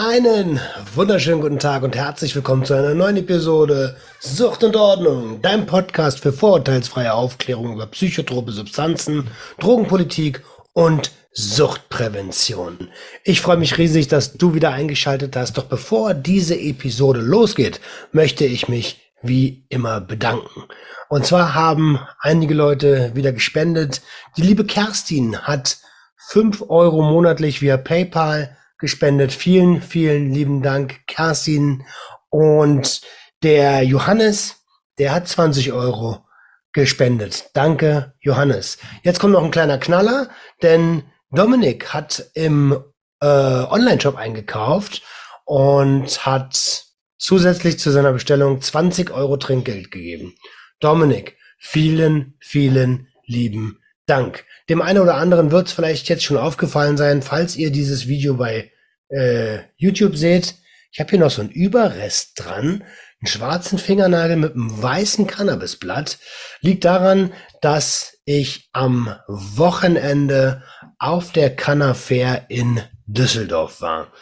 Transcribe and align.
Einen 0.00 0.60
wunderschönen 0.94 1.40
guten 1.40 1.58
Tag 1.58 1.82
und 1.82 1.96
herzlich 1.96 2.32
willkommen 2.36 2.64
zu 2.64 2.72
einer 2.72 2.94
neuen 2.94 3.16
Episode 3.16 3.96
Sucht 4.20 4.62
und 4.62 4.76
Ordnung, 4.76 5.42
dein 5.42 5.66
Podcast 5.66 6.20
für 6.20 6.32
vorurteilsfreie 6.32 7.12
Aufklärung 7.12 7.72
über 7.72 7.86
psychotrope 7.86 8.52
Substanzen, 8.52 9.26
Drogenpolitik 9.58 10.44
und 10.72 11.10
Suchtprävention. 11.32 12.90
Ich 13.24 13.40
freue 13.40 13.56
mich 13.56 13.76
riesig, 13.76 14.06
dass 14.06 14.34
du 14.34 14.54
wieder 14.54 14.70
eingeschaltet 14.70 15.34
hast. 15.34 15.58
Doch 15.58 15.64
bevor 15.64 16.14
diese 16.14 16.56
Episode 16.56 17.18
losgeht, 17.18 17.80
möchte 18.12 18.44
ich 18.44 18.68
mich 18.68 19.00
wie 19.20 19.64
immer 19.68 20.00
bedanken. 20.00 20.62
Und 21.08 21.26
zwar 21.26 21.56
haben 21.56 21.98
einige 22.20 22.54
Leute 22.54 23.10
wieder 23.16 23.32
gespendet. 23.32 24.00
Die 24.36 24.42
liebe 24.42 24.64
Kerstin 24.64 25.40
hat 25.40 25.78
fünf 26.16 26.62
Euro 26.68 27.02
monatlich 27.02 27.62
via 27.62 27.76
PayPal 27.76 28.54
gespendet. 28.78 29.32
Vielen, 29.32 29.82
vielen 29.82 30.32
lieben 30.32 30.62
Dank, 30.62 31.06
Kerstin. 31.06 31.84
Und 32.30 33.02
der 33.42 33.82
Johannes, 33.82 34.56
der 34.98 35.12
hat 35.12 35.28
20 35.28 35.72
Euro 35.72 36.24
gespendet. 36.72 37.50
Danke, 37.54 38.14
Johannes. 38.20 38.78
Jetzt 39.02 39.18
kommt 39.18 39.32
noch 39.32 39.44
ein 39.44 39.50
kleiner 39.50 39.78
Knaller, 39.78 40.30
denn 40.62 41.02
Dominik 41.30 41.92
hat 41.92 42.30
im 42.34 42.78
äh, 43.20 43.26
Online-Shop 43.26 44.16
eingekauft 44.16 45.02
und 45.44 46.24
hat 46.24 46.84
zusätzlich 47.18 47.78
zu 47.78 47.90
seiner 47.90 48.12
Bestellung 48.12 48.60
20 48.60 49.10
Euro 49.10 49.36
Trinkgeld 49.36 49.90
gegeben. 49.90 50.34
Dominik, 50.80 51.36
vielen, 51.58 52.36
vielen 52.40 53.08
lieben 53.26 53.80
Dank. 54.06 54.44
Dem 54.68 54.82
einen 54.82 55.00
oder 55.00 55.14
anderen 55.14 55.50
wird 55.50 55.68
es 55.68 55.72
vielleicht 55.72 56.08
jetzt 56.08 56.24
schon 56.24 56.36
aufgefallen 56.36 56.96
sein, 56.96 57.22
falls 57.22 57.56
ihr 57.56 57.70
dieses 57.70 58.06
Video 58.06 58.34
bei 58.34 58.70
äh, 59.08 59.58
YouTube 59.76 60.16
seht. 60.16 60.54
Ich 60.92 61.00
habe 61.00 61.10
hier 61.10 61.18
noch 61.18 61.30
so 61.30 61.42
einen 61.42 61.50
Überrest 61.50 62.32
dran, 62.36 62.84
einen 63.20 63.26
schwarzen 63.26 63.78
Fingernagel 63.78 64.36
mit 64.36 64.54
einem 64.54 64.82
weißen 64.82 65.26
Cannabisblatt. 65.26 66.18
Liegt 66.60 66.84
daran, 66.84 67.32
dass 67.60 68.18
ich 68.24 68.68
am 68.72 69.14
Wochenende 69.26 70.62
auf 70.98 71.32
der 71.32 71.54
Cannafair 71.54 72.46
in 72.48 72.80
Düsseldorf 73.06 73.80
war. 73.80 74.12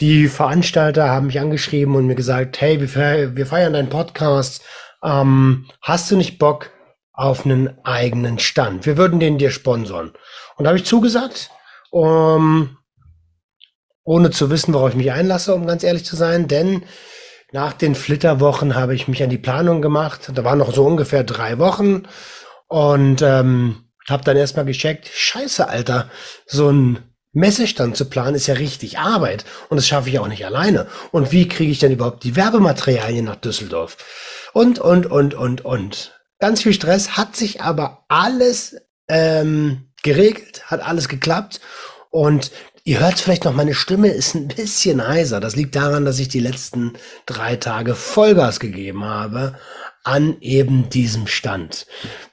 Die 0.00 0.28
Veranstalter 0.28 1.08
haben 1.08 1.28
mich 1.28 1.40
angeschrieben 1.40 1.96
und 1.96 2.06
mir 2.06 2.14
gesagt, 2.14 2.60
hey, 2.60 2.80
wir, 2.80 3.46
feiern 3.46 3.72
deinen 3.72 3.88
Podcast. 3.88 4.62
Ähm, 5.02 5.66
hast 5.80 6.10
du 6.10 6.16
nicht 6.16 6.38
Bock, 6.38 6.70
auf 7.14 7.46
einen 7.46 7.78
eigenen 7.84 8.38
Stand. 8.38 8.86
Wir 8.86 8.96
würden 8.96 9.20
den 9.20 9.38
dir 9.38 9.50
sponsoren. 9.50 10.12
Und 10.56 10.64
da 10.64 10.68
habe 10.68 10.78
ich 10.78 10.84
zugesagt, 10.84 11.50
um, 11.90 12.76
ohne 14.02 14.30
zu 14.30 14.50
wissen, 14.50 14.74
worauf 14.74 14.90
ich 14.90 14.96
mich 14.96 15.12
einlasse, 15.12 15.54
um 15.54 15.66
ganz 15.66 15.84
ehrlich 15.84 16.04
zu 16.04 16.16
sein, 16.16 16.48
denn 16.48 16.84
nach 17.52 17.72
den 17.72 17.94
Flitterwochen 17.94 18.74
habe 18.74 18.96
ich 18.96 19.06
mich 19.06 19.22
an 19.22 19.30
die 19.30 19.38
Planung 19.38 19.80
gemacht. 19.80 20.32
Da 20.34 20.44
waren 20.44 20.58
noch 20.58 20.74
so 20.74 20.84
ungefähr 20.84 21.22
drei 21.22 21.58
Wochen 21.58 22.02
und 22.66 23.22
ähm, 23.22 23.84
habe 24.08 24.24
dann 24.24 24.36
erstmal 24.36 24.64
gecheckt, 24.64 25.08
scheiße, 25.08 25.68
Alter, 25.68 26.10
so 26.46 26.70
ein 26.70 26.98
Messestand 27.32 27.96
zu 27.96 28.08
planen 28.08 28.36
ist 28.36 28.46
ja 28.46 28.54
richtig 28.54 28.98
Arbeit 28.98 29.44
und 29.68 29.76
das 29.76 29.86
schaffe 29.86 30.08
ich 30.08 30.18
auch 30.18 30.28
nicht 30.28 30.44
alleine. 30.44 30.88
Und 31.12 31.30
wie 31.30 31.48
kriege 31.48 31.70
ich 31.70 31.78
denn 31.78 31.92
überhaupt 31.92 32.24
die 32.24 32.36
Werbematerialien 32.36 33.24
nach 33.24 33.36
Düsseldorf? 33.36 33.96
Und, 34.52 34.78
und, 34.80 35.06
und, 35.06 35.34
und, 35.34 35.64
und 35.64 36.13
ganz 36.38 36.62
viel 36.62 36.72
Stress, 36.72 37.16
hat 37.16 37.36
sich 37.36 37.60
aber 37.62 38.04
alles 38.08 38.76
ähm, 39.08 39.88
geregelt, 40.02 40.64
hat 40.66 40.82
alles 40.82 41.08
geklappt 41.08 41.60
und 42.10 42.50
Ihr 42.86 43.00
hört 43.00 43.18
vielleicht 43.18 43.46
noch, 43.46 43.54
meine 43.54 43.72
Stimme 43.72 44.08
ist 44.08 44.34
ein 44.34 44.48
bisschen 44.48 45.08
heiser. 45.08 45.40
Das 45.40 45.56
liegt 45.56 45.74
daran, 45.74 46.04
dass 46.04 46.18
ich 46.18 46.28
die 46.28 46.40
letzten 46.40 46.92
drei 47.24 47.56
Tage 47.56 47.94
Vollgas 47.94 48.60
gegeben 48.60 49.06
habe 49.06 49.54
an 50.02 50.36
eben 50.42 50.90
diesem 50.90 51.26
Stand. 51.26 51.86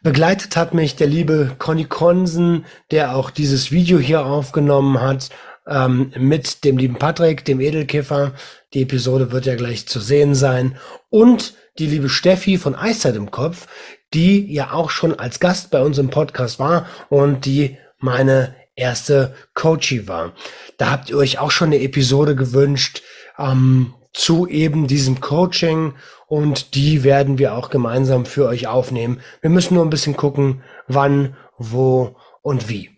Begleitet 0.04 0.58
hat 0.58 0.74
mich 0.74 0.98
der 0.98 1.08
liebe 1.08 1.56
Conny 1.58 1.86
Konsen, 1.86 2.66
der 2.92 3.16
auch 3.16 3.30
dieses 3.30 3.72
Video 3.72 3.98
hier 3.98 4.26
aufgenommen 4.26 5.00
hat, 5.00 5.30
ähm, 5.66 6.12
mit 6.18 6.66
dem 6.66 6.78
lieben 6.78 6.96
Patrick, 6.96 7.46
dem 7.46 7.62
Edelkiffer. 7.62 8.34
Die 8.74 8.82
Episode 8.82 9.32
wird 9.32 9.46
ja 9.46 9.56
gleich 9.56 9.88
zu 9.88 10.02
sehen 10.02 10.36
sein. 10.36 10.78
Und 11.10 11.54
die 11.82 11.88
liebe 11.88 12.10
Steffi 12.10 12.60
von 12.60 12.76
Eiszeit 12.76 13.16
im 13.16 13.32
Kopf, 13.32 13.68
die 14.14 14.54
ja 14.54 14.72
auch 14.72 14.92
schon 14.92 15.18
als 15.18 15.40
Gast 15.40 15.72
bei 15.72 15.82
uns 15.82 15.98
im 15.98 16.12
Podcast 16.12 16.60
war 16.60 16.86
und 17.10 17.46
die 17.46 17.78
meine 17.98 18.56
erste 18.76 19.34
Coachie 19.56 20.08
war. 20.08 20.34
Da 20.78 20.92
habt 20.92 21.10
ihr 21.10 21.18
euch 21.18 21.40
auch 21.40 21.50
schon 21.50 21.70
eine 21.70 21.82
Episode 21.82 22.36
gewünscht 22.36 23.02
ähm, 23.40 23.96
zu 24.14 24.48
eben 24.48 24.86
diesem 24.86 25.22
Coaching 25.22 25.96
und 26.28 26.76
die 26.76 27.04
werden 27.04 27.40
wir 27.40 27.56
auch 27.56 27.72
gemeinsam 27.72 28.26
für 28.26 28.46
euch 28.46 28.68
aufnehmen. 28.68 29.20
Wir 29.42 29.50
müssen 29.50 29.74
nur 29.74 29.84
ein 29.84 29.90
bisschen 29.90 30.16
gucken, 30.16 30.62
wann, 30.88 31.36
wo 31.58 32.16
und 32.44 32.70
wie. 32.70 32.92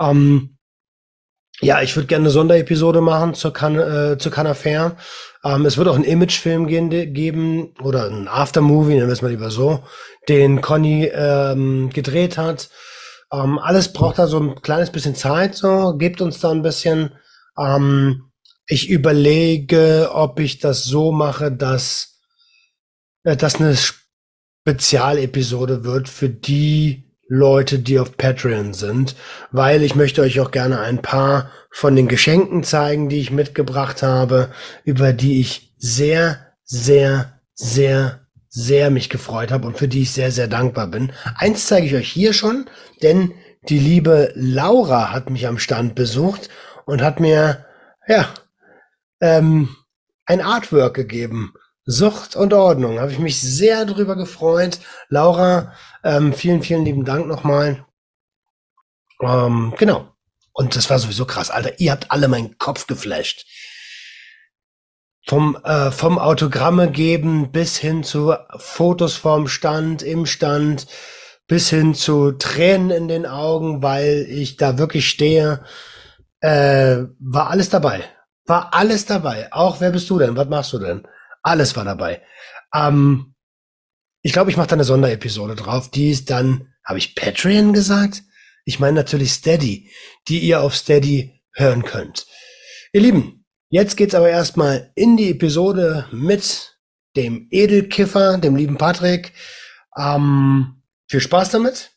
Ähm, 0.00 0.56
ja, 1.60 1.82
ich 1.82 1.96
würde 1.96 2.06
gerne 2.06 2.24
eine 2.24 2.30
Sonderepisode 2.30 3.00
machen 3.00 3.34
zur 3.34 3.52
Can, 3.52 3.76
äh, 3.76 4.18
zur 4.18 4.30
Canafair. 4.30 4.96
Ähm, 5.44 5.64
es 5.64 5.78
wird 5.78 5.88
auch 5.88 5.94
einen 5.94 6.04
Imagefilm 6.04 6.66
geben 6.66 7.74
oder 7.82 8.10
ein 8.10 8.28
Aftermovie, 8.28 8.94
nennen 8.94 9.08
wir 9.08 9.12
es 9.12 9.22
mal 9.22 9.30
lieber 9.30 9.50
so, 9.50 9.82
den 10.28 10.60
Conny 10.60 11.06
ähm, 11.06 11.90
gedreht 11.90 12.36
hat. 12.36 12.68
Ähm, 13.32 13.58
alles 13.58 13.92
braucht 13.92 14.18
da 14.18 14.26
so 14.26 14.40
ein 14.40 14.60
kleines 14.60 14.90
bisschen 14.90 15.14
Zeit, 15.14 15.54
so 15.54 15.96
gebt 15.96 16.20
uns 16.20 16.40
da 16.40 16.50
ein 16.50 16.62
bisschen. 16.62 17.12
Ähm, 17.58 18.30
ich 18.66 18.90
überlege, 18.90 20.10
ob 20.12 20.40
ich 20.40 20.58
das 20.58 20.84
so 20.84 21.12
mache, 21.12 21.50
dass 21.50 22.20
äh, 23.24 23.36
das 23.36 23.56
eine 23.56 23.76
Spezialepisode 23.76 25.84
wird 25.84 26.08
für 26.08 26.28
die 26.28 27.09
Leute, 27.32 27.78
die 27.78 28.00
auf 28.00 28.16
Patreon 28.16 28.74
sind, 28.74 29.14
weil 29.52 29.84
ich 29.84 29.94
möchte 29.94 30.20
euch 30.20 30.40
auch 30.40 30.50
gerne 30.50 30.80
ein 30.80 31.00
paar 31.00 31.52
von 31.70 31.94
den 31.94 32.08
Geschenken 32.08 32.64
zeigen, 32.64 33.08
die 33.08 33.20
ich 33.20 33.30
mitgebracht 33.30 34.02
habe, 34.02 34.50
über 34.82 35.12
die 35.12 35.40
ich 35.40 35.72
sehr, 35.78 36.44
sehr, 36.64 37.40
sehr, 37.54 38.26
sehr 38.48 38.90
mich 38.90 39.10
gefreut 39.10 39.52
habe 39.52 39.68
und 39.68 39.78
für 39.78 39.86
die 39.86 40.02
ich 40.02 40.10
sehr, 40.10 40.32
sehr 40.32 40.48
dankbar 40.48 40.88
bin. 40.88 41.12
Eins 41.36 41.68
zeige 41.68 41.86
ich 41.86 41.94
euch 41.94 42.10
hier 42.10 42.32
schon, 42.32 42.68
denn 43.00 43.32
die 43.68 43.78
liebe 43.78 44.32
Laura 44.34 45.12
hat 45.12 45.30
mich 45.30 45.46
am 45.46 45.60
Stand 45.60 45.94
besucht 45.94 46.48
und 46.84 47.00
hat 47.00 47.20
mir, 47.20 47.64
ja, 48.08 48.28
ähm, 49.20 49.68
ein 50.26 50.40
Artwork 50.40 50.94
gegeben 50.94 51.54
Sucht 51.90 52.36
und 52.36 52.52
Ordnung. 52.52 53.00
Habe 53.00 53.10
ich 53.10 53.18
mich 53.18 53.40
sehr 53.40 53.84
drüber 53.84 54.14
gefreut. 54.14 54.78
Laura, 55.08 55.72
ähm, 56.04 56.32
vielen, 56.32 56.62
vielen 56.62 56.84
lieben 56.84 57.04
Dank 57.04 57.26
nochmal. 57.26 57.84
Ähm, 59.20 59.74
genau. 59.76 60.08
Und 60.52 60.76
das 60.76 60.88
war 60.88 61.00
sowieso 61.00 61.24
krass, 61.24 61.50
Alter. 61.50 61.80
Ihr 61.80 61.90
habt 61.90 62.12
alle 62.12 62.28
meinen 62.28 62.58
Kopf 62.58 62.86
geflasht. 62.86 63.44
Vom, 65.26 65.58
äh, 65.64 65.90
vom 65.90 66.18
Autogramme 66.18 66.90
geben 66.92 67.50
bis 67.50 67.76
hin 67.76 68.04
zu 68.04 68.34
Fotos 68.56 69.16
vorm 69.16 69.48
Stand, 69.48 70.02
im 70.02 70.26
Stand, 70.26 70.86
bis 71.48 71.70
hin 71.70 71.94
zu 71.94 72.32
Tränen 72.32 72.90
in 72.90 73.08
den 73.08 73.26
Augen, 73.26 73.82
weil 73.82 74.26
ich 74.28 74.56
da 74.56 74.78
wirklich 74.78 75.08
stehe. 75.08 75.64
Äh, 76.40 76.98
war 77.18 77.50
alles 77.50 77.68
dabei. 77.68 78.04
War 78.46 78.74
alles 78.74 79.06
dabei. 79.06 79.52
Auch 79.52 79.80
wer 79.80 79.90
bist 79.90 80.08
du 80.08 80.20
denn? 80.20 80.36
Was 80.36 80.48
machst 80.48 80.72
du 80.72 80.78
denn? 80.78 81.06
Alles 81.42 81.76
war 81.76 81.84
dabei. 81.84 82.22
Ähm, 82.74 83.34
ich 84.22 84.32
glaube, 84.32 84.50
ich 84.50 84.56
mache 84.56 84.68
da 84.68 84.74
eine 84.74 84.84
Sonderepisode 84.84 85.54
drauf. 85.54 85.90
Die 85.90 86.10
ist 86.10 86.30
dann, 86.30 86.72
habe 86.84 86.98
ich 86.98 87.14
Patreon 87.14 87.72
gesagt? 87.72 88.22
Ich 88.64 88.78
meine 88.78 88.94
natürlich 88.94 89.32
Steady, 89.32 89.90
die 90.28 90.40
ihr 90.40 90.60
auf 90.60 90.76
Steady 90.76 91.42
hören 91.54 91.82
könnt. 91.82 92.26
Ihr 92.92 93.00
Lieben, 93.00 93.46
jetzt 93.70 93.96
geht's 93.96 94.14
aber 94.14 94.28
erstmal 94.28 94.92
in 94.94 95.16
die 95.16 95.30
Episode 95.30 96.06
mit 96.12 96.78
dem 97.16 97.48
Edelkiffer, 97.50 98.38
dem 98.38 98.56
lieben 98.56 98.76
Patrick. 98.76 99.32
Ähm, 99.96 100.82
viel 101.08 101.20
Spaß 101.20 101.50
damit. 101.50 101.92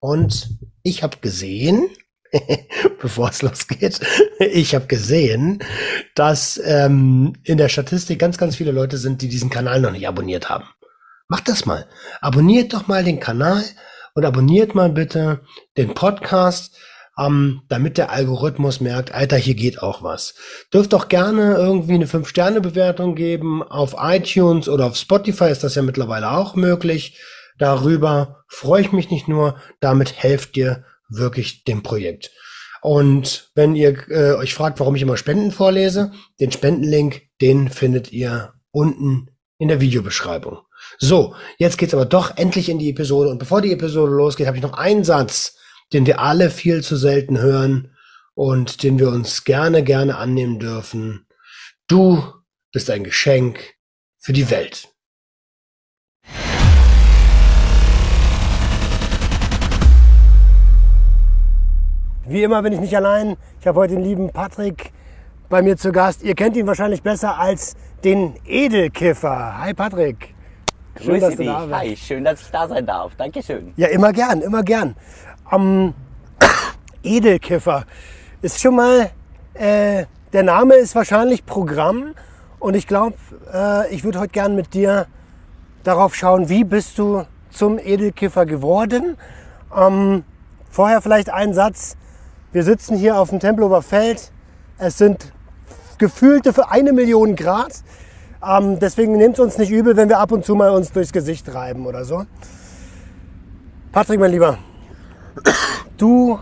Und 0.00 0.58
ich 0.82 1.02
habe 1.02 1.18
gesehen, 1.18 1.88
bevor 3.00 3.28
es 3.28 3.42
losgeht. 3.42 4.00
Ich 4.38 4.74
habe 4.74 4.86
gesehen, 4.86 5.62
dass 6.14 6.60
ähm, 6.64 7.34
in 7.44 7.58
der 7.58 7.68
Statistik 7.68 8.18
ganz, 8.18 8.38
ganz 8.38 8.56
viele 8.56 8.72
Leute 8.72 8.98
sind, 8.98 9.22
die 9.22 9.28
diesen 9.28 9.50
Kanal 9.50 9.80
noch 9.80 9.92
nicht 9.92 10.08
abonniert 10.08 10.48
haben. 10.48 10.64
Macht 11.28 11.48
das 11.48 11.66
mal. 11.66 11.86
Abonniert 12.20 12.72
doch 12.72 12.88
mal 12.88 13.04
den 13.04 13.20
Kanal 13.20 13.62
und 14.14 14.24
abonniert 14.24 14.74
mal 14.74 14.90
bitte 14.90 15.40
den 15.76 15.94
Podcast, 15.94 16.76
ähm, 17.18 17.62
damit 17.68 17.98
der 17.98 18.10
Algorithmus 18.10 18.80
merkt, 18.80 19.12
Alter, 19.12 19.36
hier 19.36 19.54
geht 19.54 19.82
auch 19.82 20.02
was. 20.02 20.34
Dürft 20.72 20.92
doch 20.92 21.08
gerne 21.08 21.54
irgendwie 21.54 21.94
eine 21.94 22.06
5-Sterne-Bewertung 22.06 23.14
geben. 23.14 23.62
Auf 23.62 23.94
iTunes 23.98 24.68
oder 24.68 24.86
auf 24.86 24.96
Spotify 24.96 25.50
ist 25.50 25.64
das 25.64 25.74
ja 25.74 25.82
mittlerweile 25.82 26.30
auch 26.30 26.54
möglich. 26.54 27.18
Darüber 27.58 28.44
freue 28.48 28.80
ich 28.82 28.92
mich 28.92 29.10
nicht 29.10 29.28
nur, 29.28 29.56
damit 29.80 30.22
helft 30.22 30.56
ihr 30.56 30.84
wirklich 31.16 31.64
dem 31.64 31.82
Projekt. 31.82 32.30
Und 32.82 33.50
wenn 33.54 33.76
ihr 33.76 34.08
äh, 34.08 34.34
euch 34.34 34.54
fragt, 34.54 34.80
warum 34.80 34.96
ich 34.96 35.02
immer 35.02 35.16
Spenden 35.16 35.52
vorlese, 35.52 36.12
den 36.40 36.50
Spendenlink, 36.50 37.22
den 37.40 37.68
findet 37.68 38.12
ihr 38.12 38.54
unten 38.72 39.30
in 39.58 39.68
der 39.68 39.80
Videobeschreibung. 39.80 40.58
So, 40.98 41.36
jetzt 41.58 41.78
geht's 41.78 41.94
aber 41.94 42.06
doch 42.06 42.36
endlich 42.36 42.68
in 42.68 42.80
die 42.80 42.90
Episode. 42.90 43.30
Und 43.30 43.38
bevor 43.38 43.62
die 43.62 43.72
Episode 43.72 44.12
losgeht, 44.12 44.48
habe 44.48 44.56
ich 44.56 44.62
noch 44.62 44.72
einen 44.72 45.04
Satz, 45.04 45.56
den 45.92 46.06
wir 46.06 46.20
alle 46.20 46.50
viel 46.50 46.82
zu 46.82 46.96
selten 46.96 47.38
hören 47.38 47.94
und 48.34 48.82
den 48.82 48.98
wir 48.98 49.08
uns 49.08 49.44
gerne, 49.44 49.84
gerne 49.84 50.16
annehmen 50.16 50.58
dürfen. 50.58 51.26
Du 51.86 52.24
bist 52.72 52.90
ein 52.90 53.04
Geschenk 53.04 53.74
für 54.18 54.32
die 54.32 54.50
Welt. 54.50 54.91
Wie 62.32 62.42
immer 62.42 62.62
bin 62.62 62.72
ich 62.72 62.80
nicht 62.80 62.96
allein. 62.96 63.36
Ich 63.60 63.66
habe 63.66 63.78
heute 63.78 63.92
den 63.92 64.02
lieben 64.02 64.30
Patrick 64.30 64.90
bei 65.50 65.60
mir 65.60 65.76
zu 65.76 65.92
Gast. 65.92 66.22
Ihr 66.22 66.34
kennt 66.34 66.56
ihn 66.56 66.66
wahrscheinlich 66.66 67.02
besser 67.02 67.38
als 67.38 67.76
den 68.04 68.36
Edelkiffer. 68.46 69.58
Hi 69.58 69.74
Patrick. 69.74 70.34
Schön, 70.98 71.20
dass 71.20 71.36
du 71.36 71.44
da 71.44 71.66
bist. 71.66 71.74
Hi, 71.74 71.94
schön, 71.94 72.24
dass 72.24 72.40
ich 72.40 72.50
da 72.50 72.66
sein 72.66 72.86
darf. 72.86 73.14
Dankeschön. 73.16 73.74
Ja, 73.76 73.88
immer 73.88 74.14
gern, 74.14 74.40
immer 74.40 74.62
gern. 74.62 74.96
Um, 75.50 75.92
Edelkiffer 77.02 77.84
ist 78.40 78.62
schon 78.62 78.76
mal, 78.76 79.10
äh, 79.52 80.06
der 80.32 80.42
Name 80.42 80.76
ist 80.76 80.94
wahrscheinlich 80.94 81.44
Programm 81.44 82.14
und 82.58 82.72
ich 82.72 82.86
glaube, 82.86 83.16
äh, 83.52 83.94
ich 83.94 84.04
würde 84.04 84.20
heute 84.20 84.32
gern 84.32 84.56
mit 84.56 84.72
dir 84.72 85.06
darauf 85.84 86.14
schauen, 86.14 86.48
wie 86.48 86.64
bist 86.64 86.98
du 86.98 87.26
zum 87.50 87.78
Edelkiffer 87.78 88.46
geworden. 88.46 89.18
Ähm, 89.76 90.24
vorher 90.70 91.02
vielleicht 91.02 91.28
ein 91.28 91.52
Satz. 91.52 91.98
Wir 92.52 92.64
sitzen 92.64 92.98
hier 92.98 93.18
auf 93.18 93.30
dem 93.30 93.40
Tempelhofer 93.40 93.80
Feld. 93.80 94.30
Es 94.76 94.98
sind 94.98 95.32
gefühlte 95.96 96.52
für 96.52 96.70
eine 96.70 96.92
Million 96.92 97.34
Grad. 97.34 97.82
Ähm, 98.46 98.78
deswegen 98.78 99.16
nehmt 99.16 99.38
es 99.38 99.40
uns 99.40 99.56
nicht 99.56 99.70
übel, 99.70 99.96
wenn 99.96 100.10
wir 100.10 100.18
ab 100.18 100.32
und 100.32 100.44
zu 100.44 100.54
mal 100.54 100.68
uns 100.68 100.92
durchs 100.92 101.12
Gesicht 101.12 101.54
reiben 101.54 101.86
oder 101.86 102.04
so. 102.04 102.26
Patrick, 103.90 104.20
mein 104.20 104.32
Lieber, 104.32 104.58
du 105.96 106.38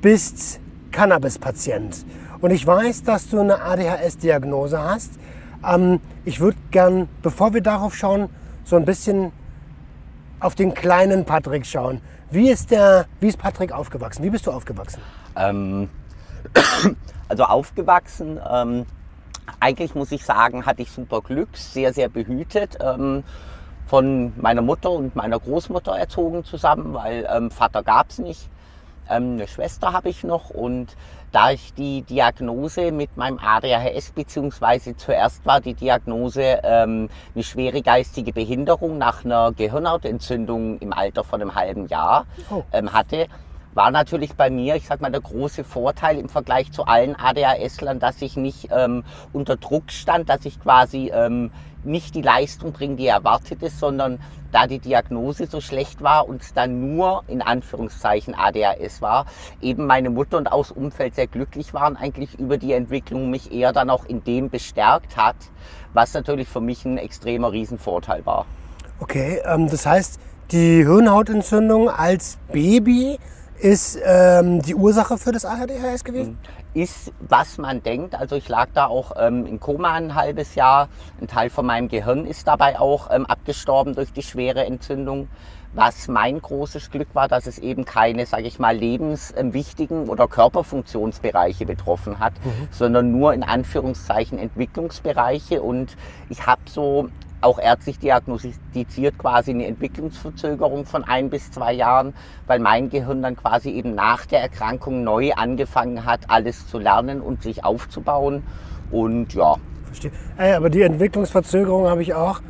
bist 0.00 0.60
Cannabis-Patient. 0.92 2.06
Und 2.40 2.50
ich 2.50 2.66
weiß, 2.66 3.02
dass 3.02 3.28
du 3.28 3.38
eine 3.38 3.60
ADHS-Diagnose 3.60 4.82
hast. 4.82 5.10
Ähm, 5.62 6.00
ich 6.24 6.40
würde 6.40 6.56
gern, 6.70 7.06
bevor 7.20 7.52
wir 7.52 7.60
darauf 7.60 7.94
schauen, 7.94 8.30
so 8.64 8.76
ein 8.76 8.86
bisschen 8.86 9.32
auf 10.40 10.54
den 10.54 10.72
kleinen 10.72 11.26
Patrick 11.26 11.66
schauen. 11.66 12.00
Wie 12.30 12.50
ist, 12.50 12.70
der, 12.70 13.06
wie 13.20 13.28
ist 13.28 13.38
Patrick 13.38 13.72
aufgewachsen? 13.72 14.22
Wie 14.22 14.28
bist 14.28 14.46
du 14.46 14.50
aufgewachsen? 14.50 15.00
Ähm, 15.34 15.88
also 17.28 17.44
aufgewachsen, 17.44 18.38
ähm, 18.50 18.84
eigentlich 19.60 19.94
muss 19.94 20.12
ich 20.12 20.24
sagen, 20.26 20.66
hatte 20.66 20.82
ich 20.82 20.90
super 20.90 21.22
Glück, 21.22 21.56
sehr, 21.56 21.94
sehr 21.94 22.10
behütet. 22.10 22.76
Ähm, 22.80 23.24
von 23.86 24.34
meiner 24.36 24.60
Mutter 24.60 24.90
und 24.90 25.16
meiner 25.16 25.40
Großmutter 25.40 25.98
erzogen 25.98 26.44
zusammen, 26.44 26.92
weil 26.92 27.26
ähm, 27.32 27.50
Vater 27.50 27.82
gab 27.82 28.10
es 28.10 28.18
nicht. 28.18 28.50
Ähm, 29.08 29.34
eine 29.34 29.48
Schwester 29.48 29.94
habe 29.94 30.10
ich 30.10 30.22
noch 30.22 30.50
und 30.50 30.94
da 31.32 31.50
ich 31.50 31.74
die 31.74 32.02
Diagnose 32.02 32.92
mit 32.92 33.16
meinem 33.16 33.38
ADHS, 33.38 34.12
beziehungsweise 34.12 34.96
zuerst 34.96 35.44
war 35.44 35.60
die 35.60 35.74
Diagnose 35.74 36.60
ähm, 36.62 37.08
eine 37.34 37.44
schwere 37.44 37.82
geistige 37.82 38.32
Behinderung 38.32 38.98
nach 38.98 39.24
einer 39.24 39.52
Gehirnhautentzündung 39.52 40.78
im 40.78 40.92
Alter 40.92 41.24
von 41.24 41.40
einem 41.40 41.54
halben 41.54 41.86
Jahr 41.88 42.26
oh. 42.50 42.62
ähm, 42.72 42.92
hatte, 42.92 43.26
war 43.74 43.90
natürlich 43.90 44.34
bei 44.34 44.50
mir, 44.50 44.74
ich 44.74 44.86
sag 44.86 45.00
mal, 45.00 45.10
der 45.12 45.20
große 45.20 45.62
Vorteil 45.62 46.18
im 46.18 46.28
Vergleich 46.28 46.72
zu 46.72 46.84
allen 46.84 47.14
ADHS-Lern, 47.14 48.00
dass 48.00 48.20
ich 48.22 48.36
nicht 48.36 48.68
ähm, 48.72 49.04
unter 49.32 49.56
Druck 49.56 49.92
stand, 49.92 50.28
dass 50.28 50.44
ich 50.46 50.60
quasi 50.60 51.12
ähm, 51.14 51.52
nicht 51.84 52.14
die 52.14 52.22
Leistung 52.22 52.72
bringe, 52.72 52.96
die 52.96 53.06
erwartet 53.06 53.62
ist, 53.62 53.78
sondern 53.78 54.18
da 54.52 54.66
die 54.66 54.78
Diagnose 54.78 55.46
so 55.46 55.60
schlecht 55.60 56.02
war 56.02 56.28
und 56.28 56.42
dann 56.56 56.96
nur 56.96 57.22
in 57.28 57.42
Anführungszeichen 57.42 58.34
ADHS 58.34 59.02
war, 59.02 59.26
eben 59.60 59.86
meine 59.86 60.10
Mutter 60.10 60.38
und 60.38 60.50
auch 60.50 60.66
das 60.66 60.72
Umfeld 60.72 61.14
sehr 61.14 61.26
glücklich 61.26 61.74
waren 61.74 61.96
eigentlich 61.96 62.38
über 62.38 62.56
die 62.56 62.72
Entwicklung, 62.72 63.30
mich 63.30 63.52
eher 63.52 63.72
dann 63.72 63.90
auch 63.90 64.04
in 64.06 64.24
dem 64.24 64.48
bestärkt 64.50 65.16
hat, 65.16 65.36
was 65.92 66.14
natürlich 66.14 66.48
für 66.48 66.60
mich 66.60 66.84
ein 66.84 66.98
extremer 66.98 67.52
Riesenvorteil 67.52 68.24
war. 68.24 68.46
Okay, 69.00 69.40
ähm, 69.44 69.68
das 69.68 69.86
heißt, 69.86 70.18
die 70.50 70.84
Hirnhautentzündung 70.84 71.90
als 71.90 72.38
Baby 72.50 73.18
ist 73.60 73.98
ähm, 74.04 74.62
die 74.62 74.74
Ursache 74.74 75.18
für 75.18 75.32
das 75.32 75.44
ADHS 75.44 76.04
gewesen? 76.04 76.38
Ist, 76.74 77.12
was 77.20 77.58
man 77.58 77.82
denkt. 77.82 78.14
Also 78.14 78.36
ich 78.36 78.48
lag 78.48 78.68
da 78.74 78.86
auch 78.86 79.12
ähm, 79.18 79.46
in 79.46 79.58
Koma 79.58 79.94
ein 79.94 80.14
halbes 80.14 80.54
Jahr. 80.54 80.88
Ein 81.20 81.26
Teil 81.26 81.50
von 81.50 81.66
meinem 81.66 81.88
Gehirn 81.88 82.26
ist 82.26 82.46
dabei 82.46 82.78
auch 82.78 83.10
ähm, 83.10 83.26
abgestorben 83.26 83.94
durch 83.94 84.12
die 84.12 84.22
schwere 84.22 84.64
Entzündung. 84.64 85.28
Was 85.74 86.08
mein 86.08 86.40
großes 86.40 86.90
Glück 86.90 87.08
war, 87.14 87.28
dass 87.28 87.46
es 87.46 87.58
eben 87.58 87.84
keine, 87.84 88.24
sage 88.26 88.44
ich 88.44 88.58
mal, 88.58 88.74
lebenswichtigen 88.76 90.08
oder 90.08 90.26
Körperfunktionsbereiche 90.26 91.66
betroffen 91.66 92.18
hat, 92.20 92.32
mhm. 92.44 92.68
sondern 92.70 93.12
nur 93.12 93.34
in 93.34 93.42
Anführungszeichen 93.42 94.38
Entwicklungsbereiche. 94.38 95.62
Und 95.62 95.96
ich 96.30 96.46
habe 96.46 96.62
so 96.66 97.10
auch 97.40 97.58
ärztlich 97.58 97.98
diagnostiziert 97.98 99.18
quasi 99.18 99.52
eine 99.52 99.66
Entwicklungsverzögerung 99.66 100.86
von 100.86 101.04
ein 101.04 101.30
bis 101.30 101.50
zwei 101.50 101.72
Jahren, 101.72 102.14
weil 102.46 102.58
mein 102.58 102.90
Gehirn 102.90 103.22
dann 103.22 103.36
quasi 103.36 103.70
eben 103.70 103.94
nach 103.94 104.26
der 104.26 104.40
Erkrankung 104.40 105.04
neu 105.04 105.32
angefangen 105.32 106.04
hat, 106.04 106.20
alles 106.28 106.66
zu 106.66 106.78
lernen 106.78 107.20
und 107.20 107.42
sich 107.42 107.64
aufzubauen. 107.64 108.42
Und 108.90 109.34
ja. 109.34 109.56
Verstehe. 109.84 110.12
Ey, 110.36 110.54
aber 110.54 110.70
die 110.70 110.82
Entwicklungsverzögerung 110.82 111.88
habe 111.88 112.02
ich 112.02 112.14
auch. 112.14 112.40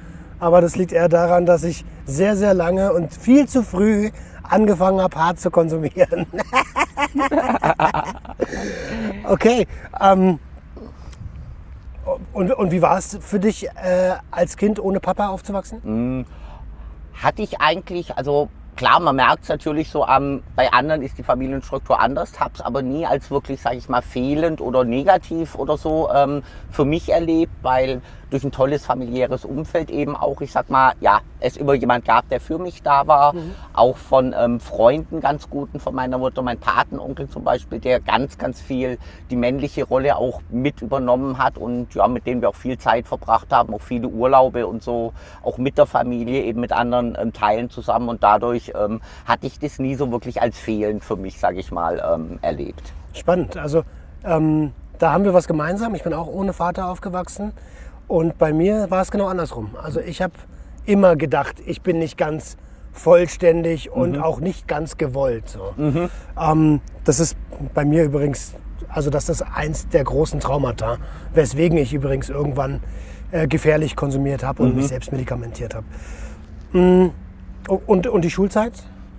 Aber 0.40 0.61
das 0.61 0.76
liegt 0.76 0.93
eher 0.93 1.08
daran, 1.08 1.46
dass 1.46 1.64
ich 1.64 1.85
sehr, 2.06 2.37
sehr 2.37 2.55
lange 2.55 2.93
und 2.93 3.12
viel 3.12 3.49
zu 3.49 3.62
früh 3.62 4.11
angefangen 4.43 5.00
habe, 5.00 5.17
hart 5.17 5.40
zu 5.40 5.50
konsumieren. 5.50 6.26
okay. 9.25 9.67
Ähm, 10.00 10.38
und, 12.33 12.53
und 12.53 12.71
wie 12.71 12.83
war 12.83 12.99
es 12.99 13.19
für 13.21 13.41
dich, 13.41 13.69
äh, 13.69 14.15
als 14.31 14.57
Kind 14.57 14.81
ohne 14.81 15.01
Papa 15.01 15.29
aufzuwachsen? 15.29 15.83
Hm, 15.83 16.27
hatte 17.15 17.43
ich 17.43 17.61
eigentlich, 17.61 18.17
also 18.17 18.49
klar, 18.79 19.01
man 19.01 19.17
merkt 19.17 19.43
es 19.43 19.49
natürlich 19.49 19.91
so, 19.91 20.07
ähm, 20.07 20.43
bei 20.55 20.73
anderen 20.73 21.03
ist 21.03 21.19
die 21.19 21.25
Familienstruktur 21.25 21.99
anders, 21.99 22.39
habe 22.39 22.53
es 22.55 22.61
aber 22.61 22.81
nie 22.81 23.05
als 23.05 23.29
wirklich, 23.29 23.61
sage 23.61 23.77
ich 23.77 23.89
mal, 23.89 24.03
fehlend 24.03 24.61
oder 24.61 24.85
negativ 24.85 25.57
oder 25.57 25.77
so 25.77 26.09
ähm, 26.15 26.45
für 26.71 26.85
mich 26.85 27.09
erlebt, 27.11 27.52
weil 27.62 28.00
durch 28.31 28.45
ein 28.45 28.52
tolles 28.52 28.85
familiäres 28.85 29.45
Umfeld 29.45 29.91
eben 29.91 30.14
auch, 30.14 30.41
ich 30.41 30.52
sag 30.52 30.71
mal, 30.71 30.93
ja, 31.00 31.21
es 31.41 31.57
immer 31.57 31.75
jemand 31.75 32.05
gab, 32.05 32.29
der 32.29 32.41
für 32.41 32.59
mich 32.59 32.83
da 32.83 33.07
war. 33.07 33.35
Mhm. 33.35 33.55
Auch 33.73 33.97
von 33.97 34.35
ähm, 34.37 34.61
Freunden 34.61 35.21
ganz 35.21 35.49
guten 35.49 35.81
von 35.81 35.95
meiner 35.95 36.19
Mutter, 36.19 36.43
mein 36.43 36.59
Patenonkel 36.59 37.29
zum 37.29 37.45
Beispiel, 37.45 37.79
der 37.79 38.00
ganz, 38.00 38.38
ganz 38.38 38.61
viel 38.61 38.99
die 39.31 39.37
männliche 39.37 39.85
Rolle 39.85 40.17
auch 40.17 40.43
mit 40.50 40.83
übernommen 40.83 41.38
hat 41.38 41.59
und 41.59 41.95
ja, 41.95 42.09
mit 42.09 42.26
dem 42.26 42.41
wir 42.41 42.50
auch 42.50 42.55
viel 42.55 42.79
Zeit 42.79 43.07
verbracht 43.07 43.52
haben, 43.52 43.73
auch 43.73 43.81
viele 43.81 44.09
Urlaube 44.09 44.67
und 44.67 44.83
so, 44.83 45.12
auch 45.43 45.59
mit 45.59 45.79
der 45.79 45.87
Familie, 45.87 46.43
eben 46.43 46.61
mit 46.61 46.73
anderen 46.73 47.17
ähm, 47.19 47.33
Teilen 47.33 47.71
zusammen 47.71 48.09
und 48.09 48.23
dadurch 48.23 48.68
ähm, 48.75 49.01
hatte 49.25 49.47
ich 49.47 49.59
das 49.59 49.79
nie 49.79 49.95
so 49.95 50.11
wirklich 50.11 50.41
als 50.41 50.59
fehlend 50.59 51.05
für 51.05 51.17
mich, 51.17 51.39
sage 51.39 51.59
ich 51.59 51.71
mal, 51.71 52.03
ähm, 52.05 52.39
erlebt. 52.43 52.93
Spannend. 53.13 53.57
Also 53.57 53.83
ähm, 54.25 54.73
da 54.99 55.13
haben 55.13 55.25
wir 55.25 55.35
was 55.35 55.47
gemeinsam. 55.47 55.95
Ich 55.95 56.03
bin 56.03 56.13
auch 56.13 56.27
ohne 56.27 56.53
Vater 56.53 56.89
aufgewachsen. 56.89 57.53
Und 58.07 58.39
bei 58.39 58.53
mir 58.53 58.91
war 58.91 59.03
es 59.03 59.11
genau 59.11 59.27
andersrum. 59.27 59.77
Also 59.83 60.01
ich 60.01 60.23
habe 60.23 60.33
immer 60.87 61.17
gedacht, 61.17 61.57
ich 61.67 61.83
bin 61.83 61.99
nicht 61.99 62.17
ganz 62.17 62.57
vollständig 62.93 63.91
und 63.91 64.17
mhm. 64.17 64.23
auch 64.23 64.41
nicht 64.41 64.67
ganz 64.67 64.97
gewollt. 64.97 65.49
So. 65.49 65.73
Mhm. 65.77 66.11
Ähm, 66.41 66.81
das 67.05 67.21
ist 67.21 67.37
bei 67.75 67.85
mir 67.85 68.05
übrigens, 68.05 68.55
also 68.89 69.11
das 69.11 69.29
ist 69.29 69.43
eins 69.43 69.89
der 69.89 70.05
großen 70.05 70.41
Traumata, 70.41 70.97
weswegen 71.35 71.79
ich 71.79 71.93
übrigens 71.93 72.29
irgendwann 72.29 72.81
äh, 73.31 73.47
gefährlich 73.47 73.95
konsumiert 73.95 74.43
habe 74.43 74.63
und 74.63 74.71
mhm. 74.71 74.77
mich 74.77 74.89
selbst 74.89 75.13
medikamentiert 75.13 75.75
habe. 75.75 77.11
Und, 77.69 78.07
und 78.07 78.23
die 78.23 78.31
Schulzeit? 78.31 78.73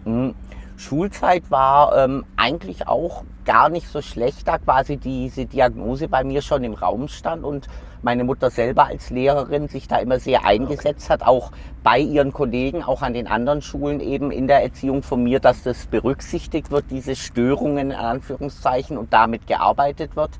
Mhm. 0.05 0.33
Schulzeit 0.75 1.51
war 1.51 1.95
ähm, 1.97 2.25
eigentlich 2.35 2.87
auch 2.87 3.23
gar 3.45 3.69
nicht 3.69 3.87
so 3.87 4.01
schlecht, 4.01 4.47
da 4.47 4.57
quasi 4.57 4.97
diese 4.97 5.45
Diagnose 5.45 6.07
bei 6.07 6.23
mir 6.23 6.41
schon 6.41 6.63
im 6.63 6.73
Raum 6.73 7.07
stand 7.07 7.43
und 7.43 7.67
meine 8.01 8.23
Mutter 8.23 8.49
selber 8.49 8.85
als 8.85 9.09
Lehrerin 9.09 9.67
sich 9.67 9.87
da 9.87 9.97
immer 9.97 10.19
sehr 10.19 10.45
eingesetzt 10.45 11.09
hat, 11.09 11.23
auch 11.23 11.51
bei 11.83 11.99
ihren 11.99 12.33
Kollegen, 12.33 12.83
auch 12.83 13.01
an 13.01 13.13
den 13.13 13.27
anderen 13.27 13.61
Schulen 13.61 13.99
eben 13.99 14.31
in 14.31 14.47
der 14.47 14.63
Erziehung 14.63 15.01
von 15.01 15.23
mir, 15.23 15.39
dass 15.39 15.63
das 15.63 15.85
berücksichtigt 15.87 16.71
wird, 16.71 16.85
diese 16.89 17.15
Störungen 17.15 17.91
in 17.91 17.97
Anführungszeichen 17.97 18.97
und 18.97 19.13
damit 19.13 19.47
gearbeitet 19.47 20.15
wird. 20.15 20.31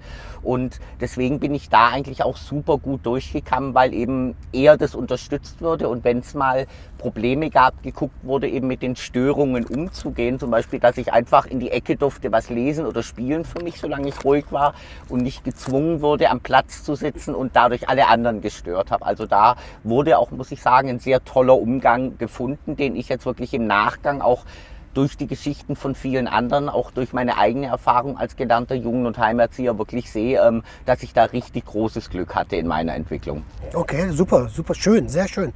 Und 0.41 0.79
deswegen 1.01 1.39
bin 1.39 1.53
ich 1.53 1.69
da 1.69 1.89
eigentlich 1.89 2.23
auch 2.23 2.37
super 2.37 2.77
gut 2.77 3.05
durchgekommen, 3.05 3.73
weil 3.73 3.93
eben 3.93 4.35
eher 4.51 4.77
das 4.77 4.95
unterstützt 4.95 5.61
wurde 5.61 5.89
und 5.89 6.03
wenn 6.03 6.19
es 6.19 6.33
mal 6.33 6.65
Probleme 6.97 7.49
gab, 7.49 7.81
geguckt 7.81 8.15
wurde, 8.23 8.47
eben 8.49 8.67
mit 8.67 8.81
den 8.81 8.95
Störungen 8.95 9.65
umzugehen. 9.65 10.37
Zum 10.37 10.51
Beispiel, 10.51 10.79
dass 10.79 10.97
ich 10.97 11.13
einfach 11.13 11.45
in 11.45 11.59
die 11.59 11.71
Ecke 11.71 11.95
durfte 11.95 12.31
was 12.31 12.49
lesen 12.49 12.85
oder 12.85 13.03
Spielen 13.03 13.45
für 13.45 13.63
mich, 13.63 13.79
solange 13.79 14.09
ich 14.09 14.23
ruhig 14.23 14.45
war 14.51 14.73
und 15.07 15.23
nicht 15.23 15.43
gezwungen 15.43 16.01
wurde, 16.01 16.29
am 16.29 16.41
Platz 16.41 16.83
zu 16.83 16.95
sitzen 16.95 17.33
und 17.33 17.48
dadurch 17.53 17.89
alle 17.89 18.07
anderen 18.07 18.41
gestört 18.41 18.91
habe. 18.91 19.05
Also 19.05 19.25
da 19.25 19.55
wurde 19.83 20.17
auch, 20.17 20.31
muss 20.31 20.51
ich 20.51 20.61
sagen, 20.61 20.89
ein 20.89 20.99
sehr 20.99 21.23
toller 21.23 21.57
Umgang 21.57 22.17
gefunden, 22.17 22.75
den 22.75 22.95
ich 22.95 23.09
jetzt 23.09 23.25
wirklich 23.25 23.53
im 23.53 23.67
Nachgang 23.67 24.21
auch 24.21 24.45
durch 24.93 25.17
die 25.17 25.27
Geschichten 25.27 25.75
von 25.75 25.95
vielen 25.95 26.27
anderen, 26.27 26.67
auch 26.67 26.91
durch 26.91 27.13
meine 27.13 27.37
eigene 27.37 27.67
Erfahrung 27.67 28.17
als 28.17 28.35
gelernter 28.35 28.75
Jugend- 28.75 29.07
und 29.07 29.17
Heimerzieher 29.17 29.77
wirklich 29.77 30.11
sehe, 30.11 30.41
ähm, 30.41 30.63
dass 30.85 31.03
ich 31.03 31.13
da 31.13 31.25
richtig 31.25 31.65
großes 31.65 32.09
Glück 32.09 32.35
hatte 32.35 32.55
in 32.55 32.67
meiner 32.67 32.95
Entwicklung. 32.95 33.43
Okay, 33.73 34.09
super, 34.09 34.49
super 34.49 34.73
schön, 34.73 35.07
sehr 35.07 35.27
schön. 35.27 35.53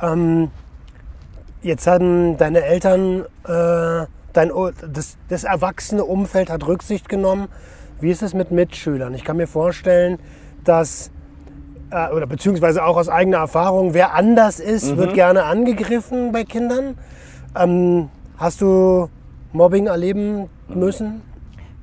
Ähm, 0.00 0.50
jetzt 1.62 1.86
haben 1.86 2.36
deine 2.36 2.62
Eltern, 2.62 3.24
äh, 3.44 4.06
dein, 4.32 4.52
das, 4.92 5.16
das 5.28 5.44
erwachsene 5.44 6.04
Umfeld 6.04 6.50
hat 6.50 6.66
Rücksicht 6.66 7.08
genommen. 7.08 7.48
Wie 8.00 8.10
ist 8.10 8.22
es 8.22 8.34
mit 8.34 8.50
Mitschülern? 8.50 9.14
Ich 9.14 9.24
kann 9.24 9.38
mir 9.38 9.46
vorstellen, 9.46 10.18
dass 10.64 11.10
äh, 11.90 12.10
oder 12.12 12.26
beziehungsweise 12.26 12.84
auch 12.84 12.96
aus 12.96 13.08
eigener 13.08 13.38
Erfahrung, 13.38 13.94
wer 13.94 14.14
anders 14.14 14.60
ist, 14.60 14.92
mhm. 14.92 14.96
wird 14.96 15.14
gerne 15.14 15.44
angegriffen 15.44 16.32
bei 16.32 16.44
Kindern. 16.44 16.98
Ähm, 17.54 18.10
Hast 18.38 18.60
du 18.60 19.08
Mobbing 19.52 19.86
erleben 19.86 20.50
müssen? 20.68 21.22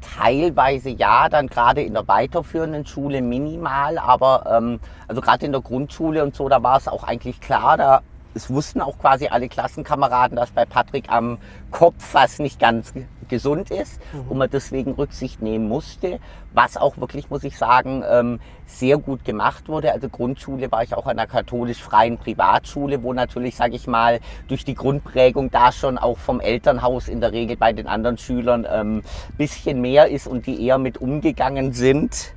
Teilweise 0.01 0.91
ja, 0.91 1.27
dann 1.27 1.47
gerade 1.47 1.81
in 1.81 1.93
der 1.93 2.07
weiterführenden 2.07 2.85
Schule 2.85 3.23
minimal, 3.23 3.97
aber 3.97 4.45
ähm, 4.55 4.79
also 5.07 5.19
gerade 5.19 5.47
in 5.47 5.51
der 5.51 5.61
Grundschule 5.61 6.23
und 6.23 6.35
so, 6.35 6.47
da 6.49 6.61
war 6.61 6.77
es 6.77 6.87
auch 6.87 7.03
eigentlich 7.03 7.41
klar, 7.41 7.77
da 7.77 8.01
es 8.35 8.51
wussten 8.51 8.81
auch 8.81 8.99
quasi 8.99 9.29
alle 9.29 9.49
Klassenkameraden, 9.49 10.35
dass 10.35 10.51
bei 10.51 10.65
Patrick 10.65 11.09
am 11.09 11.39
Kopf 11.71 12.13
was 12.13 12.37
nicht 12.37 12.59
ganz 12.59 12.93
gesund 13.33 13.71
ist 13.71 13.99
mhm. 14.13 14.29
und 14.29 14.37
man 14.37 14.49
deswegen 14.51 14.91
Rücksicht 14.91 15.41
nehmen 15.41 15.67
musste, 15.67 16.19
was 16.53 16.77
auch 16.77 16.99
wirklich, 16.99 17.31
muss 17.31 17.43
ich 17.43 17.57
sagen, 17.57 18.03
ähm, 18.07 18.39
sehr 18.67 18.99
gut 18.99 19.25
gemacht 19.25 19.67
wurde. 19.67 19.91
Also 19.91 20.07
Grundschule 20.07 20.71
war 20.71 20.83
ich 20.83 20.93
auch 20.93 21.07
an 21.07 21.17
einer 21.17 21.25
katholisch-freien 21.25 22.19
Privatschule, 22.19 23.01
wo 23.01 23.11
natürlich, 23.11 23.55
sage 23.55 23.75
ich 23.75 23.87
mal, 23.87 24.19
durch 24.47 24.65
die 24.65 24.75
Grundprägung 24.75 25.49
da 25.49 25.71
schon 25.71 25.97
auch 25.97 26.19
vom 26.19 26.39
Elternhaus 26.39 27.07
in 27.07 27.21
der 27.21 27.31
Regel 27.31 27.57
bei 27.57 27.73
den 27.73 27.87
anderen 27.87 28.19
Schülern 28.19 28.67
ähm, 28.71 29.01
bisschen 29.35 29.81
mehr 29.81 30.09
ist 30.09 30.27
und 30.27 30.45
die 30.45 30.63
eher 30.63 30.77
mit 30.77 30.99
umgegangen 30.99 31.73
sind. 31.73 32.35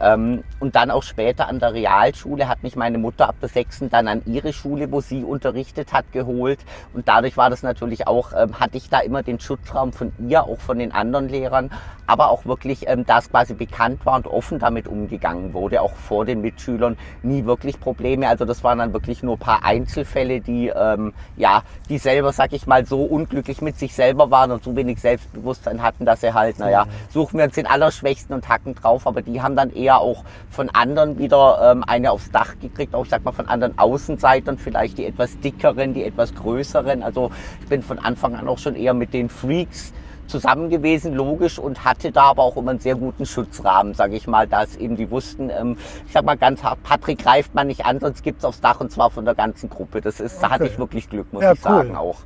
Ähm, 0.00 0.44
und 0.60 0.76
dann 0.76 0.90
auch 0.90 1.02
später 1.02 1.48
an 1.48 1.58
der 1.58 1.72
Realschule 1.72 2.48
hat 2.48 2.62
mich 2.62 2.76
meine 2.76 2.98
Mutter 2.98 3.28
ab 3.28 3.36
der 3.40 3.48
sechsten 3.48 3.90
dann 3.90 4.08
an 4.08 4.22
ihre 4.26 4.52
Schule, 4.52 4.90
wo 4.92 5.00
sie 5.00 5.24
unterrichtet 5.24 5.92
hat, 5.92 6.12
geholt. 6.12 6.58
Und 6.92 7.08
dadurch 7.08 7.36
war 7.36 7.50
das 7.50 7.62
natürlich 7.62 8.06
auch, 8.06 8.32
ähm, 8.36 8.60
hatte 8.60 8.76
ich 8.76 8.88
da 8.90 9.00
immer 9.00 9.22
den 9.22 9.40
Schutzraum 9.40 9.92
von 9.92 10.12
ihr, 10.18 10.44
auch 10.44 10.58
von 10.58 10.78
den 10.78 10.92
anderen 10.92 11.28
Lehrern, 11.28 11.70
aber 12.06 12.30
auch 12.30 12.44
wirklich, 12.44 12.88
ähm, 12.88 13.04
da 13.06 13.18
es 13.18 13.30
quasi 13.30 13.54
bekannt 13.54 14.04
war 14.04 14.16
und 14.16 14.26
offen 14.26 14.58
damit 14.58 14.86
umgegangen 14.86 15.54
wurde, 15.54 15.80
auch 15.82 15.94
vor 15.94 16.24
den 16.24 16.40
Mitschülern, 16.40 16.96
nie 17.22 17.44
wirklich 17.46 17.80
Probleme. 17.80 18.28
Also 18.28 18.44
das 18.44 18.62
waren 18.62 18.78
dann 18.78 18.92
wirklich 18.92 19.22
nur 19.22 19.38
paar 19.38 19.64
Einzelfälle, 19.64 20.40
die, 20.40 20.68
ähm, 20.68 21.14
ja, 21.36 21.62
die 21.88 21.98
selber, 21.98 22.32
sag 22.32 22.52
ich 22.52 22.66
mal, 22.66 22.84
so 22.86 23.02
unglücklich 23.02 23.62
mit 23.62 23.78
sich 23.78 23.94
selber 23.94 24.30
waren 24.30 24.50
und 24.52 24.62
so 24.62 24.76
wenig 24.76 25.00
Selbstbewusstsein 25.00 25.82
hatten, 25.82 26.04
dass 26.04 26.20
sie 26.20 26.34
halt, 26.34 26.58
naja, 26.58 26.84
mhm. 26.84 26.90
suchen 27.10 27.38
wir 27.38 27.46
uns 27.46 27.54
den 27.54 27.66
Allerschwächsten 27.66 28.34
und 28.34 28.48
hacken 28.48 28.74
drauf, 28.74 29.06
aber 29.06 29.22
die 29.22 29.42
haben 29.42 29.56
dann 29.56 29.70
eher 29.70 29.85
eher 29.86 30.00
auch 30.00 30.24
von 30.50 30.68
anderen 30.70 31.18
wieder 31.18 31.72
ähm, 31.72 31.84
eine 31.86 32.10
aufs 32.10 32.30
Dach 32.30 32.54
gekriegt, 32.60 32.94
auch 32.94 33.04
ich 33.04 33.10
sag 33.10 33.24
mal 33.24 33.32
von 33.32 33.48
anderen 33.48 33.78
Außenseitern, 33.78 34.58
vielleicht 34.58 34.98
die 34.98 35.06
etwas 35.06 35.38
dickeren, 35.40 35.94
die 35.94 36.04
etwas 36.04 36.34
größeren. 36.34 37.02
Also 37.02 37.30
ich 37.62 37.68
bin 37.68 37.82
von 37.82 37.98
Anfang 37.98 38.34
an 38.34 38.48
auch 38.48 38.58
schon 38.58 38.74
eher 38.74 38.94
mit 38.94 39.14
den 39.14 39.28
Freaks 39.28 39.92
zusammen 40.26 40.70
gewesen, 40.70 41.14
logisch, 41.14 41.58
und 41.58 41.84
hatte 41.84 42.10
da 42.10 42.24
aber 42.24 42.42
auch 42.42 42.56
immer 42.56 42.72
einen 42.72 42.80
sehr 42.80 42.96
guten 42.96 43.26
Schutzrahmen, 43.26 43.94
sage 43.94 44.16
ich 44.16 44.26
mal, 44.26 44.48
dass 44.48 44.74
eben 44.74 44.96
die 44.96 45.08
wussten, 45.10 45.50
ähm, 45.50 45.76
ich 46.04 46.12
sag 46.12 46.24
mal 46.24 46.36
ganz 46.36 46.64
hart, 46.64 46.82
Patrick 46.82 47.18
greift 47.18 47.54
man 47.54 47.68
nicht 47.68 47.86
an, 47.86 48.00
sonst 48.00 48.24
gibt's 48.24 48.44
aufs 48.44 48.60
Dach 48.60 48.80
und 48.80 48.90
zwar 48.90 49.10
von 49.10 49.24
der 49.24 49.36
ganzen 49.36 49.70
Gruppe. 49.70 50.00
Das 50.00 50.18
ist, 50.18 50.36
okay. 50.36 50.42
da 50.42 50.50
hatte 50.50 50.66
ich 50.66 50.78
wirklich 50.78 51.08
Glück, 51.08 51.32
muss 51.32 51.44
ja, 51.44 51.52
ich 51.52 51.64
cool. 51.64 51.70
sagen 51.70 51.96
auch. 51.96 52.18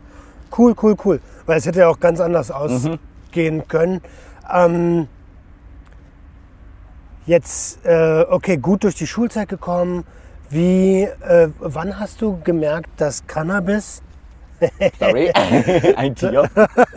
Cool, 0.57 0.75
cool, 0.83 0.97
cool. 1.05 1.21
Weil 1.47 1.59
es 1.59 1.67
hätte 1.67 1.81
ja 1.81 1.89
auch 1.89 2.01
ganz 2.01 2.21
anders 2.21 2.51
ausgehen 2.51 2.99
mhm. 3.59 3.69
können. 3.69 4.01
Ähm, 4.53 5.09
Jetzt, 7.31 7.87
äh, 7.87 8.25
okay, 8.29 8.57
gut 8.57 8.83
durch 8.83 8.97
die 8.97 9.07
Schulzeit 9.07 9.49
gekommen. 9.49 10.05
Wie, 10.49 11.03
äh, 11.03 11.51
wann 11.61 12.01
hast 12.01 12.21
du 12.21 12.41
gemerkt, 12.43 12.91
dass 12.97 13.25
Cannabis 13.25 14.03
Sorry, 14.99 15.31
ein 15.97 16.17
Tier. 16.17 16.51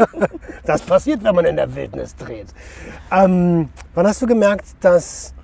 das 0.65 0.81
passiert, 0.81 1.23
wenn 1.23 1.35
man 1.35 1.45
in 1.45 1.55
der 1.55 1.75
Wildnis 1.75 2.15
dreht. 2.15 2.47
Ähm, 3.11 3.69
wann 3.93 4.07
hast 4.07 4.23
du 4.23 4.25
gemerkt, 4.25 4.65
dass, 4.81 5.35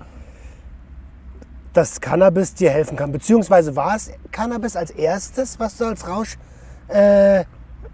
dass 1.72 2.00
Cannabis 2.00 2.54
dir 2.54 2.70
helfen 2.70 2.96
kann? 2.96 3.12
Beziehungsweise 3.12 3.76
war 3.76 3.94
es 3.94 4.10
Cannabis 4.32 4.74
als 4.74 4.90
erstes, 4.90 5.60
was 5.60 5.76
du 5.76 5.84
als 5.84 6.08
Rausch 6.08 6.36
äh, 6.88 7.44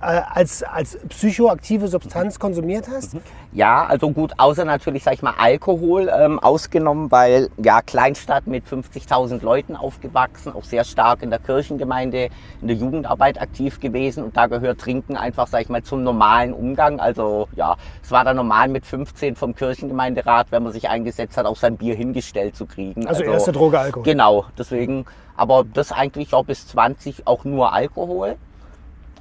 als, 0.01 0.63
als 0.63 0.99
psychoaktive 1.09 1.89
Substanz 1.89 2.39
konsumiert 2.39 2.89
hast? 2.89 3.15
Mhm. 3.15 3.21
Ja, 3.53 3.87
also 3.87 4.11
gut, 4.11 4.35
außer 4.37 4.67
natürlich, 4.67 5.03
sag 5.03 5.15
ich 5.15 5.23
mal, 5.23 5.35
Alkohol 5.39 6.11
ähm, 6.15 6.39
ausgenommen, 6.39 7.11
weil 7.11 7.49
ja 7.57 7.81
Kleinstadt 7.81 8.47
mit 8.47 8.67
50.000 8.67 9.43
Leuten 9.43 9.77
aufgewachsen, 9.77 10.53
auch 10.53 10.65
sehr 10.65 10.85
stark 10.85 11.23
in 11.23 11.31
der 11.31 11.39
Kirchengemeinde, 11.39 12.29
in 12.61 12.69
der 12.69 12.77
Jugendarbeit 12.77 13.41
aktiv 13.41 13.81
gewesen 13.81 14.25
und 14.25 14.37
da 14.37 14.47
gehört 14.47 14.81
Trinken 14.81 15.17
einfach, 15.17 15.47
sag 15.47 15.63
ich 15.63 15.69
mal, 15.71 15.83
zum 15.83 16.03
normalen 16.03 16.53
Umgang. 16.53 17.01
Also 17.01 17.49
ja, 17.57 17.77
es 18.03 18.11
war 18.11 18.25
da 18.25 18.35
normal 18.35 18.69
mit 18.69 18.85
15 18.85 19.37
vom 19.37 19.55
Kirchengemeinderat, 19.55 20.49
wenn 20.51 20.63
man 20.63 20.73
sich 20.73 20.91
eingesetzt 20.91 21.39
hat, 21.39 21.47
auch 21.47 21.57
sein 21.57 21.79
Bier 21.79 21.95
hingestellt 21.95 22.57
zu 22.57 22.67
kriegen. 22.67 23.07
Also, 23.07 23.23
also 23.23 23.33
erste 23.33 23.53
Droge 23.53 23.81
Alkohol. 23.81 24.05
Genau, 24.05 24.45
deswegen, 24.59 25.07
aber 25.35 25.65
das 25.65 25.93
eigentlich 25.93 26.35
auch 26.35 26.45
bis 26.45 26.69
20 26.69 27.27
auch 27.27 27.45
nur 27.45 27.73
Alkohol. 27.73 28.37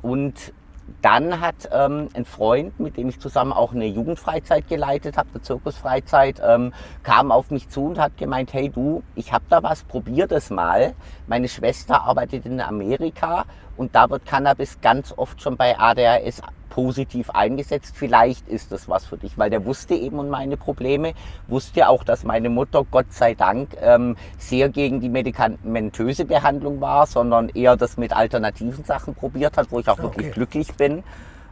Und 0.01 0.53
dann 1.01 1.39
hat 1.39 1.69
ähm, 1.71 2.09
ein 2.13 2.25
Freund, 2.25 2.79
mit 2.79 2.97
dem 2.97 3.09
ich 3.09 3.19
zusammen 3.19 3.53
auch 3.53 3.73
eine 3.73 3.85
Jugendfreizeit 3.85 4.67
geleitet 4.67 5.17
habe, 5.17 5.29
eine 5.33 5.41
Zirkusfreizeit, 5.41 6.41
ähm, 6.43 6.73
kam 7.03 7.31
auf 7.31 7.51
mich 7.51 7.69
zu 7.69 7.85
und 7.85 7.99
hat 7.99 8.17
gemeint, 8.17 8.53
hey 8.53 8.69
du, 8.69 9.03
ich 9.15 9.33
habe 9.33 9.45
da 9.49 9.61
was, 9.63 9.83
probier 9.83 10.27
das 10.27 10.49
mal. 10.49 10.93
Meine 11.27 11.47
Schwester 11.47 12.01
arbeitet 12.01 12.45
in 12.45 12.61
Amerika 12.61 13.45
und 13.77 13.95
da 13.95 14.09
wird 14.09 14.25
Cannabis 14.25 14.79
ganz 14.81 15.13
oft 15.15 15.41
schon 15.41 15.57
bei 15.57 15.77
ADHS 15.77 16.41
positiv 16.75 17.29
eingesetzt. 17.29 17.95
Vielleicht 17.95 18.49
ist 18.49 18.69
das 18.73 18.89
was 18.89 19.05
für 19.05 19.15
dich, 19.15 19.37
weil 19.37 19.49
der 19.49 19.65
wusste 19.65 19.95
eben 19.95 20.19
um 20.19 20.27
meine 20.27 20.57
Probleme, 20.57 21.13
wusste 21.47 21.87
auch, 21.87 22.03
dass 22.03 22.25
meine 22.25 22.49
Mutter, 22.49 22.85
Gott 22.91 23.13
sei 23.13 23.33
Dank, 23.33 23.77
ähm, 23.81 24.17
sehr 24.37 24.67
gegen 24.67 24.99
die 24.99 25.07
medikamentöse 25.07 26.25
Behandlung 26.25 26.81
war, 26.81 27.07
sondern 27.07 27.47
eher 27.47 27.77
das 27.77 27.95
mit 27.95 28.11
alternativen 28.11 28.83
Sachen 28.83 29.15
probiert 29.15 29.55
hat, 29.55 29.71
wo 29.71 29.79
ich 29.79 29.87
auch 29.87 29.93
okay. 29.93 30.03
wirklich 30.03 30.33
glücklich 30.33 30.75
bin. 30.75 31.03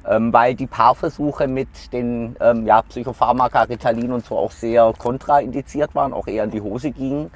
Ähm, 0.05 0.33
weil 0.33 0.55
die 0.55 0.67
Paarversuche 0.67 1.47
mit 1.47 1.93
den 1.93 2.35
ähm, 2.41 2.67
ja, 2.67 2.81
Psychopharmaka, 2.81 3.61
Ritalin 3.61 4.11
und 4.11 4.25
so 4.25 4.37
auch 4.37 4.51
sehr 4.51 4.91
kontraindiziert 4.97 5.95
waren, 5.95 6.11
auch 6.11 6.27
eher 6.27 6.43
in 6.43 6.51
die 6.51 6.59
Hose 6.59 6.91
gingen. 6.91 7.31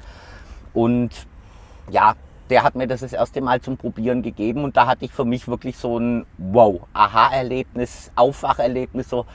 Und 0.74 1.08
ja, 1.90 2.12
der 2.50 2.62
hat 2.62 2.74
mir 2.74 2.86
das 2.86 3.00
das 3.00 3.12
erste 3.12 3.40
Mal 3.40 3.60
zum 3.60 3.76
Probieren 3.76 4.22
gegeben 4.22 4.64
und 4.64 4.76
da 4.76 4.86
hatte 4.86 5.04
ich 5.04 5.12
für 5.12 5.24
mich 5.24 5.48
wirklich 5.48 5.76
so 5.76 5.98
ein 5.98 6.26
Wow, 6.38 6.80
Aha-Erlebnis, 6.92 8.10
Aufwacherlebnis, 8.16 9.08
so 9.08 9.26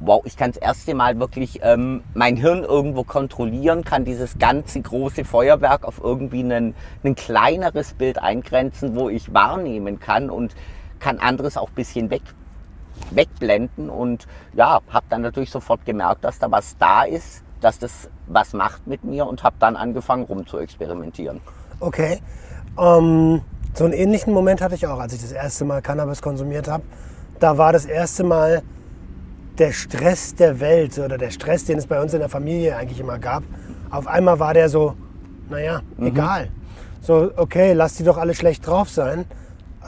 wow, 0.00 0.22
ich 0.24 0.36
kann 0.36 0.50
das 0.50 0.60
erste 0.60 0.94
Mal 0.94 1.20
wirklich 1.20 1.60
ähm, 1.62 2.02
mein 2.14 2.36
Hirn 2.36 2.64
irgendwo 2.64 3.04
kontrollieren, 3.04 3.84
kann 3.84 4.04
dieses 4.04 4.38
ganze 4.38 4.80
große 4.80 5.24
Feuerwerk 5.24 5.84
auf 5.84 6.00
irgendwie 6.02 6.40
ein, 6.40 6.74
ein 7.04 7.14
kleineres 7.14 7.92
Bild 7.92 8.18
eingrenzen, 8.18 8.96
wo 8.96 9.10
ich 9.10 9.32
wahrnehmen 9.34 10.00
kann 10.00 10.30
und 10.30 10.54
kann 10.98 11.18
anderes 11.18 11.58
auch 11.58 11.70
bisschen 11.70 12.10
weg, 12.10 12.22
wegblenden 13.10 13.90
und 13.90 14.26
ja, 14.54 14.80
habe 14.90 15.06
dann 15.10 15.22
natürlich 15.22 15.50
sofort 15.50 15.84
gemerkt, 15.84 16.24
dass 16.24 16.38
da 16.38 16.50
was 16.50 16.76
da 16.78 17.02
ist, 17.04 17.44
dass 17.60 17.78
das 17.78 18.08
was 18.26 18.54
macht 18.54 18.86
mit 18.86 19.04
mir 19.04 19.26
und 19.26 19.42
habe 19.42 19.56
dann 19.58 19.76
angefangen 19.76 20.24
rum 20.24 20.46
zu 20.46 20.58
experimentieren. 20.58 21.40
Okay. 21.80 22.20
Ähm, 22.78 23.42
so 23.74 23.84
einen 23.84 23.92
ähnlichen 23.92 24.32
Moment 24.32 24.60
hatte 24.60 24.74
ich 24.74 24.86
auch, 24.86 24.98
als 24.98 25.12
ich 25.12 25.22
das 25.22 25.32
erste 25.32 25.64
Mal 25.64 25.82
Cannabis 25.82 26.22
konsumiert 26.22 26.68
habe. 26.68 26.84
Da 27.38 27.56
war 27.56 27.72
das 27.72 27.86
erste 27.86 28.24
Mal 28.24 28.62
der 29.58 29.72
Stress 29.72 30.34
der 30.34 30.60
Welt 30.60 30.98
oder 30.98 31.18
der 31.18 31.30
Stress, 31.30 31.64
den 31.64 31.78
es 31.78 31.86
bei 31.86 32.00
uns 32.00 32.12
in 32.14 32.20
der 32.20 32.28
Familie 32.28 32.76
eigentlich 32.76 33.00
immer 33.00 33.18
gab. 33.18 33.42
Auf 33.90 34.06
einmal 34.06 34.38
war 34.38 34.54
der 34.54 34.68
so, 34.68 34.94
naja, 35.48 35.82
mhm. 35.96 36.06
egal. 36.06 36.48
So, 37.00 37.30
okay, 37.36 37.72
lass 37.72 37.94
die 37.94 38.04
doch 38.04 38.18
alle 38.18 38.34
schlecht 38.34 38.66
drauf 38.66 38.90
sein. 38.90 39.24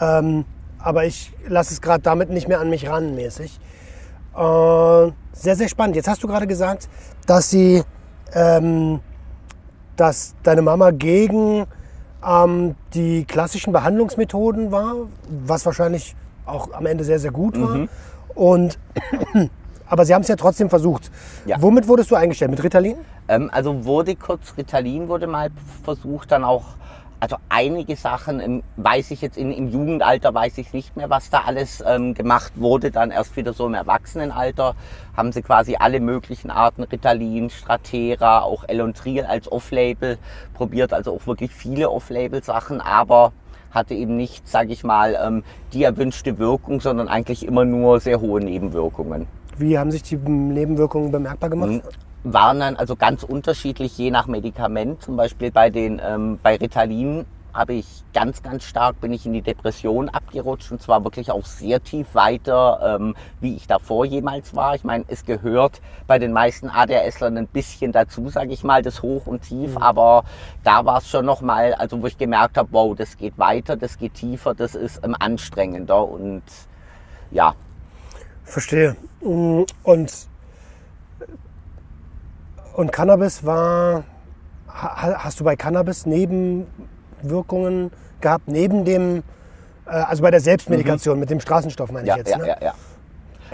Ähm, 0.00 0.44
aber 0.78 1.04
ich 1.04 1.32
lasse 1.46 1.74
es 1.74 1.80
gerade 1.80 2.02
damit 2.02 2.30
nicht 2.30 2.48
mehr 2.48 2.60
an 2.60 2.70
mich 2.70 2.88
ran, 2.88 3.14
mäßig. 3.14 3.60
Äh, 4.34 5.12
sehr, 5.32 5.56
sehr 5.56 5.68
spannend. 5.68 5.96
Jetzt 5.96 6.08
hast 6.08 6.22
du 6.22 6.28
gerade 6.28 6.46
gesagt, 6.46 6.88
dass 7.26 7.50
sie, 7.50 7.82
ähm, 8.34 9.00
dass 9.96 10.34
deine 10.42 10.62
Mama 10.62 10.90
gegen 10.90 11.66
ähm, 12.26 12.74
die 12.94 13.24
klassischen 13.24 13.72
Behandlungsmethoden 13.72 14.72
war, 14.72 14.94
was 15.46 15.66
wahrscheinlich 15.66 16.14
auch 16.46 16.72
am 16.72 16.86
Ende 16.86 17.04
sehr, 17.04 17.18
sehr 17.18 17.30
gut 17.30 17.60
war. 17.60 17.76
Mhm. 17.76 17.88
Und 18.34 18.78
Aber 19.92 20.06
Sie 20.06 20.14
haben 20.14 20.22
es 20.22 20.28
ja 20.28 20.36
trotzdem 20.36 20.70
versucht. 20.70 21.10
Ja. 21.44 21.60
Womit 21.60 21.86
wurdest 21.86 22.10
du 22.10 22.14
eingestellt? 22.14 22.50
Mit 22.50 22.64
Ritalin? 22.64 22.96
Ähm, 23.28 23.50
also 23.52 23.84
wurde 23.84 24.16
kurz 24.16 24.54
Ritalin 24.56 25.06
wurde 25.06 25.26
mal 25.26 25.50
versucht, 25.84 26.32
dann 26.32 26.44
auch, 26.44 26.64
also 27.22 27.36
einige 27.48 27.94
Sachen 27.94 28.40
ähm, 28.40 28.62
weiß 28.78 29.12
ich 29.12 29.22
jetzt 29.22 29.38
in, 29.38 29.52
im 29.52 29.68
Jugendalter 29.68 30.34
weiß 30.34 30.58
ich 30.58 30.72
nicht 30.72 30.96
mehr, 30.96 31.08
was 31.08 31.30
da 31.30 31.42
alles 31.42 31.80
ähm, 31.86 32.14
gemacht 32.14 32.54
wurde. 32.56 32.90
Dann 32.90 33.12
erst 33.12 33.36
wieder 33.36 33.52
so 33.52 33.64
im 33.64 33.74
Erwachsenenalter 33.74 34.74
haben 35.16 35.30
sie 35.30 35.42
quasi 35.42 35.76
alle 35.76 36.00
möglichen 36.00 36.50
Arten 36.50 36.82
Ritalin, 36.82 37.48
Stratera, 37.48 38.40
auch 38.40 38.64
Elontril 38.66 39.24
als 39.24 39.50
Off-Label 39.52 40.18
probiert, 40.52 40.92
also 40.92 41.14
auch 41.14 41.24
wirklich 41.28 41.52
viele 41.52 41.90
Off-Label-Sachen, 41.90 42.80
aber 42.80 43.32
hatte 43.70 43.94
eben 43.94 44.16
nicht, 44.16 44.48
sage 44.48 44.72
ich 44.72 44.82
mal, 44.82 45.16
ähm, 45.24 45.44
die 45.72 45.84
erwünschte 45.84 46.40
Wirkung, 46.40 46.80
sondern 46.80 47.06
eigentlich 47.06 47.46
immer 47.46 47.64
nur 47.64 48.00
sehr 48.00 48.20
hohe 48.20 48.40
Nebenwirkungen. 48.40 49.28
Wie 49.56 49.78
haben 49.78 49.92
sich 49.92 50.02
die 50.02 50.16
Nebenwirkungen 50.16 51.12
bemerkbar 51.12 51.50
gemacht? 51.50 51.82
Waren 52.24 52.60
dann 52.60 52.76
also 52.76 52.96
ganz 52.96 53.22
unterschiedlich 53.22 53.96
je 53.98 54.10
nach 54.10 54.26
Medikament. 54.26 55.02
Zum 55.02 55.16
Beispiel 55.16 55.50
bei 55.50 55.70
den 55.70 56.00
ähm, 56.04 56.38
bei 56.42 56.56
Ritalin 56.56 57.24
habe 57.54 57.74
ich 57.74 57.86
ganz, 58.14 58.42
ganz 58.42 58.64
stark 58.64 58.98
bin 59.02 59.12
ich 59.12 59.26
in 59.26 59.34
die 59.34 59.42
Depression 59.42 60.08
abgerutscht 60.08 60.72
und 60.72 60.80
zwar 60.80 61.04
wirklich 61.04 61.30
auch 61.30 61.44
sehr 61.44 61.82
tief 61.82 62.14
weiter, 62.14 62.96
ähm, 62.98 63.14
wie 63.40 63.54
ich 63.56 63.66
davor 63.66 64.06
jemals 64.06 64.56
war. 64.56 64.74
Ich 64.74 64.84
meine, 64.84 65.04
es 65.08 65.26
gehört 65.26 65.82
bei 66.06 66.18
den 66.18 66.32
meisten 66.32 66.70
ADHSlern 66.70 67.36
ein 67.36 67.46
bisschen 67.46 67.92
dazu, 67.92 68.30
sage 68.30 68.52
ich 68.54 68.64
mal, 68.64 68.80
das 68.80 69.02
Hoch 69.02 69.26
und 69.26 69.42
Tief, 69.42 69.72
Mhm. 69.72 69.82
aber 69.82 70.24
da 70.64 70.86
war 70.86 70.98
es 70.98 71.08
schon 71.10 71.26
nochmal, 71.26 71.74
also 71.74 72.00
wo 72.00 72.06
ich 72.06 72.16
gemerkt 72.16 72.56
habe, 72.56 72.68
wow, 72.72 72.96
das 72.96 73.18
geht 73.18 73.36
weiter, 73.36 73.76
das 73.76 73.98
geht 73.98 74.14
tiefer, 74.14 74.54
das 74.54 74.74
ist 74.74 75.04
ähm, 75.04 75.14
anstrengender 75.18 76.08
und 76.08 76.42
ja, 77.30 77.54
Verstehe. 78.44 78.96
Mm, 79.20 79.62
Und, 79.82 80.12
und 82.74 82.92
Cannabis 82.92 83.44
war. 83.44 84.04
ha- 84.68 85.24
Hast 85.24 85.40
du 85.40 85.44
bei 85.44 85.56
Cannabis 85.56 86.06
Nebenwirkungen 86.06 87.90
gehabt, 88.20 88.48
neben 88.48 88.84
dem. 88.84 89.22
äh, 89.86 89.90
Also 89.90 90.22
bei 90.22 90.30
der 90.30 90.40
Selbstmedikation 90.40 91.18
mit 91.18 91.30
dem 91.30 91.40
Straßenstoff, 91.40 91.90
meine 91.90 92.02
Mhm. 92.02 92.08
ja, 92.08 92.14
ich 92.14 92.18
jetzt. 92.18 92.30
ja, 92.30 92.36
ne? 92.38 92.46
ja, 92.48 92.56
ja. 92.60 92.74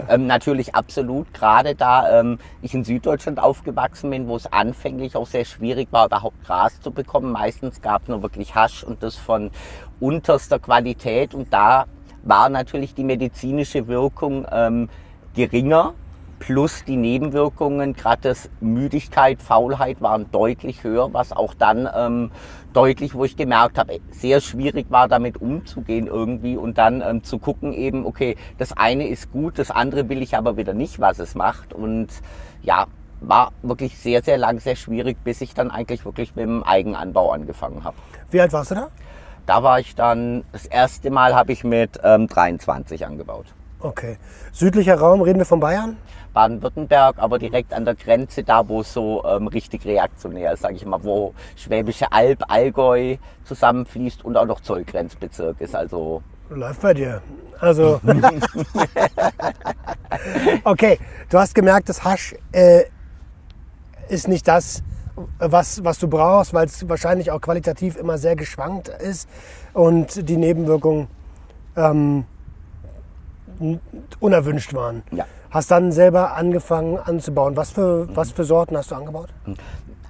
Ähm, 0.07 0.27
natürlich 0.27 0.75
absolut, 0.75 1.33
gerade 1.33 1.75
da 1.75 2.21
ähm, 2.21 2.39
ich 2.61 2.73
in 2.73 2.85
Süddeutschland 2.85 3.37
aufgewachsen 3.37 4.09
bin, 4.11 4.29
wo 4.29 4.37
es 4.37 4.49
anfänglich 4.51 5.17
auch 5.17 5.27
sehr 5.27 5.43
schwierig 5.43 5.89
war, 5.91 6.05
überhaupt 6.05 6.41
Gras 6.45 6.79
zu 6.79 6.91
bekommen. 6.91 7.33
Meistens 7.33 7.81
gab 7.81 8.03
es 8.03 8.07
nur 8.07 8.21
wirklich 8.21 8.55
Hasch 8.55 8.81
und 8.85 9.03
das 9.03 9.15
von 9.17 9.51
unterster 9.99 10.57
Qualität 10.57 11.33
und 11.35 11.51
da 11.53 11.85
war 12.23 12.47
natürlich 12.47 12.93
die 12.93 13.03
medizinische 13.03 13.87
Wirkung 13.89 14.45
ähm, 14.49 14.87
geringer. 15.35 15.93
Plus 16.39 16.83
die 16.85 16.97
Nebenwirkungen, 16.97 17.93
gerade 17.93 18.21
das 18.23 18.49
Müdigkeit, 18.61 19.41
Faulheit 19.41 20.01
waren 20.01 20.31
deutlich 20.31 20.83
höher, 20.83 21.13
was 21.13 21.31
auch 21.31 21.53
dann 21.53 21.87
ähm, 21.93 22.31
deutlich, 22.73 23.13
wo 23.13 23.25
ich 23.25 23.35
gemerkt 23.35 23.77
habe, 23.77 23.99
sehr 24.11 24.39
schwierig 24.41 24.87
war, 24.89 25.07
damit 25.07 25.41
umzugehen 25.41 26.07
irgendwie 26.07 26.55
und 26.55 26.77
dann 26.77 27.01
ähm, 27.01 27.23
zu 27.23 27.39
gucken 27.39 27.73
eben, 27.73 28.05
okay, 28.05 28.37
das 28.57 28.71
eine 28.73 29.07
ist 29.07 29.31
gut, 29.31 29.59
das 29.59 29.69
andere 29.69 30.07
will 30.09 30.21
ich 30.21 30.37
aber 30.37 30.57
wieder 30.57 30.73
nicht, 30.73 30.99
was 30.99 31.19
es 31.19 31.35
macht 31.35 31.73
und 31.73 32.07
ja, 32.61 32.87
war 33.21 33.51
wirklich 33.61 33.97
sehr, 33.97 34.23
sehr 34.23 34.37
lang, 34.37 34.59
sehr 34.59 34.75
schwierig, 34.75 35.17
bis 35.23 35.41
ich 35.41 35.53
dann 35.53 35.71
eigentlich 35.71 36.05
wirklich 36.05 36.35
mit 36.35 36.45
dem 36.45 36.63
Eigenanbau 36.63 37.31
angefangen 37.31 37.83
habe. 37.83 37.97
Wie 38.31 38.39
alt 38.39 38.53
warst 38.53 38.71
du 38.71 38.75
da? 38.75 38.87
Da 39.45 39.63
war 39.63 39.79
ich 39.79 39.95
dann, 39.95 40.43
das 40.51 40.65
erste 40.65 41.09
Mal 41.11 41.35
habe 41.35 41.51
ich 41.51 41.63
mit 41.63 41.99
ähm, 42.03 42.27
23 42.27 43.05
angebaut. 43.05 43.47
Okay. 43.79 44.17
Südlicher 44.51 44.95
Raum, 44.95 45.21
reden 45.21 45.39
wir 45.39 45.45
von 45.45 45.59
Bayern? 45.59 45.97
Baden-Württemberg, 46.39 47.17
aber 47.17 47.37
direkt 47.37 47.73
an 47.73 47.83
der 47.83 47.95
Grenze, 47.95 48.43
da 48.43 48.69
wo 48.69 48.79
es 48.79 48.93
so 48.93 49.25
ähm, 49.25 49.47
richtig 49.47 49.85
reaktionär 49.85 50.53
ist, 50.53 50.61
sage 50.61 50.75
ich 50.75 50.85
mal, 50.85 51.03
wo 51.03 51.33
Schwäbische 51.57 52.13
Alb, 52.13 52.45
Allgäu 52.47 53.17
zusammenfließt 53.43 54.23
und 54.23 54.37
auch 54.37 54.45
noch 54.45 54.61
Zollgrenzbezirk 54.61 55.59
ist. 55.59 55.75
Also 55.75 56.23
Läuft 56.49 56.81
bei 56.81 56.93
dir. 56.93 57.21
Also. 57.59 57.99
okay, 60.63 60.97
du 61.29 61.37
hast 61.37 61.53
gemerkt, 61.53 61.89
das 61.89 62.05
Hasch 62.05 62.35
äh, 62.53 62.83
ist 64.07 64.29
nicht 64.29 64.47
das, 64.47 64.81
was, 65.39 65.83
was 65.83 65.99
du 65.99 66.07
brauchst, 66.07 66.53
weil 66.53 66.67
es 66.67 66.87
wahrscheinlich 66.87 67.31
auch 67.31 67.41
qualitativ 67.41 67.97
immer 67.97 68.17
sehr 68.17 68.37
geschwankt 68.37 68.87
ist 68.87 69.27
und 69.73 70.29
die 70.29 70.37
Nebenwirkungen 70.37 71.09
ähm, 71.75 72.23
unerwünscht 74.21 74.73
waren. 74.73 75.03
Ja. 75.11 75.25
Hast 75.51 75.71
dann 75.71 75.91
selber 75.91 76.35
angefangen 76.35 76.97
anzubauen. 76.97 77.57
Was 77.57 77.71
für, 77.71 78.07
was 78.15 78.31
für 78.31 78.43
Sorten 78.43 78.77
hast 78.77 78.91
du 78.91 78.95
angebaut? 78.95 79.29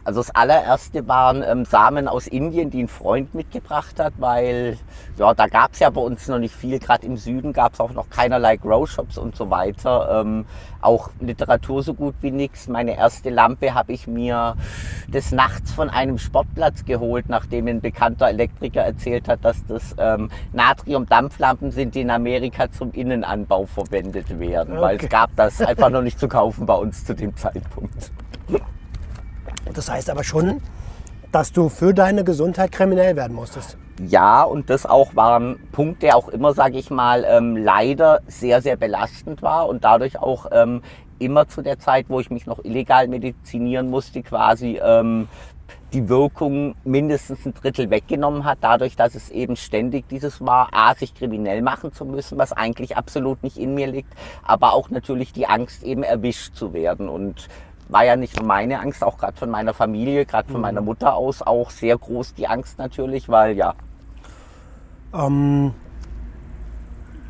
Also 0.03 0.21
das 0.21 0.31
allererste 0.33 1.07
waren 1.07 1.43
ähm, 1.43 1.65
Samen 1.65 2.07
aus 2.07 2.27
Indien, 2.27 2.69
die 2.69 2.83
ein 2.83 2.87
Freund 2.87 3.35
mitgebracht 3.35 3.99
hat, 3.99 4.13
weil 4.17 4.77
ja, 5.17 5.33
da 5.33 5.47
gab 5.47 5.73
es 5.73 5.79
ja 5.79 5.89
bei 5.89 6.01
uns 6.01 6.27
noch 6.27 6.39
nicht 6.39 6.55
viel. 6.55 6.79
Gerade 6.79 7.05
im 7.05 7.17
Süden 7.17 7.53
gab 7.53 7.73
es 7.73 7.79
auch 7.79 7.91
noch 7.91 8.09
keinerlei 8.09 8.55
Grow-Shops 8.57 9.17
und 9.17 9.35
so 9.35 9.49
weiter. 9.49 10.21
Ähm, 10.21 10.45
auch 10.81 11.09
Literatur 11.19 11.83
so 11.83 11.93
gut 11.93 12.15
wie 12.21 12.31
nichts. 12.31 12.67
Meine 12.67 12.97
erste 12.97 13.29
Lampe 13.29 13.73
habe 13.73 13.91
ich 13.91 14.07
mir 14.07 14.55
des 15.07 15.31
Nachts 15.31 15.71
von 15.73 15.89
einem 15.89 16.17
Sportplatz 16.17 16.85
geholt, 16.85 17.25
nachdem 17.27 17.67
ein 17.67 17.81
bekannter 17.81 18.29
Elektriker 18.29 18.81
erzählt 18.81 19.27
hat, 19.27 19.43
dass 19.43 19.65
das 19.67 19.95
ähm, 19.97 20.29
Natrium-Dampflampen 20.53 21.71
sind, 21.71 21.95
die 21.95 22.01
in 22.01 22.09
Amerika 22.09 22.71
zum 22.71 22.91
Innenanbau 22.93 23.65
verwendet 23.65 24.39
werden. 24.39 24.79
Weil 24.79 24.95
Okay. 24.95 25.05
es 25.05 25.09
gab 25.11 25.35
das 25.35 25.61
einfach 25.69 25.89
noch 25.89 26.01
nicht 26.01 26.19
zu 26.19 26.27
kaufen 26.27 26.65
bei 26.65 26.73
uns 26.75 27.05
zu 27.05 27.13
dem 27.13 27.35
Zeitpunkt. 27.35 28.11
Das 29.73 29.89
heißt 29.89 30.09
aber 30.09 30.23
schon, 30.23 30.61
dass 31.31 31.51
du 31.51 31.69
für 31.69 31.93
deine 31.93 32.23
Gesundheit 32.23 32.71
kriminell 32.71 33.15
werden 33.15 33.35
musstest. 33.35 33.77
Ja, 34.07 34.43
und 34.43 34.69
das 34.69 34.85
auch 34.85 35.15
war 35.15 35.39
ein 35.39 35.59
Punkt, 35.71 36.01
der 36.01 36.15
auch 36.15 36.29
immer, 36.29 36.53
sage 36.53 36.77
ich 36.77 36.89
mal, 36.89 37.25
ähm, 37.27 37.57
leider 37.57 38.21
sehr, 38.27 38.61
sehr 38.61 38.77
belastend 38.77 39.41
war 39.41 39.67
und 39.67 39.83
dadurch 39.83 40.17
auch 40.19 40.47
ähm, 40.51 40.81
immer 41.19 41.47
zu 41.47 41.61
der 41.61 41.79
Zeit, 41.79 42.05
wo 42.07 42.19
ich 42.19 42.29
mich 42.29 42.45
noch 42.45 42.63
illegal 42.63 43.07
medizinieren 43.07 43.89
musste, 43.89 44.23
quasi 44.23 44.79
ähm, 44.81 45.27
die 45.93 46.07
Wirkung 46.07 46.75
mindestens 46.83 47.45
ein 47.45 47.53
Drittel 47.53 47.89
weggenommen 47.89 48.45
hat, 48.45 48.59
dadurch, 48.61 48.95
dass 48.95 49.15
es 49.15 49.29
eben 49.29 49.55
ständig 49.55 50.07
dieses 50.07 50.39
war, 50.39 50.69
A, 50.71 50.95
sich 50.95 51.13
kriminell 51.13 51.61
machen 51.61 51.93
zu 51.93 52.05
müssen, 52.05 52.37
was 52.37 52.53
eigentlich 52.53 52.95
absolut 52.95 53.43
nicht 53.43 53.57
in 53.57 53.73
mir 53.73 53.87
liegt, 53.87 54.13
aber 54.43 54.73
auch 54.73 54.89
natürlich 54.89 55.33
die 55.33 55.47
Angst, 55.47 55.83
eben 55.83 56.03
erwischt 56.03 56.55
zu 56.55 56.73
werden 56.73 57.09
und 57.09 57.49
war 57.89 58.05
ja 58.05 58.15
nicht 58.15 58.37
nur 58.37 58.45
meine 58.45 58.79
Angst, 58.79 59.03
auch 59.03 59.17
gerade 59.17 59.35
von 59.37 59.49
meiner 59.49 59.73
Familie, 59.73 60.25
gerade 60.25 60.49
von 60.51 60.61
meiner 60.61 60.81
Mutter 60.81 61.15
aus 61.15 61.41
auch 61.41 61.71
sehr 61.71 61.97
groß 61.97 62.35
die 62.35 62.47
Angst 62.47 62.77
natürlich, 62.77 63.27
weil 63.29 63.57
ja, 63.57 63.73
Ähm, 65.13 65.73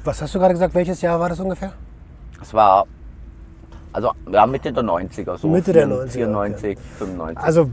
was 0.03 0.21
hast 0.21 0.35
du 0.35 0.39
gerade 0.39 0.53
gesagt? 0.53 0.75
Welches 0.75 1.01
Jahr 1.01 1.19
war 1.19 1.29
das 1.29 1.39
ungefähr? 1.39 1.73
es 2.41 2.53
war 2.53 2.85
also 3.91 4.11
ja 4.31 4.45
Mitte 4.45 4.71
der 4.71 4.83
90er 4.83 5.37
so 5.37 5.47
Mitte 5.49 5.73
der 5.73 5.87
90er, 5.87 6.07
94, 6.09 6.77
95. 6.99 7.37
Also 7.37 7.69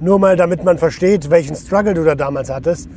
nur 0.00 0.18
mal, 0.18 0.36
damit 0.36 0.64
man 0.64 0.78
versteht, 0.78 1.30
welchen 1.30 1.54
Struggle 1.54 1.94
du 1.94 2.04
da 2.04 2.14
damals 2.14 2.50
hattest. 2.50 2.88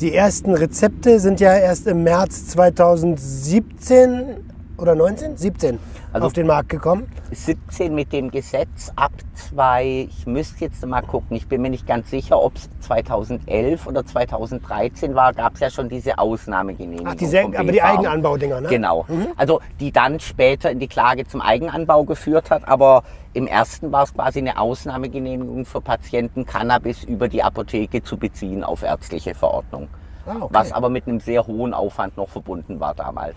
Die 0.00 0.14
ersten 0.14 0.54
Rezepte 0.54 1.20
sind 1.20 1.40
ja 1.40 1.54
erst 1.54 1.86
im 1.86 2.02
März 2.02 2.48
2017 2.48 4.36
oder 4.78 4.94
19? 4.94 5.36
17 5.36 5.78
Also- 6.16 6.26
auf 6.26 6.32
den 6.32 6.46
Markt 6.46 6.68
gekommen. 6.68 7.10
17 7.30 7.94
mit 7.94 8.12
dem 8.12 8.30
Gesetz 8.30 8.92
ab 8.96 9.12
zwei, 9.34 10.08
ich 10.08 10.26
müsste 10.26 10.64
jetzt 10.64 10.84
mal 10.86 11.02
gucken, 11.02 11.36
ich 11.36 11.48
bin 11.48 11.62
mir 11.62 11.70
nicht 11.70 11.86
ganz 11.86 12.10
sicher, 12.10 12.40
ob 12.42 12.56
es 12.56 12.68
2011 12.80 13.86
oder 13.86 14.04
2013 14.04 15.14
war, 15.14 15.32
gab 15.32 15.54
es 15.54 15.60
ja 15.60 15.70
schon 15.70 15.88
diese 15.88 16.18
Ausnahmegenehmigung. 16.18 17.08
Ach, 17.08 17.14
diese, 17.14 17.42
aber 17.42 17.72
die. 17.72 17.82
Eigenanbaudinger, 17.82 18.60
ne? 18.60 18.68
Genau. 18.68 19.06
Also 19.36 19.60
die 19.80 19.92
dann 19.92 20.20
später 20.20 20.70
in 20.70 20.78
die 20.78 20.88
Klage 20.88 21.26
zum 21.26 21.40
Eigenanbau 21.40 22.04
geführt 22.04 22.50
hat, 22.50 22.66
aber 22.68 23.02
im 23.32 23.46
ersten 23.46 23.92
war 23.92 24.04
es 24.04 24.14
quasi 24.14 24.38
eine 24.38 24.58
Ausnahmegenehmigung 24.58 25.64
für 25.66 25.80
Patienten, 25.80 26.46
Cannabis 26.46 27.04
über 27.04 27.28
die 27.28 27.42
Apotheke 27.42 28.02
zu 28.02 28.16
beziehen 28.16 28.64
auf 28.64 28.82
ärztliche 28.82 29.34
Verordnung. 29.34 29.88
Ah, 30.26 30.36
okay. 30.40 30.48
Was 30.50 30.72
aber 30.72 30.88
mit 30.88 31.06
einem 31.06 31.20
sehr 31.20 31.46
hohen 31.46 31.74
Aufwand 31.74 32.16
noch 32.16 32.28
verbunden 32.28 32.80
war 32.80 32.94
damals. 32.94 33.36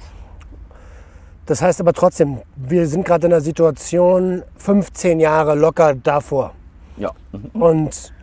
Das 1.50 1.64
heißt 1.64 1.82
aber 1.82 1.94
trotzdem, 1.94 2.44
wir 2.56 2.86
sind 2.86 3.06
gerade 3.06 3.26
in 3.26 3.34
einer 3.34 3.42
Situation 3.42 4.44
15 4.58 5.20
Jahre 5.20 5.56
locker 5.56 5.96
davor. 5.96 6.54
Ja. 6.96 7.12
Mhm. 7.32 7.60
Und 7.60 8.14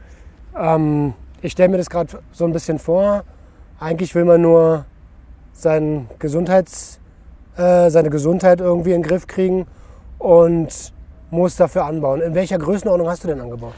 ähm, 0.56 1.12
ich 1.42 1.50
stelle 1.50 1.70
mir 1.70 1.78
das 1.78 1.90
gerade 1.90 2.20
so 2.30 2.44
ein 2.44 2.52
bisschen 2.52 2.78
vor. 2.78 3.24
Eigentlich 3.80 4.14
will 4.14 4.24
man 4.24 4.42
nur 4.42 4.84
sein 5.52 6.08
Gesundheits, 6.20 7.00
äh, 7.56 7.90
seine 7.90 8.10
Gesundheit 8.10 8.60
irgendwie 8.60 8.92
in 8.92 9.02
den 9.02 9.08
Griff 9.08 9.26
kriegen 9.26 9.66
und 10.20 10.92
muss 11.32 11.56
dafür 11.56 11.84
anbauen. 11.84 12.20
In 12.20 12.36
welcher 12.36 12.58
Größenordnung 12.58 13.08
hast 13.08 13.24
du 13.24 13.28
denn 13.28 13.40
angebaut? 13.40 13.74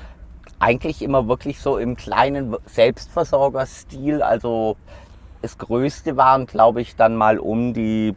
eigentlich 0.61 1.01
immer 1.01 1.27
wirklich 1.27 1.61
so 1.61 1.79
im 1.79 1.97
kleinen 1.97 2.55
Selbstversorgerstil. 2.67 4.21
Also 4.23 4.77
das 5.41 5.57
Größte 5.57 6.19
waren, 6.19 6.47
glaube 6.47 6.83
ich, 6.83 6.97
dann 6.97 7.17
mal 7.17 7.39
um 7.39 7.73
die 7.73 8.15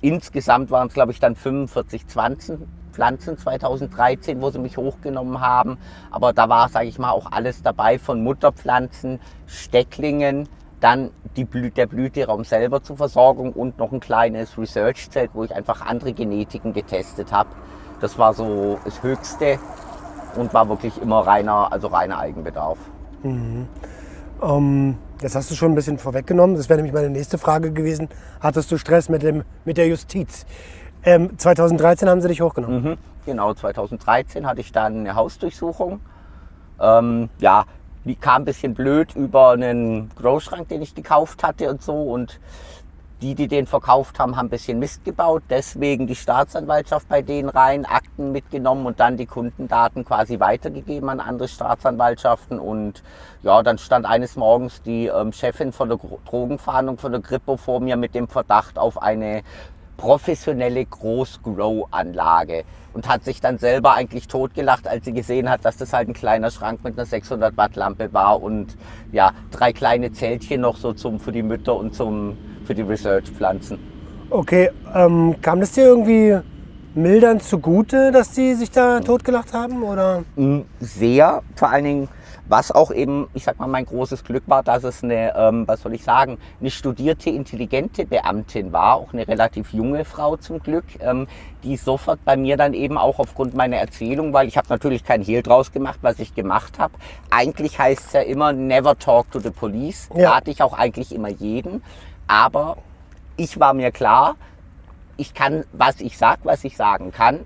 insgesamt 0.00 0.70
waren 0.70 0.88
es, 0.88 0.94
glaube 0.94 1.12
ich, 1.12 1.20
dann 1.20 1.36
45 1.36 2.04
Pflanzen, 2.04 2.68
Pflanzen 2.92 3.36
2013, 3.36 4.40
wo 4.40 4.50
sie 4.50 4.58
mich 4.58 4.76
hochgenommen 4.76 5.40
haben. 5.40 5.78
Aber 6.10 6.32
da 6.32 6.48
war, 6.48 6.68
sage 6.68 6.86
ich 6.86 6.98
mal, 6.98 7.10
auch 7.10 7.30
alles 7.30 7.62
dabei 7.62 7.98
von 7.98 8.22
Mutterpflanzen, 8.22 9.20
Stecklingen, 9.46 10.48
dann 10.80 11.10
Blü 11.34 11.70
der 11.70 11.86
Blüteraum 11.86 12.44
selber 12.44 12.82
zur 12.82 12.96
Versorgung 12.96 13.52
und 13.52 13.78
noch 13.78 13.92
ein 13.92 14.00
kleines 14.00 14.56
Research-Zelt, 14.56 15.30
wo 15.34 15.44
ich 15.44 15.54
einfach 15.54 15.84
andere 15.84 16.12
Genetiken 16.12 16.72
getestet 16.72 17.32
habe. 17.32 17.50
Das 18.00 18.18
war 18.18 18.34
so 18.34 18.78
das 18.84 19.02
Höchste 19.02 19.58
und 20.36 20.54
war 20.54 20.68
wirklich 20.68 21.00
immer 21.00 21.26
reiner, 21.26 21.72
also 21.72 21.88
reiner 21.88 22.18
Eigenbedarf. 22.18 22.78
Mhm. 23.22 23.68
Ähm, 24.42 24.98
jetzt 25.22 25.34
hast 25.34 25.50
du 25.50 25.54
schon 25.54 25.72
ein 25.72 25.74
bisschen 25.74 25.98
vorweggenommen. 25.98 26.56
Das 26.56 26.68
wäre 26.68 26.76
nämlich 26.76 26.94
meine 26.94 27.10
nächste 27.10 27.38
Frage 27.38 27.72
gewesen. 27.72 28.08
Hattest 28.40 28.70
du 28.70 28.78
Stress 28.78 29.08
mit, 29.08 29.22
dem, 29.22 29.44
mit 29.64 29.76
der 29.76 29.88
Justiz? 29.88 30.46
Ähm, 31.04 31.38
2013 31.38 32.08
haben 32.08 32.20
sie 32.20 32.28
dich 32.28 32.40
hochgenommen. 32.40 32.82
Mhm, 32.82 32.98
genau, 33.24 33.54
2013 33.54 34.46
hatte 34.46 34.60
ich 34.60 34.72
dann 34.72 35.00
eine 35.00 35.14
Hausdurchsuchung. 35.14 36.00
Ähm, 36.80 37.28
ja, 37.38 37.64
die 38.04 38.16
kam 38.16 38.42
ein 38.42 38.44
bisschen 38.44 38.74
blöd 38.74 39.14
über 39.16 39.50
einen 39.50 40.10
Großschrank, 40.16 40.68
den 40.68 40.82
ich 40.82 40.94
gekauft 40.94 41.42
hatte 41.42 41.70
und 41.70 41.82
so. 41.82 41.94
Und 41.94 42.40
die, 43.26 43.34
die 43.34 43.48
den 43.48 43.66
verkauft 43.66 44.20
haben, 44.20 44.36
haben 44.36 44.46
ein 44.46 44.50
bisschen 44.50 44.78
Mist 44.78 45.04
gebaut. 45.04 45.42
Deswegen 45.50 46.06
die 46.06 46.14
Staatsanwaltschaft 46.14 47.08
bei 47.08 47.22
denen 47.22 47.48
rein, 47.48 47.84
Akten 47.84 48.30
mitgenommen 48.30 48.86
und 48.86 49.00
dann 49.00 49.16
die 49.16 49.26
Kundendaten 49.26 50.04
quasi 50.04 50.38
weitergegeben 50.38 51.08
an 51.08 51.18
andere 51.18 51.48
Staatsanwaltschaften. 51.48 52.60
Und 52.60 53.02
ja, 53.42 53.64
dann 53.64 53.78
stand 53.78 54.06
eines 54.06 54.36
Morgens 54.36 54.80
die 54.82 55.06
ähm, 55.06 55.32
Chefin 55.32 55.72
von 55.72 55.88
der 55.88 55.98
Drogenfahndung 56.28 56.98
von 56.98 57.10
der 57.10 57.20
Grippo 57.20 57.56
vor 57.56 57.80
mir 57.80 57.96
mit 57.96 58.14
dem 58.14 58.28
Verdacht 58.28 58.78
auf 58.78 59.02
eine 59.02 59.42
professionelle 59.96 60.84
Groß-Grow-Anlage 60.84 62.64
und 62.92 63.08
hat 63.08 63.24
sich 63.24 63.40
dann 63.40 63.58
selber 63.58 63.94
eigentlich 63.94 64.28
totgelacht, 64.28 64.86
als 64.86 65.04
sie 65.04 65.12
gesehen 65.12 65.50
hat, 65.50 65.64
dass 65.64 65.78
das 65.78 65.92
halt 65.92 66.08
ein 66.08 66.14
kleiner 66.14 66.50
Schrank 66.50 66.84
mit 66.84 66.96
einer 66.96 67.06
600 67.06 67.56
Watt 67.56 67.76
Lampe 67.76 68.12
war 68.12 68.42
und 68.42 68.76
ja, 69.10 69.32
drei 69.50 69.72
kleine 69.72 70.12
Zeltchen 70.12 70.60
noch 70.60 70.76
so 70.76 70.92
zum, 70.92 71.18
für 71.18 71.32
die 71.32 71.42
Mütter 71.42 71.74
und 71.74 71.94
zum, 71.94 72.36
für 72.66 72.74
die 72.74 72.82
Research-Pflanzen. 72.82 73.78
Okay, 74.30 74.70
ähm, 74.94 75.36
kam 75.40 75.60
das 75.60 75.72
dir 75.72 75.84
irgendwie 75.84 76.36
mildern 76.94 77.40
zugute, 77.40 78.10
dass 78.10 78.32
die 78.32 78.54
sich 78.54 78.70
da 78.70 79.00
totgelacht 79.00 79.52
haben, 79.52 79.82
oder? 79.82 80.24
Mm, 80.34 80.62
sehr, 80.80 81.42
vor 81.54 81.70
allen 81.70 81.84
Dingen 81.84 82.08
was 82.48 82.70
auch 82.70 82.90
eben, 82.90 83.28
ich 83.34 83.44
sag 83.44 83.58
mal, 83.58 83.66
mein 83.66 83.86
großes 83.86 84.24
Glück 84.24 84.44
war, 84.46 84.62
dass 84.62 84.84
es 84.84 85.02
eine, 85.02 85.34
ähm, 85.36 85.66
was 85.66 85.82
soll 85.82 85.94
ich 85.94 86.04
sagen, 86.04 86.38
eine 86.60 86.70
studierte, 86.70 87.30
intelligente 87.30 88.06
Beamtin 88.06 88.72
war, 88.72 88.96
auch 88.96 89.12
eine 89.12 89.26
relativ 89.26 89.72
junge 89.72 90.04
Frau 90.04 90.36
zum 90.36 90.60
Glück, 90.60 90.84
ähm, 91.00 91.26
die 91.64 91.76
sofort 91.76 92.24
bei 92.24 92.36
mir 92.36 92.56
dann 92.56 92.74
eben 92.74 92.98
auch 92.98 93.18
aufgrund 93.18 93.54
meiner 93.54 93.76
Erzählung, 93.76 94.32
weil 94.32 94.46
ich 94.46 94.56
habe 94.56 94.68
natürlich 94.68 95.04
kein 95.04 95.22
Hehl 95.22 95.42
draus 95.42 95.72
gemacht, 95.72 95.98
was 96.02 96.18
ich 96.18 96.34
gemacht 96.34 96.78
habe. 96.78 96.94
Eigentlich 97.30 97.78
heißt 97.78 98.06
es 98.06 98.12
ja 98.12 98.20
immer, 98.20 98.52
never 98.52 98.96
talk 98.96 99.30
to 99.30 99.40
the 99.40 99.50
police. 99.50 100.08
Ja. 100.14 100.32
Rate 100.32 100.50
ich 100.50 100.62
auch 100.62 100.72
eigentlich 100.72 101.14
immer 101.14 101.28
jeden. 101.28 101.82
Aber 102.26 102.78
ich 103.36 103.60
war 103.60 103.74
mir 103.74 103.90
klar, 103.90 104.36
ich 105.16 105.34
kann, 105.34 105.64
was 105.72 106.00
ich 106.00 106.18
sag, 106.18 106.40
was 106.44 106.64
ich 106.64 106.76
sagen 106.76 107.12
kann 107.12 107.44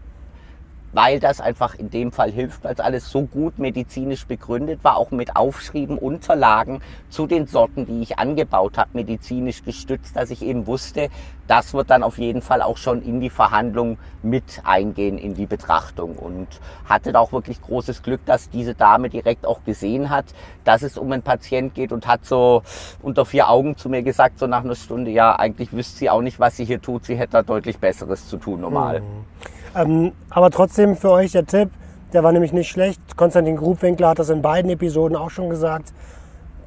weil 0.93 1.21
das 1.21 1.41
einfach 1.41 1.75
in 1.75 1.91
dem 1.91 2.13
Fall 2.13 2.31
hilft, 2.31 2.65
weil 2.65 2.75
es 2.75 2.81
alles 2.81 3.11
so 3.11 3.23
gut 3.23 3.59
medizinisch 3.59 4.27
begründet 4.27 4.83
war, 4.83 4.97
auch 4.97 5.11
mit 5.11 5.37
Aufschrieben, 5.37 5.99
Unterlagen 5.99 6.81
zu 7.09 7.27
den 7.27 7.47
Sorten, 7.47 7.87
die 7.87 8.03
ich 8.03 8.19
angebaut 8.19 8.79
habe, 8.79 8.91
medizinisch 8.95 9.63
gestützt, 9.63 10.17
dass 10.17 10.31
ich 10.31 10.43
eben 10.43 10.67
wusste, 10.67 11.09
das 11.47 11.75
wird 11.75 11.91
dann 11.91 12.05
auf 12.05 12.19
jeden 12.19 12.43
Fall 12.43 12.63
auch 12.63 12.77
schon 12.77 13.03
in 13.03 13.21
die 13.21 13.31
Verhandlung 13.31 13.99
mit 14.23 14.63
eingehen, 14.63 15.19
in 15.19 15.35
die 15.35 15.47
Betrachtung 15.47 16.15
und 16.15 16.47
hatte 16.89 17.13
da 17.13 17.19
auch 17.19 17.33
wirklich 17.33 17.61
großes 17.61 18.03
Glück, 18.03 18.25
dass 18.25 18.51
diese 18.51 18.75
Dame 18.75 19.09
direkt 19.09 19.47
auch 19.47 19.65
gesehen 19.65 20.11
hat, 20.11 20.27
dass 20.63 20.83
es 20.83 20.97
um 20.97 21.11
einen 21.11 21.23
Patient 21.23 21.75
geht 21.75 21.91
und 21.91 22.07
hat 22.07 22.25
so 22.25 22.63
unter 23.03 23.25
vier 23.25 23.49
Augen 23.49 23.77
zu 23.77 23.89
mir 23.89 24.03
gesagt, 24.03 24.39
so 24.39 24.47
nach 24.47 24.63
einer 24.63 24.77
Stunde, 24.77 25.11
ja, 25.11 25.37
eigentlich 25.37 25.73
wüsste 25.73 25.99
sie 25.99 26.11
auch 26.11 26.23
nicht, 26.23 26.39
was 26.39 26.57
sie 26.57 26.65
hier 26.65 26.81
tut, 26.81 27.05
sie 27.05 27.17
hätte 27.17 27.33
da 27.33 27.43
deutlich 27.43 27.79
Besseres 27.79 28.29
zu 28.29 28.37
tun 28.37 28.61
normal. 28.61 29.01
Mhm. 29.01 29.60
Ähm, 29.75 30.13
aber 30.31 30.51
trotzdem 30.51 30.97
für 30.97 31.11
euch 31.11 31.33
der 31.33 31.47
Tipp, 31.47 31.71
der 32.13 32.25
war 32.25 32.33
nämlich 32.33 32.53
nicht 32.53 32.69
schlecht. 32.69 33.01
Konstantin 33.17 33.57
Grubwinkler 33.57 34.09
hat 34.09 34.19
das 34.19 34.31
in 34.31 34.43
beiden 34.43 34.71
Episoden 34.71 35.17
auch 35.17 35.31
schon 35.31 35.51
gesagt. 35.51 35.93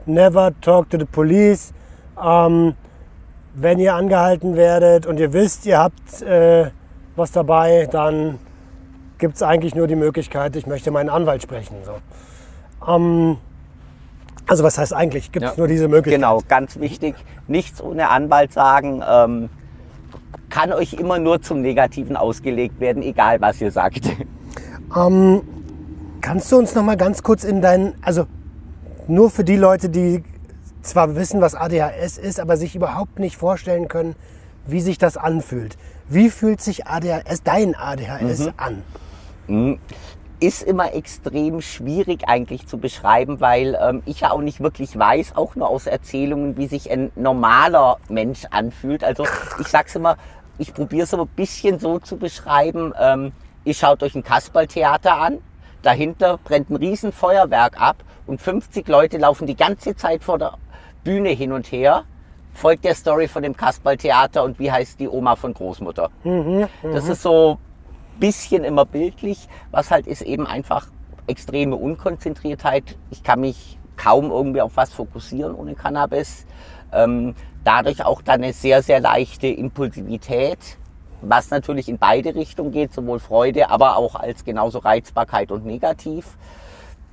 Never 0.05 0.51
talk 0.61 0.89
to 0.89 0.97
the 0.97 1.05
police. 1.05 1.73
Ähm, 2.21 2.75
wenn 3.55 3.79
ihr 3.79 3.95
angehalten 3.95 4.55
werdet 4.55 5.05
und 5.05 5.19
ihr 5.19 5.33
wisst, 5.33 5.65
ihr 5.65 5.79
habt 5.79 6.21
äh, 6.21 6.71
was 7.15 7.31
dabei, 7.31 7.87
dann 7.91 8.39
gibt 9.17 9.35
es 9.35 9.43
eigentlich 9.43 9.75
nur 9.75 9.87
die 9.87 9.95
Möglichkeit, 9.95 10.55
ich 10.55 10.65
möchte 10.65 10.91
meinen 10.91 11.09
Anwalt 11.09 11.43
sprechen. 11.43 11.77
So. 11.83 11.93
Ähm, 12.91 13.37
also 14.47 14.63
was 14.63 14.77
heißt 14.77 14.93
eigentlich? 14.93 15.31
Gibt 15.31 15.45
es 15.45 15.51
ja. 15.51 15.57
nur 15.57 15.67
diese 15.67 15.87
Möglichkeit? 15.87 16.21
Genau, 16.21 16.41
ganz 16.47 16.79
wichtig. 16.79 17.15
Nichts 17.47 17.81
ohne 17.81 18.09
Anwalt 18.09 18.51
sagen. 18.51 19.01
Ähm, 19.07 19.49
kann 20.53 20.71
euch 20.71 20.93
immer 20.93 21.17
nur 21.17 21.41
zum 21.41 21.61
Negativen 21.61 22.15
ausgelegt 22.15 22.79
werden, 22.79 23.01
egal 23.01 23.41
was 23.41 23.59
ihr 23.59 23.71
sagt. 23.71 24.05
Ähm, 24.95 25.41
kannst 26.21 26.51
du 26.51 26.57
uns 26.59 26.75
noch 26.75 26.83
mal 26.83 26.97
ganz 26.97 27.23
kurz 27.23 27.43
in 27.43 27.63
deinen, 27.63 27.95
also 28.03 28.27
nur 29.07 29.31
für 29.31 29.43
die 29.43 29.55
Leute, 29.55 29.89
die 29.89 30.23
zwar 30.83 31.15
wissen, 31.15 31.41
was 31.41 31.55
ADHS 31.55 32.19
ist, 32.19 32.39
aber 32.39 32.57
sich 32.57 32.75
überhaupt 32.75 33.17
nicht 33.17 33.35
vorstellen 33.35 33.87
können, 33.87 34.13
wie 34.67 34.81
sich 34.81 34.99
das 34.99 35.17
anfühlt. 35.17 35.79
Wie 36.07 36.29
fühlt 36.29 36.61
sich 36.61 36.85
ADHS, 36.85 37.41
dein 37.43 37.73
ADHS 37.73 38.39
mhm. 38.39 38.53
an? 38.57 38.83
Mhm 39.47 39.79
ist 40.43 40.61
immer 40.61 40.93
extrem 40.93 41.61
schwierig 41.61 42.27
eigentlich 42.27 42.67
zu 42.67 42.77
beschreiben, 42.77 43.39
weil 43.39 43.77
ähm, 43.81 44.03
ich 44.05 44.19
ja 44.19 44.31
auch 44.31 44.41
nicht 44.41 44.59
wirklich 44.59 44.99
weiß, 44.99 45.37
auch 45.37 45.55
nur 45.55 45.69
aus 45.69 45.87
Erzählungen, 45.87 46.57
wie 46.57 46.67
sich 46.67 46.91
ein 46.91 47.13
normaler 47.15 47.97
Mensch 48.09 48.41
anfühlt. 48.51 49.05
Also 49.05 49.25
ich 49.61 49.67
sag's 49.69 49.95
immer, 49.95 50.17
ich 50.57 50.73
probiere 50.73 51.03
es 51.03 51.13
aber 51.13 51.23
ein 51.23 51.35
bisschen 51.35 51.79
so 51.79 51.99
zu 51.99 52.17
beschreiben. 52.17 52.93
Ähm, 52.99 53.31
ihr 53.63 53.73
schaut 53.73 54.03
euch 54.03 54.15
ein 54.15 54.23
Kasperltheater 54.23 55.17
an, 55.17 55.39
dahinter 55.81 56.39
brennt 56.43 56.69
ein 56.69 56.75
Riesenfeuerwerk 56.75 57.79
ab 57.79 57.97
und 58.27 58.41
50 58.41 58.87
Leute 58.87 59.17
laufen 59.17 59.47
die 59.47 59.55
ganze 59.55 59.95
Zeit 59.95 60.23
vor 60.23 60.37
der 60.37 60.57
Bühne 61.03 61.29
hin 61.29 61.51
und 61.51 61.71
her. 61.71 62.03
Folgt 62.53 62.85
der 62.85 62.93
Story 62.93 63.27
von 63.27 63.41
dem 63.41 63.57
Kasperltheater 63.57 64.43
und 64.43 64.59
wie 64.59 64.71
heißt 64.71 64.99
die 64.99 65.09
Oma 65.09 65.35
von 65.35 65.53
Großmutter. 65.53 66.11
Mhm, 66.23 66.67
das 66.83 67.09
ist 67.09 67.23
so 67.23 67.57
bisschen 68.19 68.63
immer 68.63 68.85
bildlich. 68.85 69.47
Was 69.71 69.89
halt 69.89 70.07
ist 70.07 70.21
eben 70.21 70.45
einfach 70.45 70.87
extreme 71.27 71.75
Unkonzentriertheit. 71.75 72.97
Ich 73.09 73.23
kann 73.23 73.41
mich 73.41 73.77
kaum 73.95 74.31
irgendwie 74.31 74.61
auf 74.61 74.75
was 74.75 74.93
fokussieren 74.93 75.55
ohne 75.55 75.75
Cannabis. 75.75 76.45
Ähm, 76.91 77.35
dadurch 77.63 78.03
auch 78.03 78.21
dann 78.21 78.43
eine 78.43 78.53
sehr, 78.53 78.81
sehr 78.83 78.99
leichte 78.99 79.47
Impulsivität, 79.47 80.59
was 81.21 81.49
natürlich 81.49 81.89
in 81.89 81.97
beide 81.97 82.35
Richtungen 82.35 82.71
geht, 82.71 82.93
sowohl 82.93 83.19
Freude, 83.19 83.69
aber 83.69 83.97
auch 83.97 84.15
als 84.15 84.43
genauso 84.43 84.79
Reizbarkeit 84.79 85.51
und 85.51 85.65
negativ. 85.65 86.37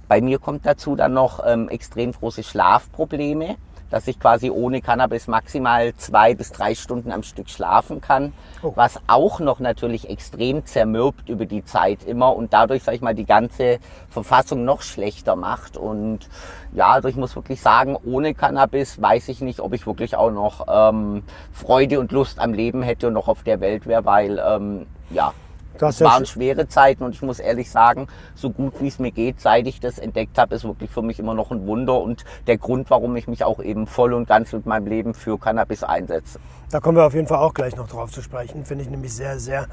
Bei 0.08 0.20
mir 0.20 0.40
kommt 0.40 0.66
dazu 0.66 0.96
dann 0.96 1.12
noch 1.12 1.40
ähm, 1.46 1.68
extrem 1.68 2.12
große 2.12 2.42
Schlafprobleme 2.42 3.56
dass 3.90 4.08
ich 4.08 4.18
quasi 4.18 4.50
ohne 4.50 4.80
Cannabis 4.80 5.26
maximal 5.26 5.94
zwei 5.96 6.34
bis 6.34 6.52
drei 6.52 6.74
Stunden 6.74 7.12
am 7.12 7.22
Stück 7.22 7.50
schlafen 7.50 8.00
kann, 8.00 8.32
oh. 8.62 8.72
was 8.74 9.00
auch 9.06 9.40
noch 9.40 9.60
natürlich 9.60 10.08
extrem 10.08 10.64
zermürbt 10.64 11.28
über 11.28 11.46
die 11.46 11.64
Zeit 11.64 12.04
immer 12.04 12.34
und 12.34 12.52
dadurch, 12.52 12.82
sag 12.82 12.94
ich 12.94 13.02
mal, 13.02 13.14
die 13.14 13.26
ganze 13.26 13.78
Verfassung 14.08 14.64
noch 14.64 14.82
schlechter 14.82 15.36
macht. 15.36 15.76
Und 15.76 16.28
ja, 16.72 16.88
also 16.88 17.08
ich 17.08 17.16
muss 17.16 17.36
wirklich 17.36 17.60
sagen, 17.60 17.96
ohne 18.04 18.34
Cannabis 18.34 19.00
weiß 19.00 19.28
ich 19.28 19.40
nicht, 19.40 19.60
ob 19.60 19.74
ich 19.74 19.86
wirklich 19.86 20.16
auch 20.16 20.30
noch 20.30 20.66
ähm, 20.68 21.22
Freude 21.52 22.00
und 22.00 22.12
Lust 22.12 22.38
am 22.38 22.54
Leben 22.54 22.82
hätte 22.82 23.08
und 23.08 23.14
noch 23.14 23.28
auf 23.28 23.42
der 23.42 23.60
Welt 23.60 23.86
wäre, 23.86 24.04
weil 24.04 24.40
ähm, 24.44 24.86
ja, 25.10 25.32
das 25.80 26.00
waren 26.00 26.26
schwere 26.26 26.68
Zeiten 26.68 27.04
und 27.04 27.14
ich 27.14 27.22
muss 27.22 27.38
ehrlich 27.38 27.70
sagen, 27.70 28.06
so 28.34 28.50
gut 28.50 28.74
wie 28.80 28.88
es 28.88 28.98
mir 28.98 29.10
geht, 29.10 29.40
seit 29.40 29.66
ich 29.66 29.80
das 29.80 29.98
entdeckt 29.98 30.38
habe, 30.38 30.54
ist 30.54 30.64
wirklich 30.64 30.90
für 30.90 31.02
mich 31.02 31.18
immer 31.18 31.34
noch 31.34 31.50
ein 31.50 31.66
Wunder 31.66 32.00
und 32.00 32.24
der 32.46 32.58
Grund, 32.58 32.90
warum 32.90 33.16
ich 33.16 33.28
mich 33.28 33.44
auch 33.44 33.60
eben 33.60 33.86
voll 33.86 34.12
und 34.12 34.28
ganz 34.28 34.52
mit 34.52 34.66
meinem 34.66 34.86
Leben 34.86 35.14
für 35.14 35.38
Cannabis 35.38 35.82
einsetze. 35.82 36.38
Da 36.70 36.80
kommen 36.80 36.96
wir 36.96 37.04
auf 37.04 37.14
jeden 37.14 37.26
Fall 37.26 37.38
auch 37.38 37.54
gleich 37.54 37.76
noch 37.76 37.88
drauf 37.88 38.10
zu 38.10 38.22
sprechen. 38.22 38.64
Finde 38.64 38.84
ich 38.84 38.90
nämlich 38.90 39.12
sehr, 39.12 39.38
sehr 39.38 39.66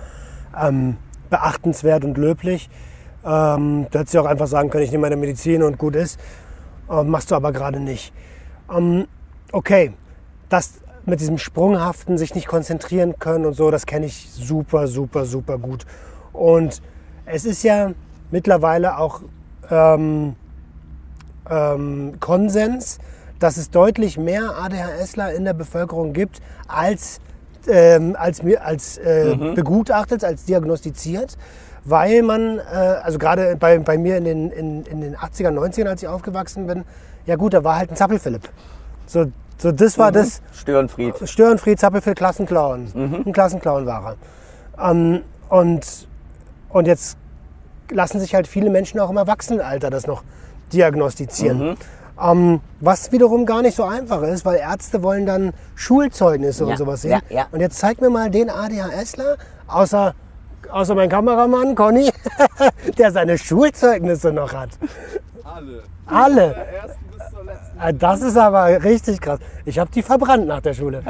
ähm, 0.60 0.98
beachtenswert 1.30 2.06
und 2.06 2.18
löblich. 2.18 2.70
Ähm, 3.26 3.88
du 3.92 4.00
hättest 4.00 4.14
ja 4.14 4.22
auch 4.22 4.26
einfach 4.26 4.48
sagen 4.48 4.70
können, 4.70 4.84
ich 4.84 4.92
nehme 4.92 5.02
meine 5.02 5.18
Medizin 5.18 5.64
und 5.64 5.78
gut 5.78 5.96
ist. 5.96 6.20
Ähm, 6.90 7.10
machst 7.10 7.32
du 7.32 7.36
aber 7.36 7.52
gerade 7.52 7.80
nicht. 7.80 8.14
Ähm, 8.74 9.08
okay, 9.52 9.94
das 10.50 10.82
mit 11.08 11.20
diesem 11.22 11.38
Sprunghaften 11.38 12.18
sich 12.18 12.36
nicht 12.36 12.48
konzentrieren 12.48 13.18
können 13.18 13.46
und 13.46 13.54
so, 13.54 13.72
das 13.72 13.86
kenne 13.86 14.06
ich 14.06 14.30
super, 14.32 14.88
super, 14.88 15.26
super 15.26 15.58
gut. 15.58 15.86
Und 16.34 16.82
es 17.26 17.46
ist 17.46 17.64
ja 17.64 17.92
mittlerweile 18.30 18.98
auch 18.98 19.22
ähm, 19.72 20.36
ähm, 21.50 22.14
Konsens, 22.20 23.00
dass 23.40 23.58
es 23.58 23.70
deutlich 23.70 24.18
mehr 24.18 24.56
ADHSler 24.58 25.34
in 25.34 25.46
der 25.46 25.54
Bevölkerung 25.54 26.14
gibt, 26.14 26.42
als 26.68 27.20
ähm, 27.70 28.16
als, 28.18 28.44
mir- 28.44 28.64
als 28.64 28.98
äh, 28.98 29.36
begutachtet, 29.56 30.24
als 30.24 30.46
diagnostiziert, 30.46 31.38
weil 31.84 32.22
man, 32.24 32.60
äh, 32.60 32.62
also 32.62 33.18
gerade 33.20 33.58
bei, 33.58 33.78
bei 33.80 33.98
mir 33.98 34.18
in 34.18 34.24
den, 34.24 34.52
in, 34.52 34.84
in 34.86 35.02
den 35.02 35.18
80er, 35.18 35.50
90ern, 35.52 35.88
als 35.88 36.02
ich 36.02 36.08
aufgewachsen 36.08 36.66
bin, 36.66 36.86
ja 37.26 37.36
gut, 37.36 37.54
da 37.54 37.66
war 37.66 37.76
halt 37.78 37.92
ein 37.92 37.98
Zappelphilipp. 37.98 38.48
So, 39.06 39.26
so 39.58 39.72
das 39.72 39.98
war 39.98 40.12
das, 40.12 40.42
Störenfried. 40.54 41.16
Störenfried, 41.28 41.80
Zappelphilipp, 41.80 42.18
Klassenclown. 42.18 43.24
Ein 43.26 43.34
Klassenclown 43.34 43.86
war 43.86 44.16
er. 44.78 44.92
Ähm, 44.92 45.22
und, 45.50 46.08
und 46.70 46.86
jetzt 46.88 47.18
lassen 47.90 48.20
sich 48.20 48.36
halt 48.36 48.48
viele 48.48 48.70
Menschen 48.70 49.00
auch 49.00 49.10
im 49.10 49.18
Erwachsenenalter 49.18 49.90
das 49.90 50.08
noch 50.08 50.24
diagnostizieren. 50.74 51.78
Ähm, 52.22 52.62
was 52.80 53.12
wiederum 53.12 53.46
gar 53.46 53.62
nicht 53.62 53.76
so 53.76 53.84
einfach 53.84 54.24
ist, 54.24 54.44
weil 54.46 54.58
Ärzte 54.58 55.04
wollen 55.04 55.26
dann 55.26 55.54
Schulzeugnisse 55.76 56.64
Ja, 56.66 56.72
und 56.72 56.78
sowas 56.78 57.02
sehen. 57.04 57.12
ja, 57.12 57.20
ja. 57.30 57.48
Und 57.52 57.60
jetzt 57.60 57.78
zeig 57.80 58.02
mir 58.02 58.10
mal 58.10 58.30
den 58.32 58.50
ADHSler, 58.50 59.38
außer, 59.68 60.16
außer 60.72 60.96
mein 60.96 61.10
Kameramann 61.10 61.76
Conny, 61.76 62.12
der 62.98 63.12
seine 63.12 63.38
Schulzeugnisse 63.38 64.32
noch 64.34 64.52
hat. 64.54 64.70
Alle. 65.44 65.84
Alle. 66.08 66.66
Das 68.00 68.22
ist 68.22 68.38
aber 68.38 68.84
richtig 68.84 69.22
krass. 69.22 69.40
Ich 69.66 69.78
habe 69.80 69.92
die 69.92 70.02
verbrannt 70.02 70.48
nach 70.48 70.62
der 70.62 70.74
Schule. 70.74 71.04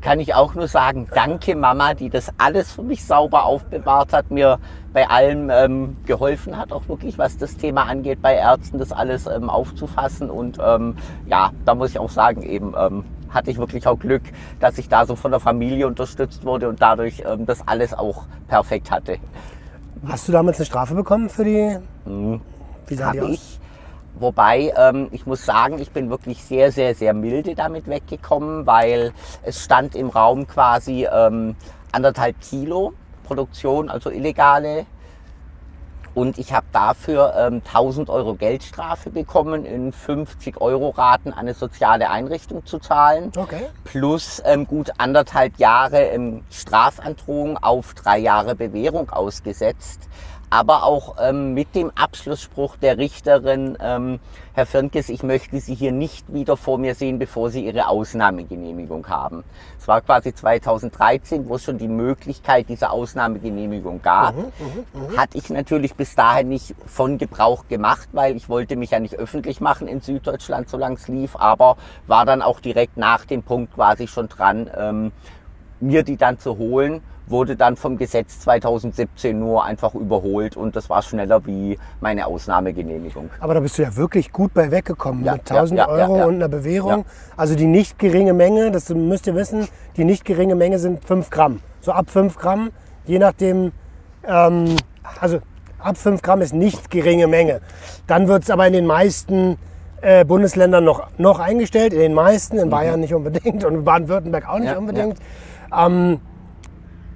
Kann 0.00 0.20
ich 0.20 0.34
auch 0.34 0.54
nur 0.54 0.68
sagen, 0.68 1.08
danke 1.14 1.56
Mama, 1.56 1.94
die 1.94 2.10
das 2.10 2.30
alles 2.38 2.72
für 2.72 2.82
mich 2.82 3.04
sauber 3.04 3.44
aufbewahrt 3.44 4.12
hat, 4.12 4.30
mir 4.30 4.58
bei 4.92 5.08
allem 5.08 5.50
ähm, 5.50 5.96
geholfen 6.06 6.56
hat, 6.56 6.72
auch 6.72 6.88
wirklich 6.88 7.18
was 7.18 7.38
das 7.38 7.56
Thema 7.56 7.84
angeht, 7.84 8.20
bei 8.22 8.34
Ärzten 8.34 8.78
das 8.78 8.92
alles 8.92 9.26
ähm, 9.26 9.50
aufzufassen. 9.50 10.30
Und 10.30 10.58
ähm, 10.64 10.96
ja, 11.26 11.50
da 11.64 11.74
muss 11.74 11.90
ich 11.90 11.98
auch 11.98 12.10
sagen, 12.10 12.42
eben 12.42 12.74
ähm, 12.78 13.04
hatte 13.30 13.50
ich 13.50 13.58
wirklich 13.58 13.86
auch 13.86 13.98
Glück, 13.98 14.22
dass 14.60 14.78
ich 14.78 14.88
da 14.88 15.06
so 15.06 15.16
von 15.16 15.30
der 15.30 15.40
Familie 15.40 15.86
unterstützt 15.86 16.44
wurde 16.44 16.68
und 16.68 16.80
dadurch 16.82 17.22
ähm, 17.26 17.46
das 17.46 17.66
alles 17.66 17.94
auch 17.94 18.24
perfekt 18.48 18.90
hatte. 18.90 19.16
Hast 20.06 20.28
du 20.28 20.32
damals 20.32 20.58
eine 20.58 20.66
Strafe 20.66 20.94
bekommen 20.94 21.28
für 21.28 21.44
die? 21.44 21.78
Wie 22.86 22.94
sah 22.94 23.12
die 23.12 23.20
aus? 23.20 23.30
ich. 23.30 23.60
Wobei, 24.22 24.72
ähm, 24.76 25.08
ich 25.10 25.26
muss 25.26 25.44
sagen, 25.44 25.78
ich 25.80 25.90
bin 25.90 26.08
wirklich 26.08 26.42
sehr, 26.44 26.70
sehr, 26.70 26.94
sehr 26.94 27.12
milde 27.12 27.54
damit 27.54 27.88
weggekommen, 27.88 28.66
weil 28.66 29.12
es 29.42 29.64
stand 29.64 29.94
im 29.94 30.08
Raum 30.08 30.46
quasi 30.46 31.06
ähm, 31.12 31.56
anderthalb 31.90 32.40
Kilo 32.40 32.94
Produktion, 33.24 33.88
also 33.88 34.10
illegale. 34.10 34.86
Und 36.14 36.38
ich 36.38 36.52
habe 36.52 36.66
dafür 36.72 37.34
ähm, 37.36 37.62
1000 37.66 38.10
Euro 38.10 38.34
Geldstrafe 38.34 39.10
bekommen, 39.10 39.64
in 39.64 39.92
50 39.92 40.60
Euro 40.60 40.90
Raten 40.90 41.32
eine 41.32 41.54
soziale 41.54 42.10
Einrichtung 42.10 42.66
zu 42.66 42.78
zahlen 42.78 43.32
Okay. 43.34 43.66
plus 43.84 44.42
ähm, 44.44 44.66
gut 44.66 44.90
anderthalb 44.98 45.58
Jahre 45.58 46.02
ähm, 46.02 46.44
Strafandrohung 46.50 47.56
auf 47.56 47.94
drei 47.94 48.18
Jahre 48.18 48.54
Bewährung 48.54 49.10
ausgesetzt. 49.10 50.08
Aber 50.52 50.84
auch 50.84 51.16
ähm, 51.18 51.54
mit 51.54 51.74
dem 51.74 51.90
Abschlussspruch 51.94 52.76
der 52.76 52.98
Richterin, 52.98 53.78
ähm, 53.80 54.20
Herr 54.52 54.66
Firnkes, 54.66 55.08
ich 55.08 55.22
möchte 55.22 55.58
Sie 55.60 55.74
hier 55.74 55.92
nicht 55.92 56.30
wieder 56.30 56.58
vor 56.58 56.76
mir 56.76 56.94
sehen, 56.94 57.18
bevor 57.18 57.48
Sie 57.48 57.64
Ihre 57.64 57.88
Ausnahmegenehmigung 57.88 59.08
haben. 59.08 59.44
Es 59.78 59.88
war 59.88 60.02
quasi 60.02 60.34
2013, 60.34 61.48
wo 61.48 61.54
es 61.54 61.64
schon 61.64 61.78
die 61.78 61.88
Möglichkeit 61.88 62.68
dieser 62.68 62.92
Ausnahmegenehmigung 62.92 64.02
gab. 64.02 64.34
Hatte 65.16 65.38
ich 65.38 65.48
natürlich 65.48 65.94
bis 65.94 66.14
dahin 66.14 66.50
nicht 66.50 66.74
von 66.84 67.16
Gebrauch 67.16 67.66
gemacht, 67.68 68.10
weil 68.12 68.36
ich 68.36 68.50
wollte 68.50 68.76
mich 68.76 68.90
ja 68.90 69.00
nicht 69.00 69.14
öffentlich 69.14 69.62
machen 69.62 69.88
in 69.88 70.02
Süddeutschland, 70.02 70.68
solange 70.68 70.96
es 70.96 71.08
lief, 71.08 71.34
aber 71.34 71.78
war 72.06 72.26
dann 72.26 72.42
auch 72.42 72.60
direkt 72.60 72.98
nach 72.98 73.24
dem 73.24 73.42
Punkt 73.42 73.72
quasi 73.72 74.06
schon 74.06 74.28
dran, 74.28 74.70
ähm, 74.76 75.12
mir 75.80 76.02
die 76.02 76.18
dann 76.18 76.38
zu 76.38 76.58
holen, 76.58 77.00
wurde 77.32 77.56
dann 77.56 77.76
vom 77.76 77.96
Gesetz 77.96 78.38
2017 78.40 79.38
nur 79.38 79.64
einfach 79.64 79.94
überholt 79.94 80.56
und 80.56 80.76
das 80.76 80.88
war 80.88 81.02
schneller 81.02 81.44
wie 81.46 81.78
meine 82.00 82.26
Ausnahmegenehmigung. 82.26 83.30
Aber 83.40 83.54
da 83.54 83.60
bist 83.60 83.78
du 83.78 83.82
ja 83.82 83.96
wirklich 83.96 84.30
gut 84.30 84.54
bei 84.54 84.70
weggekommen 84.70 85.24
Ja, 85.24 85.32
mit 85.32 85.50
1000 85.50 85.78
ja, 85.78 85.86
ja, 85.86 86.06
Euro 86.08 86.26
und 86.28 86.36
einer 86.36 86.48
Bewährung. 86.48 87.04
Also 87.36 87.56
die 87.56 87.66
nicht 87.66 87.98
geringe 87.98 88.32
Menge, 88.32 88.70
das 88.70 88.88
müsst 88.90 89.26
ihr 89.26 89.34
wissen, 89.34 89.66
die 89.96 90.04
nicht 90.04 90.24
geringe 90.24 90.54
Menge 90.54 90.78
sind 90.78 91.04
5 91.04 91.30
Gramm. 91.30 91.60
So 91.80 91.92
ab 91.92 92.10
5 92.10 92.36
Gramm, 92.36 92.70
je 93.06 93.18
nachdem, 93.18 93.72
ähm, 94.24 94.76
also 95.20 95.38
ab 95.80 95.96
5 95.96 96.22
Gramm 96.22 96.42
ist 96.42 96.54
nicht 96.54 96.90
geringe 96.90 97.26
Menge. 97.26 97.60
Dann 98.06 98.28
wird 98.28 98.44
es 98.44 98.50
aber 98.50 98.66
in 98.66 98.72
den 98.72 98.86
meisten 98.86 99.58
äh, 100.00 100.24
Bundesländern 100.24 100.84
noch, 100.84 101.08
noch 101.18 101.38
eingestellt, 101.38 101.92
in 101.92 102.00
den 102.00 102.14
meisten, 102.14 102.58
in 102.58 102.70
Bayern 102.70 103.00
nicht 103.00 103.14
unbedingt 103.14 103.64
und 103.64 103.74
in 103.74 103.84
Baden-Württemberg 103.84 104.48
auch 104.48 104.58
nicht 104.58 104.72
Mhm. 104.72 104.78
Unbedingt. 104.78 105.18
Ähm, 105.76 106.20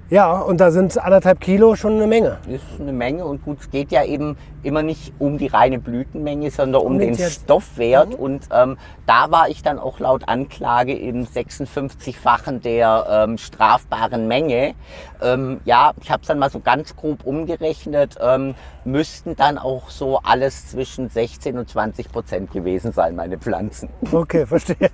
ja, 0.09 0.39
und 0.39 0.61
da 0.61 0.71
sind 0.71 0.97
anderthalb 0.97 1.39
Kilo 1.41 1.75
schon 1.75 1.95
eine 1.95 2.07
Menge. 2.07 2.37
ist 2.47 2.79
eine 2.79 2.93
Menge 2.93 3.25
und 3.25 3.43
gut, 3.43 3.59
es 3.59 3.69
geht 3.69 3.91
ja 3.91 4.03
eben 4.05 4.37
immer 4.63 4.83
nicht 4.83 5.13
um 5.19 5.37
die 5.37 5.47
reine 5.47 5.79
Blütenmenge, 5.79 6.49
sondern 6.51 6.81
um, 6.81 6.93
Um 6.93 6.99
den 6.99 7.15
den 7.15 7.29
Stoffwert. 7.29 8.15
Und 8.15 8.47
ähm, 8.51 8.77
da 9.05 9.31
war 9.31 9.49
ich 9.49 9.63
dann 9.63 9.79
auch 9.79 9.99
laut 9.99 10.27
Anklage 10.27 10.93
im 10.93 11.25
56-fachen 11.25 12.61
der 12.61 13.05
ähm, 13.09 13.37
strafbaren 13.37 14.27
Menge. 14.27 14.75
Ähm, 15.21 15.61
ja, 15.65 15.91
ich 16.01 16.11
habe 16.11 16.21
es 16.21 16.27
dann 16.27 16.39
mal 16.39 16.49
so 16.49 16.59
ganz 16.59 16.95
grob 16.95 17.25
umgerechnet, 17.25 18.15
ähm, 18.21 18.55
müssten 18.85 19.35
dann 19.35 19.57
auch 19.57 19.89
so 19.89 20.19
alles 20.23 20.69
zwischen 20.69 21.09
16 21.09 21.57
und 21.57 21.69
20 21.69 22.11
Prozent 22.11 22.51
gewesen 22.51 22.91
sein, 22.91 23.15
meine 23.15 23.37
Pflanzen. 23.37 23.89
Okay, 24.11 24.45
verstehe. 24.45 24.89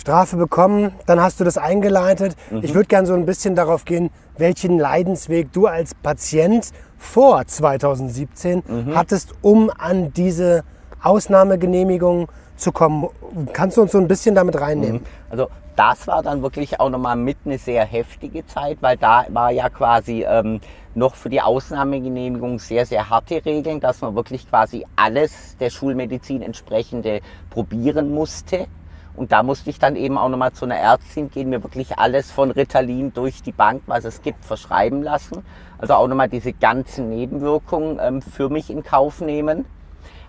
Strafe 0.00 0.36
bekommen, 0.36 0.92
dann 1.06 1.20
hast 1.20 1.40
du 1.40 1.44
das 1.44 1.58
eingeleitet. 1.58 2.34
Ich 2.62 2.74
würde 2.74 2.88
gerne 2.88 3.06
so 3.06 3.14
ein 3.14 3.26
bisschen 3.26 3.54
darauf 3.54 3.84
gehen, 3.84 4.10
welchen 4.38 4.78
Leidensweg 4.78 5.52
du 5.52 5.66
als 5.66 5.94
Patient 5.94 6.70
vor 6.96 7.46
2017 7.46 8.62
hattest, 8.94 9.34
um 9.42 9.70
an 9.70 10.12
diese 10.12 10.64
Ausnahmegenehmigung 11.02 12.28
zu 12.56 12.72
kommen. 12.72 13.08
Kannst 13.52 13.76
du 13.76 13.82
uns 13.82 13.92
so 13.92 13.98
ein 13.98 14.08
bisschen 14.08 14.34
damit 14.34 14.60
reinnehmen? 14.60 15.02
Also 15.28 15.48
das 15.76 16.06
war 16.06 16.22
dann 16.22 16.42
wirklich 16.42 16.78
auch 16.78 16.90
nochmal 16.90 17.16
mit 17.16 17.38
eine 17.44 17.58
sehr 17.58 17.84
heftige 17.84 18.46
Zeit, 18.46 18.78
weil 18.80 18.96
da 18.96 19.24
war 19.30 19.50
ja 19.50 19.68
quasi 19.68 20.24
ähm, 20.28 20.60
noch 20.94 21.14
für 21.14 21.30
die 21.30 21.40
Ausnahmegenehmigung 21.40 22.58
sehr, 22.58 22.84
sehr 22.84 23.08
harte 23.08 23.44
Regeln, 23.44 23.80
dass 23.80 24.00
man 24.00 24.14
wirklich 24.14 24.48
quasi 24.48 24.84
alles 24.96 25.56
der 25.58 25.70
Schulmedizin 25.70 26.42
entsprechende 26.42 27.20
probieren 27.48 28.12
musste. 28.12 28.66
Und 29.16 29.32
da 29.32 29.42
musste 29.42 29.70
ich 29.70 29.78
dann 29.78 29.96
eben 29.96 30.16
auch 30.16 30.28
nochmal 30.28 30.52
zu 30.52 30.64
einer 30.64 30.76
Ärztin 30.76 31.30
gehen, 31.30 31.50
mir 31.50 31.62
wirklich 31.62 31.98
alles 31.98 32.30
von 32.30 32.50
Ritalin 32.50 33.12
durch 33.12 33.42
die 33.42 33.52
Bank, 33.52 33.82
was 33.86 34.04
es 34.04 34.22
gibt, 34.22 34.44
verschreiben 34.44 35.02
lassen. 35.02 35.42
Also 35.78 35.94
auch 35.94 36.08
nochmal 36.08 36.28
diese 36.28 36.52
ganzen 36.52 37.10
Nebenwirkungen 37.10 37.98
ähm, 38.00 38.22
für 38.22 38.48
mich 38.48 38.70
in 38.70 38.82
Kauf 38.82 39.20
nehmen 39.20 39.66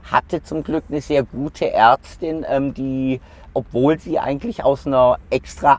hatte 0.10 0.44
zum 0.44 0.64
Glück 0.64 0.86
eine 0.90 1.02
sehr 1.02 1.24
gute 1.24 1.72
Ärztin, 1.72 2.46
ähm, 2.48 2.74
die, 2.74 3.22
obwohl 3.54 4.00
sie 4.00 4.20
eigentlich 4.20 4.64
aus 4.64 4.88
einer 4.88 5.18
extra 5.30 5.74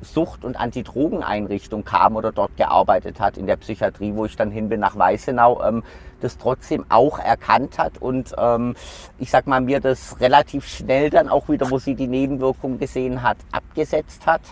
Anti-Sucht- 0.00 0.44
und 0.44 0.58
Antidrogeneinrichtung 0.58 1.84
kam 1.84 2.16
oder 2.16 2.32
dort 2.32 2.56
gearbeitet 2.56 3.20
hat 3.20 3.36
in 3.36 3.46
der 3.46 3.56
Psychiatrie, 3.56 4.14
wo 4.14 4.24
ich 4.24 4.36
dann 4.36 4.50
hin 4.50 4.68
bin 4.68 4.80
nach 4.80 4.96
Weißenau, 4.96 5.62
ähm, 5.62 5.82
das 6.20 6.38
trotzdem 6.38 6.84
auch 6.88 7.18
erkannt 7.18 7.78
hat 7.78 7.98
und 7.98 8.34
ähm, 8.36 8.74
ich 9.18 9.30
sag 9.30 9.46
mal 9.46 9.60
mir 9.60 9.80
das 9.80 10.20
relativ 10.20 10.66
schnell 10.66 11.08
dann 11.10 11.28
auch 11.28 11.48
wieder, 11.48 11.70
wo 11.70 11.78
sie 11.78 11.94
die 11.94 12.08
Nebenwirkungen 12.08 12.78
gesehen 12.78 13.22
hat, 13.22 13.38
abgesetzt 13.52 14.26
hat 14.26 14.42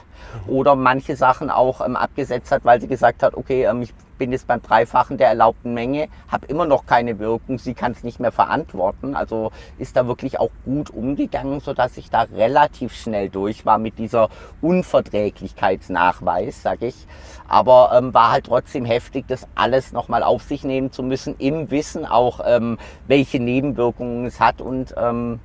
oder 0.47 0.77
manche 0.77 1.17
Sachen 1.17 1.51
auch 1.51 1.85
ähm, 1.85 1.97
abgesetzt 1.97 2.53
hat, 2.53 2.65
weil 2.65 2.81
sie 2.81 2.89
gesagt 2.89 3.23
hat, 3.23 3.35
okay, 3.35 3.65
ähm, 3.65 3.83
ich 3.83 3.93
bin 4.19 4.33
jetzt 4.33 4.47
beim 4.47 4.61
Dreifachen 4.61 5.17
der 5.17 5.29
erlaubten 5.29 5.73
Menge, 5.73 6.09
habe 6.29 6.47
immer 6.47 6.67
noch 6.67 6.87
keine 6.87 7.19
Wirkung, 7.19 7.59
sie 7.59 7.75
kann 7.75 7.93
es 7.93 8.05
nicht 8.05 8.21
mehr 8.21 8.33
verantworten. 8.33 9.17
Also 9.17 9.53
ist 9.79 9.97
da 9.97 10.07
wirklich 10.07 10.39
auch 10.39 10.51
gut 10.65 10.91
umgegangen, 10.91 11.61
sodass 11.61 11.97
ich 11.97 12.11
da 12.11 12.23
relativ 12.23 12.95
schnell 12.95 13.31
durch 13.31 13.65
war 13.65 13.79
mit 13.79 13.99
dieser 13.99 14.29
Unverträglichkeitsnachweis, 14.61 16.63
sag 16.63 16.83
ich. 16.83 17.07
Aber 17.47 17.93
ähm, 17.95 18.13
war 18.13 18.33
halt 18.33 18.47
trotzdem 18.47 18.85
heftig, 18.85 19.25
das 19.29 19.47
alles 19.55 19.93
nochmal 19.93 20.23
auf 20.23 20.43
sich 20.43 20.65
nehmen 20.65 20.93
zu 20.93 21.03
müssen, 21.03 21.37
im 21.39 21.71
Wissen 21.71 22.05
auch, 22.05 22.41
ähm, 22.45 22.79
welche 23.07 23.41
Nebenwirkungen 23.41 24.27
es 24.27 24.41
hat 24.41 24.61
und 24.61 24.95
ähm, 24.99 25.41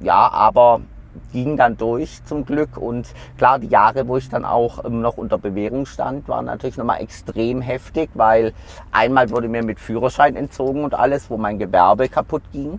ja, 0.00 0.30
aber 0.30 0.80
ging 1.32 1.56
dann 1.56 1.76
durch 1.76 2.24
zum 2.24 2.44
Glück 2.44 2.76
und 2.76 3.08
klar, 3.38 3.58
die 3.58 3.68
Jahre, 3.68 4.06
wo 4.08 4.16
ich 4.16 4.28
dann 4.28 4.44
auch 4.44 4.84
ähm, 4.84 5.00
noch 5.00 5.16
unter 5.16 5.38
Bewährung 5.38 5.86
stand, 5.86 6.28
waren 6.28 6.46
natürlich 6.46 6.76
nochmal 6.76 7.00
extrem 7.00 7.60
heftig, 7.60 8.10
weil 8.14 8.52
einmal 8.90 9.30
wurde 9.30 9.48
mir 9.48 9.62
mit 9.62 9.80
Führerschein 9.80 10.36
entzogen 10.36 10.84
und 10.84 10.94
alles, 10.94 11.30
wo 11.30 11.36
mein 11.36 11.58
Gewerbe 11.58 12.08
kaputt 12.08 12.42
ging. 12.52 12.78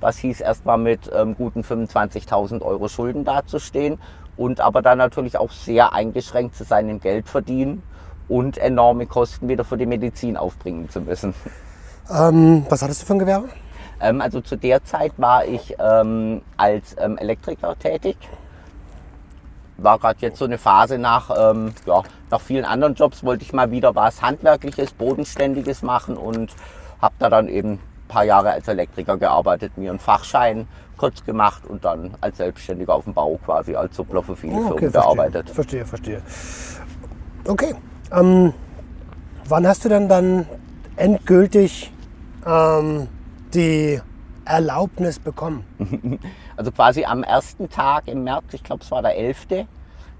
Was 0.00 0.18
hieß 0.18 0.40
erstmal 0.40 0.78
mit 0.78 1.10
ähm, 1.12 1.34
guten 1.36 1.62
25.000 1.62 2.62
Euro 2.62 2.88
Schulden 2.88 3.24
dazustehen 3.24 3.98
und 4.36 4.60
aber 4.60 4.80
dann 4.80 4.98
natürlich 4.98 5.36
auch 5.36 5.50
sehr 5.50 5.92
eingeschränkt 5.92 6.54
zu 6.54 6.64
sein 6.64 6.88
im 6.88 7.00
Geldverdienen 7.00 7.82
und 8.28 8.58
enorme 8.58 9.06
Kosten 9.06 9.48
wieder 9.48 9.64
für 9.64 9.76
die 9.76 9.86
Medizin 9.86 10.36
aufbringen 10.36 10.88
zu 10.88 11.00
müssen. 11.00 11.34
Ähm, 12.10 12.64
was 12.68 12.82
hattest 12.82 13.02
du 13.02 13.06
für 13.06 13.14
ein 13.14 13.18
Gewerbe? 13.18 13.48
Ähm, 14.00 14.20
also 14.20 14.40
zu 14.40 14.56
der 14.56 14.84
Zeit 14.84 15.12
war 15.16 15.44
ich 15.44 15.74
ähm, 15.78 16.42
als 16.56 16.96
ähm, 16.98 17.18
Elektriker 17.18 17.78
tätig 17.78 18.16
war 19.78 19.98
gerade 19.98 20.18
jetzt 20.20 20.38
so 20.38 20.44
eine 20.44 20.58
Phase 20.58 20.98
nach, 20.98 21.30
ähm, 21.30 21.72
ja, 21.86 22.02
nach 22.30 22.40
vielen 22.40 22.64
anderen 22.64 22.94
Jobs 22.94 23.24
wollte 23.24 23.44
ich 23.44 23.52
mal 23.52 23.70
wieder 23.70 23.94
was 23.94 24.20
Handwerkliches, 24.20 24.92
Bodenständiges 24.92 25.82
machen 25.82 26.16
und 26.16 26.54
habe 27.00 27.14
da 27.18 27.30
dann 27.30 27.48
eben 27.48 27.72
ein 27.74 27.80
paar 28.08 28.24
Jahre 28.24 28.50
als 28.50 28.68
Elektriker 28.68 29.16
gearbeitet, 29.16 29.78
mir 29.78 29.90
einen 29.90 30.00
Fachschein 30.00 30.66
kurz 30.96 31.24
gemacht 31.24 31.64
und 31.64 31.84
dann 31.84 32.14
als 32.20 32.38
Selbstständiger 32.38 32.92
auf 32.92 33.04
dem 33.04 33.14
Bau 33.14 33.38
quasi 33.44 33.76
als 33.76 33.94
Suppler 33.96 34.22
für 34.22 34.34
viele 34.34 34.56
Oh, 34.56 34.66
Firmen 34.76 34.92
gearbeitet. 34.92 35.48
Verstehe, 35.48 35.86
verstehe. 35.86 36.22
Okay. 37.46 37.74
Ähm, 38.12 38.52
wann 39.46 39.66
hast 39.66 39.84
du 39.84 39.88
denn 39.88 40.08
dann 40.08 40.46
endgültig 40.96 41.92
ähm, 42.44 43.06
die 43.54 44.00
Erlaubnis 44.44 45.18
bekommen? 45.18 45.64
Also 46.56 46.72
quasi 46.72 47.04
am 47.04 47.22
ersten 47.22 47.70
Tag 47.70 48.08
im 48.08 48.24
März, 48.24 48.46
ich 48.52 48.64
glaube 48.64 48.82
es 48.82 48.90
war 48.90 49.00
der 49.00 49.16
11. 49.16 49.66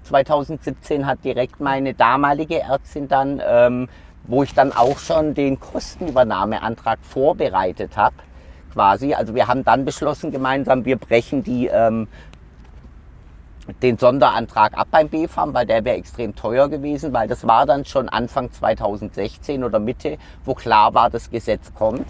2017 0.03 1.05
hat 1.05 1.21
direkt 1.25 1.59
meine 1.59 1.93
damalige 1.93 2.61
Ärztin 2.61 3.09
dann, 3.09 3.41
ähm, 3.45 3.89
wo 4.23 4.43
ich 4.43 4.53
dann 4.53 4.71
auch 4.71 4.99
schon 4.99 5.33
den 5.33 5.59
Kostenübernahmeantrag 5.59 6.99
vorbereitet 7.01 7.97
habe, 7.97 8.15
quasi. 8.71 9.13
Also 9.13 9.35
wir 9.35 9.47
haben 9.47 9.65
dann 9.65 9.83
beschlossen 9.83 10.31
gemeinsam, 10.31 10.85
wir 10.85 10.97
brechen 10.97 11.43
die 11.43 11.67
ähm, 11.67 12.07
den 13.81 13.97
Sonderantrag 13.97 14.77
ab 14.77 14.87
beim 14.91 15.09
BFAM, 15.09 15.53
weil 15.53 15.65
der 15.65 15.83
wäre 15.85 15.97
extrem 15.97 16.35
teuer 16.35 16.69
gewesen, 16.69 17.13
weil 17.13 17.27
das 17.27 17.45
war 17.45 17.65
dann 17.65 17.85
schon 17.85 18.09
Anfang 18.09 18.51
2016 18.51 19.63
oder 19.63 19.79
Mitte, 19.79 20.17
wo 20.45 20.53
klar 20.53 20.93
war, 20.93 21.09
das 21.09 21.29
Gesetz 21.29 21.73
kommt. 21.73 22.07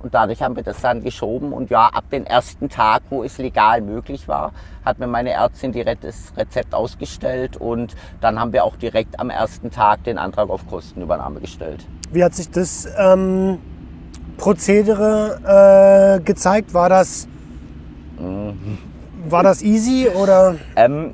Und 0.00 0.14
dadurch 0.14 0.42
haben 0.42 0.56
wir 0.56 0.62
das 0.62 0.80
dann 0.80 1.02
geschoben. 1.02 1.52
Und 1.52 1.70
ja, 1.70 1.86
ab 1.86 2.04
dem 2.10 2.24
ersten 2.24 2.68
Tag, 2.68 3.02
wo 3.10 3.24
es 3.24 3.38
legal 3.38 3.80
möglich 3.80 4.28
war, 4.28 4.52
hat 4.84 4.98
mir 4.98 5.06
meine 5.06 5.30
Ärztin 5.30 5.72
direkt 5.72 6.04
das 6.04 6.32
Rezept 6.36 6.74
ausgestellt. 6.74 7.56
Und 7.56 7.96
dann 8.20 8.38
haben 8.38 8.52
wir 8.52 8.64
auch 8.64 8.76
direkt 8.76 9.18
am 9.18 9.30
ersten 9.30 9.70
Tag 9.70 10.04
den 10.04 10.18
Antrag 10.18 10.50
auf 10.50 10.66
Kostenübernahme 10.66 11.40
gestellt. 11.40 11.86
Wie 12.10 12.22
hat 12.22 12.34
sich 12.34 12.50
das 12.50 12.88
ähm, 12.96 13.58
Prozedere 14.36 16.18
äh, 16.18 16.24
gezeigt? 16.24 16.72
War 16.74 16.88
das, 16.88 17.26
war 19.28 19.42
das 19.42 19.62
easy 19.62 20.08
oder? 20.08 20.56
Ähm, 20.76 21.12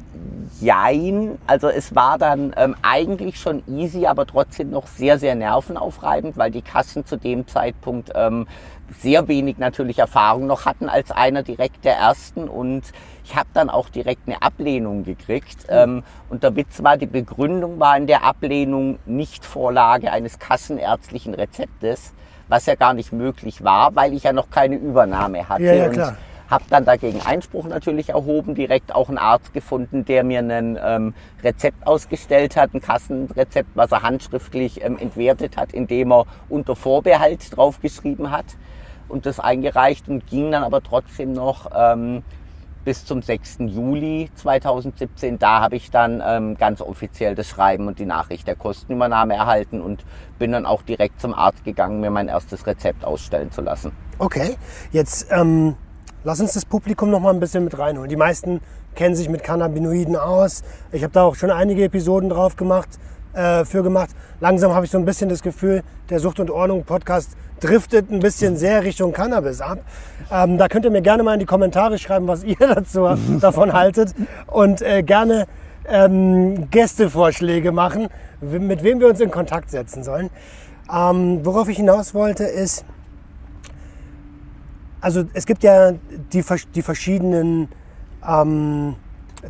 jein, 0.61 1.39
also 1.47 1.69
es 1.69 1.95
war 1.95 2.19
dann 2.19 2.53
ähm, 2.57 2.75
eigentlich 2.83 3.39
schon 3.39 3.63
easy, 3.67 4.07
aber 4.07 4.27
trotzdem 4.27 4.71
noch 4.71 4.87
sehr, 4.87 5.19
sehr 5.19 5.35
nervenaufreibend, 5.35 6.37
weil 6.37 6.51
die 6.51 6.63
Kassen 6.63 7.05
zu 7.05 7.17
dem 7.17 7.47
Zeitpunkt 7.47 8.13
ähm, 8.15 8.47
sehr 8.99 9.29
wenig 9.29 9.59
natürlich 9.59 9.99
Erfahrung 9.99 10.47
noch 10.47 10.67
hatten 10.67 10.89
als 10.89 11.11
einer 11.11 11.43
direkt 11.43 11.85
der 11.85 11.97
ersten 11.97 12.49
und 12.49 12.83
ich 13.25 13.35
habe 13.35 13.49
dann 13.55 13.71
auch 13.71 13.89
direkt 13.89 14.23
eine 14.27 14.43
Ablehnung 14.43 15.05
gekriegt. 15.05 15.67
Ähm, 15.69 16.03
und 16.29 16.43
der 16.43 16.55
Witz 16.57 16.83
war, 16.83 16.97
die 16.97 17.07
Begründung 17.07 17.81
war 17.81 17.97
in 17.97 18.07
der 18.07 18.23
Ablehnung 18.23 18.99
nicht 19.07 19.45
Vorlage 19.45 20.13
eines 20.13 20.39
kassenärztlichen 20.39 21.35
Rezeptes, 21.35 22.13
was 22.49 22.67
ja 22.67 22.75
gar 22.75 22.93
nicht 22.93 23.13
möglich 23.13 23.65
war, 23.65 23.97
weil 23.97 24.13
ich 24.13 24.25
ja 24.25 24.33
noch 24.33 24.51
keine 24.51 24.77
Übernahme 24.77 25.49
hatte. 25.49 25.65
Ja, 25.65 25.75
ja, 25.75 25.87
und 25.87 25.93
klar. 25.93 26.17
habe 26.51 26.65
dann 26.69 26.85
dagegen 26.85 27.23
Einspruch 27.23 27.65
natürlich 27.65 28.11
erhoben, 28.11 28.55
direkt 28.55 28.95
auch 28.95 29.09
einen 29.09 29.17
Arzt 29.17 29.55
gefunden, 29.55 30.05
der 30.05 30.23
mir 30.23 30.41
ein 30.41 30.79
ähm, 30.83 31.15
Rezept 31.43 31.87
ausgestellt 31.87 32.57
hat, 32.57 32.75
ein 32.75 32.83
Kassenrezept, 32.83 33.71
was 33.75 33.91
er 33.91 34.03
handschriftlich 34.03 34.85
ähm, 34.85 34.99
entwertet 34.99 35.57
hat, 35.57 35.73
indem 35.73 36.13
er 36.13 36.27
unter 36.51 36.77
Vorbehalt 36.77 37.57
draufgeschrieben 37.57 38.31
hat 38.31 38.45
und 39.09 39.27
das 39.27 39.41
eingereicht 39.41 40.09
und 40.09 40.27
ging 40.27 40.51
dann 40.51 40.65
aber 40.65 40.83
trotzdem 40.83 41.33
noch 41.33 41.71
ähm, 41.75 42.23
bis 42.85 43.05
zum 43.05 43.23
6. 43.23 43.59
Juli 43.61 44.31
2017. 44.35 45.39
Da 45.39 45.61
habe 45.61 45.77
ich 45.77 45.91
dann 45.91 46.23
ähm, 46.25 46.57
ganz 46.57 46.81
offiziell 46.81 47.35
das 47.35 47.49
Schreiben 47.49 47.89
und 47.89 47.99
die 47.99 48.07
Nachricht 48.07 48.47
der 48.47 48.57
Kostenübernahme 48.57 49.35
erhalten 49.35 49.81
und 49.81 50.05
bin 50.39 50.53
dann 50.53 50.67
auch 50.67 50.83
direkt 50.83 51.21
zum 51.21 51.35
Arzt 51.35 51.65
gegangen, 51.65 52.01
mir 52.01 52.11
mein 52.11 52.29
erstes 52.29 52.67
Rezept 52.67 53.05
ausstellen 53.05 53.51
zu 53.51 53.63
lassen. 53.63 53.93
Okay, 54.19 54.57
jetzt 54.93 55.29
ähm, 55.31 55.77
lass 56.23 56.41
uns 56.41 56.53
das 56.53 56.65
Publikum 56.65 57.11
noch 57.11 57.21
mal 57.21 57.33
ein 57.33 57.41
bisschen 57.41 57.65
mit 57.65 57.79
reinholen. 57.79 58.11
Die 58.11 58.17
meisten 58.17 58.61
kennen 58.95 59.17
sich 59.17 59.29
mit 59.29 59.43
Cannabinoiden 59.43 60.17
aus. 60.17 60.63
Ich 60.93 61.03
habe 61.03 61.13
da 61.13 61.25
auch 61.25 61.35
schon 61.35 61.51
einige 61.51 61.85
Episoden 61.85 62.29
drauf 62.29 62.57
gemacht, 62.57 62.89
äh, 63.33 63.65
für 63.65 63.83
gemacht. 63.83 64.11
Langsam 64.41 64.73
habe 64.73 64.85
ich 64.85 64.93
so 64.93 64.99
ein 64.99 65.05
bisschen 65.05 65.29
das 65.29 65.43
Gefühl, 65.43 65.83
der 66.11 66.21
Sucht 66.21 66.39
und 66.39 66.51
Ordnung 66.51 66.85
Podcast 66.85 67.37
driftet 67.65 68.11
ein 68.11 68.21
bisschen 68.21 68.57
sehr 68.57 68.85
Richtung 68.85 69.13
Cannabis 69.13 69.63
ab. 69.63 69.79
Ähm, 70.31 70.59
da 70.59 70.69
könnt 70.69 70.85
ihr 70.85 70.91
mir 70.91 71.01
gerne 71.01 71.23
mal 71.23 71.35
in 71.35 71.41
die 71.41 71.47
Kommentare 71.47 71.99
schreiben, 71.99 72.29
was 72.29 72.45
ihr 72.45 72.57
dazu 72.59 73.09
davon 73.41 73.73
haltet 73.73 74.15
und 74.47 74.83
äh, 74.83 75.03
gerne 75.03 75.47
ähm, 75.89 76.71
Gästevorschläge 76.71 77.73
machen, 77.73 78.09
mit 78.41 78.83
wem 78.83 79.01
wir 79.01 79.09
uns 79.09 79.21
in 79.21 79.31
Kontakt 79.31 79.71
setzen 79.71 80.05
sollen. 80.05 80.29
Ähm, 80.95 81.41
worauf 81.45 81.69
ich 81.69 81.79
hinaus 81.79 82.13
wollte 82.13 82.45
ist, 82.45 82.85
also 85.01 85.25
es 85.33 85.47
gibt 85.47 85.63
ja 85.63 85.93
die, 86.33 86.45
die 86.75 86.83
verschiedenen 86.83 87.69
ähm, 88.27 88.97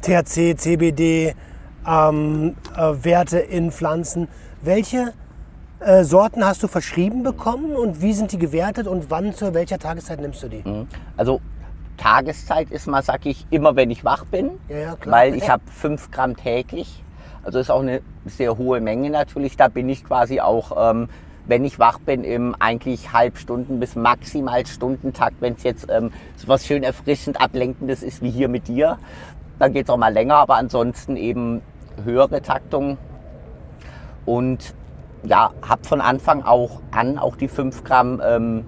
THC, 0.01 0.57
CBD 0.57 1.35
ähm, 1.87 2.55
äh, 2.77 3.05
Werte 3.05 3.39
in 3.39 3.73
Pflanzen. 3.73 4.29
Welche 4.63 5.13
äh, 5.85 6.05
Sorten 6.05 6.45
hast 6.45 6.63
du 6.63 6.69
verschrieben 6.69 7.23
bekommen 7.23 7.77
und 7.77 8.01
wie 8.03 8.13
sind 8.13 8.33
die 8.33 8.39
gewertet 8.39 8.87
und 8.87 9.11
wann 9.11 9.33
zu 9.33 9.55
welcher 9.55 9.79
Tageszeit 9.79 10.21
nimmst 10.21 10.43
du 10.43 10.49
die? 10.49 10.65
Also 11.17 11.41
Tageszeit 11.97 12.71
ist 12.71 12.87
mal, 12.87 13.03
sag 13.03 13.27
ich, 13.27 13.47
immer 13.51 13.77
wenn 13.77 13.91
ich 13.91 14.05
wach 14.05 14.25
bin, 14.25 14.51
Ja, 14.69 14.77
ja, 14.77 14.97
klar. 14.97 15.17
weil 15.17 15.35
ich 15.35 15.49
habe 15.49 15.63
fünf 15.67 16.11
Gramm 16.11 16.37
täglich. 16.37 17.03
Also 17.45 17.59
ist 17.59 17.71
auch 17.71 17.83
eine 17.83 18.01
sehr 18.25 18.57
hohe 18.57 18.81
Menge 18.81 19.11
natürlich. 19.11 19.57
Da 19.57 19.69
bin 19.69 19.89
ich 19.89 20.05
quasi 20.05 20.41
auch, 20.41 20.91
ähm, 20.91 21.09
wenn 21.47 21.65
ich 21.65 21.79
wach 21.79 21.99
bin, 21.99 22.25
im 22.25 22.57
eigentlich 22.59 23.13
Halbstunden 23.13 23.79
bis 23.81 23.97
maximal 23.97 24.67
Stundentakt. 24.67 25.37
Wenn 25.41 25.53
es 25.55 25.63
jetzt 25.63 25.87
ähm, 25.91 26.11
so 26.37 26.49
was 26.49 26.67
schön 26.67 26.83
erfrischend 26.83 27.41
ablenkendes 27.41 28.03
ist 28.03 28.23
wie 28.23 28.31
hier 28.31 28.49
mit 28.49 28.67
dir, 28.67 28.99
dann 29.59 29.73
geht 29.73 29.85
es 29.85 29.91
auch 29.91 29.99
mal 29.99 30.13
länger. 30.13 30.37
Aber 30.37 30.57
ansonsten 30.57 31.17
eben 31.17 31.61
höhere 32.03 32.41
Taktung 32.43 32.97
und 34.25 34.75
ja, 35.25 35.51
habe 35.67 35.85
von 35.85 36.01
Anfang 36.01 36.43
auch 36.43 36.81
an 36.91 37.19
auch 37.19 37.37
die 37.37 37.49
5 37.49 37.85
Gramm 37.85 38.21
ähm, 38.25 38.65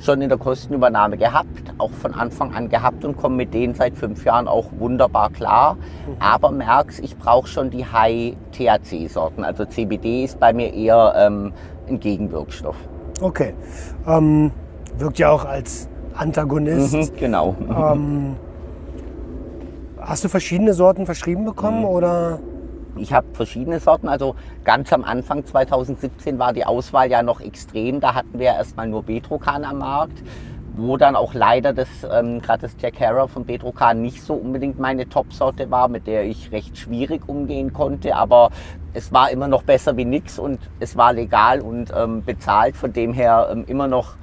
schon 0.00 0.20
in 0.20 0.28
der 0.28 0.38
Kostenübernahme 0.38 1.16
gehabt, 1.16 1.74
auch 1.78 1.90
von 1.90 2.14
Anfang 2.14 2.54
an 2.54 2.68
gehabt 2.68 3.04
und 3.04 3.16
komme 3.16 3.36
mit 3.36 3.54
denen 3.54 3.74
seit 3.74 3.96
fünf 3.96 4.24
Jahren 4.24 4.46
auch 4.46 4.66
wunderbar 4.78 5.30
klar. 5.30 5.76
Aber 6.18 6.50
merkst, 6.50 7.00
ich 7.00 7.16
brauche 7.16 7.48
schon 7.48 7.70
die 7.70 7.84
High-THC-Sorten. 7.84 9.42
Also 9.42 9.64
CBD 9.64 10.24
ist 10.24 10.38
bei 10.38 10.52
mir 10.52 10.72
eher 10.72 11.14
ähm, 11.16 11.52
ein 11.88 11.98
Gegenwirkstoff. 11.98 12.76
Okay. 13.20 13.54
Ähm, 14.06 14.50
wirkt 14.98 15.18
ja 15.18 15.30
auch 15.30 15.44
als 15.44 15.88
Antagonist. 16.14 16.94
Mhm, 16.94 17.16
genau. 17.18 17.56
Ähm, 17.68 18.36
hast 19.98 20.24
du 20.24 20.28
verschiedene 20.28 20.74
Sorten 20.74 21.06
verschrieben 21.06 21.44
bekommen 21.44 21.84
oder? 21.84 22.38
Ich 22.98 23.12
habe 23.12 23.26
verschiedene 23.32 23.80
Sorten. 23.80 24.08
Also 24.08 24.34
ganz 24.64 24.92
am 24.92 25.04
Anfang 25.04 25.44
2017 25.44 26.38
war 26.38 26.52
die 26.52 26.64
Auswahl 26.64 27.10
ja 27.10 27.22
noch 27.22 27.40
extrem. 27.40 28.00
Da 28.00 28.14
hatten 28.14 28.38
wir 28.38 28.46
erstmal 28.46 28.88
nur 28.88 29.02
Betrocan 29.02 29.64
am 29.64 29.78
Markt, 29.78 30.22
wo 30.76 30.96
dann 30.96 31.16
auch 31.16 31.34
leider 31.34 31.72
das, 31.72 31.88
ähm, 32.10 32.40
gerade 32.40 32.62
das 32.62 32.76
Jack 32.78 33.00
Harrow 33.00 33.30
von 33.30 33.44
Betrocan 33.44 34.02
nicht 34.02 34.22
so 34.22 34.34
unbedingt 34.34 34.78
meine 34.78 35.08
Top-Sorte 35.08 35.70
war, 35.70 35.88
mit 35.88 36.06
der 36.06 36.24
ich 36.24 36.52
recht 36.52 36.76
schwierig 36.78 37.28
umgehen 37.28 37.72
konnte. 37.72 38.16
Aber 38.16 38.50
es 38.92 39.12
war 39.12 39.30
immer 39.30 39.48
noch 39.48 39.62
besser 39.62 39.96
wie 39.96 40.04
nix 40.04 40.38
und 40.38 40.58
es 40.80 40.96
war 40.96 41.12
legal 41.12 41.60
und 41.60 41.92
ähm, 41.96 42.24
bezahlt. 42.24 42.76
Von 42.76 42.92
dem 42.92 43.12
her 43.12 43.48
ähm, 43.50 43.64
immer 43.66 43.88
noch 43.88 44.16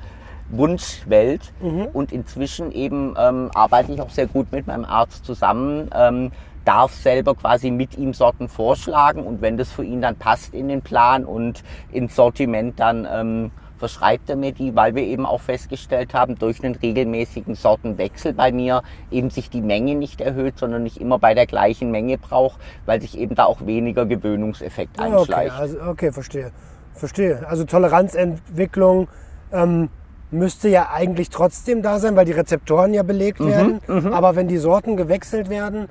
Wunschwelt. 0.49 1.53
Und 1.93 2.11
inzwischen 2.11 2.71
eben 2.71 3.15
ähm, 3.17 3.49
arbeite 3.53 3.91
ich 3.91 4.01
auch 4.01 4.09
sehr 4.09 4.27
gut 4.27 4.51
mit 4.51 4.67
meinem 4.67 4.85
Arzt 4.85 5.25
zusammen. 5.25 5.89
Ähm, 5.95 6.31
darf 6.65 6.93
selber 6.93 7.35
quasi 7.35 7.71
mit 7.71 7.97
ihm 7.97 8.13
Sorten 8.13 8.47
vorschlagen 8.47 9.23
und 9.23 9.41
wenn 9.41 9.57
das 9.57 9.71
für 9.71 9.83
ihn 9.83 10.01
dann 10.01 10.15
passt 10.15 10.53
in 10.53 10.67
den 10.67 10.81
Plan 10.81 11.25
und 11.25 11.63
ins 11.91 12.15
Sortiment, 12.15 12.79
dann 12.79 13.07
ähm, 13.11 13.51
verschreibt 13.77 14.29
er 14.29 14.37
mir 14.37 14.53
die, 14.53 14.73
weil 14.75 14.95
wir 14.95 15.03
eben 15.03 15.25
auch 15.25 15.41
festgestellt 15.41 16.13
haben, 16.13 16.35
durch 16.39 16.63
einen 16.63 16.75
regelmäßigen 16.75 17.55
Sortenwechsel 17.55 18.33
bei 18.33 18.51
mir 18.53 18.81
eben 19.11 19.29
sich 19.29 19.49
die 19.49 19.61
Menge 19.61 19.95
nicht 19.95 20.21
erhöht, 20.21 20.57
sondern 20.57 20.83
nicht 20.83 21.01
immer 21.01 21.19
bei 21.19 21.33
der 21.33 21.47
gleichen 21.47 21.91
Menge 21.91 22.17
braucht, 22.17 22.61
weil 22.85 23.01
sich 23.01 23.17
eben 23.17 23.35
da 23.35 23.43
auch 23.45 23.65
weniger 23.65 24.05
Gewöhnungseffekt 24.05 24.99
Ah, 24.99 25.07
Okay, 25.07 25.17
einschleicht. 25.17 25.55
also, 25.59 25.77
okay, 25.81 26.11
verstehe. 26.13 26.51
Verstehe. 26.93 27.45
Also 27.49 27.65
Toleranzentwicklung 27.65 29.07
ähm, 29.51 29.89
müsste 30.31 30.69
ja 30.69 30.89
eigentlich 30.93 31.29
trotzdem 31.29 31.81
da 31.81 31.99
sein, 31.99 32.15
weil 32.15 32.25
die 32.25 32.31
Rezeptoren 32.31 32.93
ja 32.93 33.03
belegt 33.03 33.39
Mhm, 33.41 33.47
werden. 33.47 34.13
Aber 34.13 34.35
wenn 34.35 34.47
die 34.47 34.57
Sorten 34.57 34.95
gewechselt 34.95 35.49
werden, 35.49 35.87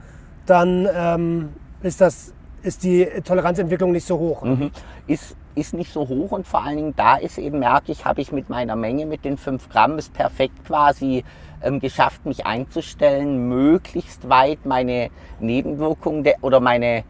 dann 0.52 0.86
ähm, 0.94 1.48
ist 1.82 2.02
das 2.02 2.34
ist 2.62 2.84
die 2.84 3.06
Toleranzentwicklung 3.24 3.90
nicht 3.90 4.06
so 4.06 4.18
hoch. 4.18 4.42
Mhm. 4.42 4.70
Ist, 5.06 5.34
ist 5.54 5.74
nicht 5.74 5.92
so 5.92 6.06
hoch 6.06 6.30
und 6.30 6.46
vor 6.46 6.62
allen 6.62 6.76
Dingen 6.76 6.94
da 6.96 7.16
ist 7.16 7.38
eben, 7.38 7.58
merke 7.58 7.90
ich, 7.90 8.04
habe 8.04 8.20
ich 8.20 8.32
mit 8.32 8.50
meiner 8.50 8.76
Menge, 8.76 9.06
mit 9.06 9.24
den 9.24 9.36
5 9.36 9.68
Gramm, 9.68 9.98
es 9.98 10.08
perfekt 10.08 10.64
quasi 10.64 11.24
ähm, 11.62 11.80
geschafft, 11.80 12.24
mich 12.24 12.46
einzustellen, 12.46 13.48
möglichst 13.48 14.28
weit 14.28 14.64
meine 14.64 15.10
Nebenwirkungen 15.40 16.22
der, 16.22 16.36
oder 16.42 16.60
meine 16.60 17.04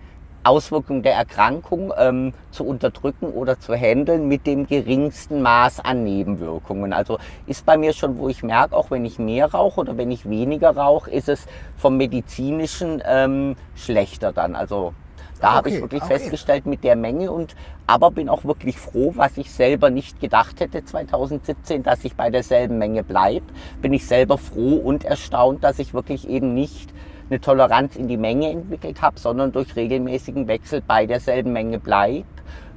Auswirkungen 0.45 1.03
der 1.03 1.15
Erkrankung 1.15 1.93
ähm, 1.97 2.33
zu 2.51 2.65
unterdrücken 2.65 3.27
oder 3.27 3.61
zu 3.61 3.75
handeln 3.75 4.29
mit 4.29 4.47
dem 4.47 4.67
geringsten 4.67 5.43
Maß 5.43 5.81
an 5.81 6.05
Nebenwirkungen. 6.05 6.93
Also 6.93 7.19
ist 7.47 7.65
bei 7.65 7.77
mir 7.77 7.93
schon, 7.93 8.19
wo 8.19 8.29
ich 8.29 8.43
merke, 8.43 8.77
auch 8.77 8.91
wenn 8.91 9.05
ich 9.05 9.19
mehr 9.19 9.53
rauche 9.53 9.81
oder 9.81 9.97
wenn 9.97 10.11
ich 10.11 10.29
weniger 10.29 10.77
rauche, 10.77 11.11
ist 11.11 11.29
es 11.29 11.47
vom 11.77 11.97
medizinischen 11.97 13.03
ähm, 13.07 13.57
schlechter 13.75 14.33
dann. 14.33 14.57
Also 14.57 14.95
da 15.43 15.49
okay, 15.49 15.57
habe 15.57 15.71
ich 15.71 15.81
wirklich 15.81 16.03
okay. 16.03 16.19
festgestellt 16.19 16.67
mit 16.67 16.85
der 16.85 16.95
Menge 16.95 17.33
und 17.33 17.57
aber 17.89 18.13
bin 18.13 18.29
auch 18.29 18.45
wirklich 18.45 18.79
froh, 18.79 19.13
was 19.17 19.37
ich 19.37 19.51
selber 19.51 19.91
nicht 19.91 20.21
gedacht 20.21 20.61
hätte 20.61 20.85
2017, 20.85 21.83
dass 21.83 22.05
ich 22.05 22.15
bei 22.15 22.31
derselben 22.31 22.79
Menge 22.79 23.03
bleibe. 23.03 23.47
Bin 23.81 23.93
ich 23.93 24.07
selber 24.07 24.39
froh 24.39 24.77
und 24.77 25.05
erstaunt, 25.05 25.65
dass 25.65 25.81
ich 25.81 25.95
wirklich 25.95 26.29
eben 26.29 26.55
nicht 26.55 26.91
eine 27.33 27.41
Toleranz 27.41 27.97
in 27.97 28.09
die 28.09 28.19
Menge 28.19 28.51
entwickelt 28.51 29.01
habe, 29.01 29.19
sondern 29.19 29.53
durch 29.53 29.75
regelmäßigen 29.75 30.47
Wechsel 30.49 30.83
bei 30.87 31.07
derselben 31.07 31.53
Menge 31.53 31.79
bleibt 31.79 32.27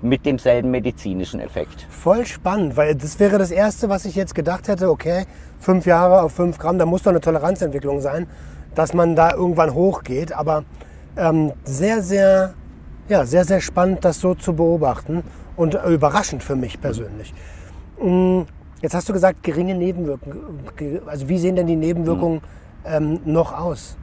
mit 0.02 0.26
demselben 0.26 0.72
medizinischen 0.72 1.42
Effekt. 1.42 1.86
Voll 1.90 2.26
spannend, 2.26 2.78
weil 2.78 2.96
das 2.96 3.20
wäre 3.20 3.38
das 3.38 3.52
Erste, 3.52 3.90
was 3.90 4.06
ich 4.06 4.16
jetzt 4.16 4.34
gedacht 4.34 4.68
hätte, 4.70 4.90
okay, 4.90 5.26
fünf 5.60 5.86
Jahre 5.86 6.22
auf 6.22 6.32
fünf 6.32 6.58
Gramm, 6.58 6.80
da 6.80 6.86
muss 6.86 7.04
doch 7.04 7.12
eine 7.12 7.20
Toleranzentwicklung 7.20 8.00
sein, 8.00 8.28
dass 8.76 8.94
man 8.94 9.16
da 9.16 9.34
irgendwann 9.34 9.74
hochgeht. 9.74 10.32
Aber 10.32 10.64
ähm, 11.18 11.52
sehr, 11.66 12.02
sehr, 12.02 12.54
ja, 13.10 13.26
sehr, 13.26 13.44
sehr 13.44 13.60
spannend, 13.60 14.06
das 14.06 14.22
so 14.22 14.36
zu 14.36 14.54
beobachten 14.54 15.24
und 15.58 15.74
überraschend 15.74 16.44
für 16.44 16.56
mich 16.56 16.80
persönlich. 16.80 17.34
Mhm. 18.02 18.46
Jetzt 18.82 18.94
hast 18.94 19.10
du 19.10 19.14
gesagt, 19.14 19.42
geringe 19.42 19.74
Nebenwirkungen. 19.74 20.60
Also 21.08 21.28
wie 21.28 21.40
sehen 21.40 21.56
denn 21.56 21.66
die 21.68 21.76
Nebenwirkungen 21.76 22.36
mhm. 22.36 22.42
ähm, 22.86 23.20
noch 23.26 23.58
aus? 23.58 23.98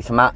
Ich 0.00 0.06
sag 0.06 0.16
mal, 0.16 0.32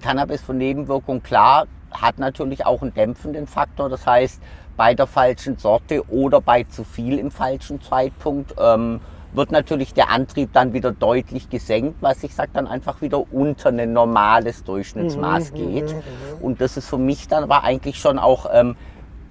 Cannabis 0.00 0.40
von 0.42 0.58
Nebenwirkungen, 0.58 1.22
klar, 1.22 1.66
hat 1.90 2.18
natürlich 2.18 2.64
auch 2.64 2.82
einen 2.82 2.94
dämpfenden 2.94 3.48
Faktor. 3.48 3.88
Das 3.88 4.06
heißt, 4.06 4.40
bei 4.76 4.94
der 4.94 5.08
falschen 5.08 5.58
Sorte 5.58 6.08
oder 6.08 6.40
bei 6.40 6.62
zu 6.62 6.84
viel 6.84 7.18
im 7.18 7.32
falschen 7.32 7.82
Zeitpunkt 7.82 8.54
ähm, 8.60 9.00
wird 9.32 9.50
natürlich 9.50 9.92
der 9.92 10.10
Antrieb 10.10 10.52
dann 10.52 10.72
wieder 10.72 10.92
deutlich 10.92 11.50
gesenkt, 11.50 11.96
was 12.00 12.22
ich 12.22 12.34
sage 12.34 12.50
dann 12.52 12.68
einfach 12.68 13.00
wieder 13.02 13.32
unter 13.32 13.70
ein 13.70 13.92
normales 13.92 14.62
Durchschnittsmaß 14.62 15.50
mhm, 15.50 15.56
geht. 15.56 15.92
Mhm, 15.92 15.96
mhm. 15.98 16.42
Und 16.42 16.60
das 16.60 16.76
ist 16.76 16.88
für 16.88 16.98
mich 16.98 17.26
dann 17.26 17.42
aber 17.42 17.64
eigentlich 17.64 17.98
schon 17.98 18.20
auch 18.20 18.46
ähm, 18.52 18.76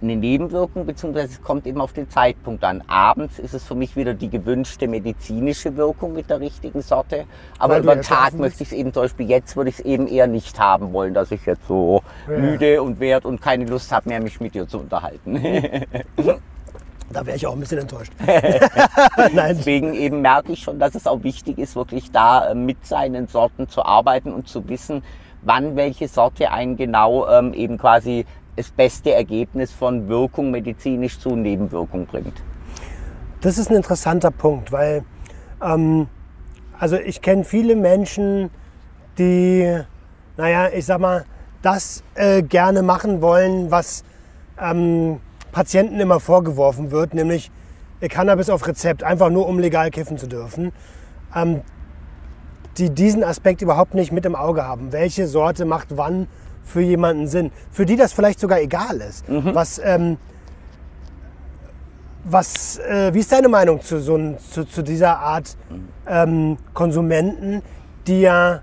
eine 0.02 0.16
Nebenwirkung, 0.16 0.86
beziehungsweise 0.86 1.34
es 1.34 1.42
kommt 1.42 1.66
eben 1.68 1.82
auf 1.82 1.94
den 1.94 2.10
Zeitpunkt 2.10 2.64
an. 2.64 2.84
Abends 2.88 3.40
ist 3.40 3.54
es 3.54 3.64
für 3.64 3.76
mich 3.76 3.96
wieder 3.96 4.14
die 4.14 4.30
gewünschte 4.30 4.88
medizinische 4.88 5.76
Wirkung 5.78 6.14
mit 6.14 6.30
der 6.30 6.40
richtigen 6.40 6.82
Sorte. 6.82 7.26
Aber 7.60 7.76
Weil 7.76 7.84
über 7.84 7.96
den 7.96 8.04
Tag 8.04 8.34
möchte 8.34 8.64
ich 8.64 8.72
es 8.72 8.78
eben 8.78 8.94
zum 8.94 9.04
Beispiel 9.04 9.30
jetzt 9.30 9.56
würde 9.56 9.70
ich 9.70 9.80
es 9.80 9.86
eben 9.86 10.08
eher 10.08 10.28
nicht 10.28 10.60
haben 10.60 10.94
wollen, 10.94 11.14
dass 11.14 11.32
ich 11.32 11.46
jetzt 11.46 11.68
so 11.68 12.02
ja. 12.30 12.38
müde 12.38 12.82
und 12.82 13.00
wert 13.00 13.26
und 13.26 13.42
keine 13.42 13.66
Lust 13.66 13.92
habe 13.92 14.10
mehr, 14.10 14.22
mich 14.22 14.40
mit 14.40 14.54
dir 14.54 14.68
zu 14.68 14.80
unterhalten. 14.80 15.40
Da 17.12 17.26
wäre 17.26 17.38
ich 17.38 17.46
auch 17.46 17.54
ein 17.54 17.60
bisschen 17.60 17.78
enttäuscht. 17.78 18.12
Nein. 18.26 19.56
Deswegen 19.58 19.94
eben 19.94 20.22
merke 20.22 20.52
ich 20.52 20.60
schon, 20.60 20.80
dass 20.80 20.96
es 20.96 21.08
auch 21.08 21.24
wichtig 21.24 21.60
ist, 21.60 21.76
wirklich 21.76 22.12
da 22.12 22.50
äh, 22.50 22.56
mit 22.56 22.86
seinen 22.86 23.28
Sorten 23.28 23.70
zu 23.70 23.86
arbeiten 23.86 24.34
und 24.34 24.48
zu 24.48 24.68
wissen, 24.68 25.04
wann 25.42 25.76
welche 25.76 26.08
Sorte 26.08 26.52
einen 26.52 26.76
genau 26.76 27.28
ähm, 27.30 27.54
eben 27.54 27.78
quasi 27.78 28.26
das 28.56 28.70
beste 28.70 29.14
Ergebnis 29.14 29.72
von 29.72 30.08
Wirkung 30.08 30.52
medizinisch 30.52 31.20
zu 31.20 31.36
Nebenwirkung 31.36 32.06
bringt. 32.06 32.42
Das 33.42 33.58
ist 33.58 33.70
ein 33.70 33.76
interessanter 33.76 34.32
Punkt, 34.32 34.72
weil 34.72 35.04
ähm, 35.62 36.08
also 36.78 36.98
ich 36.98 37.22
kenne 37.22 37.44
viele 37.44 37.76
Menschen, 37.76 38.50
die, 39.18 39.82
naja, 40.38 40.70
ich 40.74 40.86
sag 40.86 41.00
mal, 41.00 41.26
das 41.62 42.04
äh, 42.16 42.44
gerne 42.44 42.82
machen 42.82 43.22
wollen, 43.22 43.72
was 43.72 44.04
ähm, 44.62 45.20
Patienten 45.52 46.00
immer 46.00 46.20
vorgeworfen 46.20 46.92
wird, 46.92 47.14
nämlich 47.14 47.52
Cannabis 48.10 48.50
auf 48.50 48.68
Rezept, 48.68 49.04
einfach 49.04 49.30
nur 49.30 49.48
um 49.48 49.58
legal 49.58 49.90
kiffen 49.90 50.18
zu 50.18 50.28
dürfen. 50.28 50.72
Ähm, 51.36 51.62
die 52.78 52.90
diesen 52.90 53.24
Aspekt 53.24 53.62
überhaupt 53.62 53.94
nicht 53.94 54.12
mit 54.12 54.26
im 54.26 54.36
Auge 54.36 54.66
haben. 54.66 54.92
Welche 54.92 55.28
Sorte 55.28 55.66
macht 55.66 55.98
wann 55.98 56.28
für 56.66 56.82
jemanden 56.82 57.28
Sinn, 57.28 57.52
für 57.72 57.86
die 57.86 57.96
das 57.96 58.12
vielleicht 58.12 58.40
sogar 58.40 58.60
egal 58.60 58.98
ist. 58.98 59.30
Mhm. 59.30 59.56
Was, 59.56 59.80
ähm, 59.84 60.18
was, 62.26 62.80
äh, 62.80 63.14
wie 63.14 63.20
ist 63.20 63.32
deine 63.32 63.48
Meinung 63.48 63.82
zu, 63.82 64.02
so 64.02 64.36
zu, 64.52 64.66
zu 64.66 64.82
dieser 64.82 65.20
Art 65.20 65.56
ähm, 66.08 66.58
Konsumenten, 66.74 67.62
die 68.08 68.22
ja, 68.22 68.62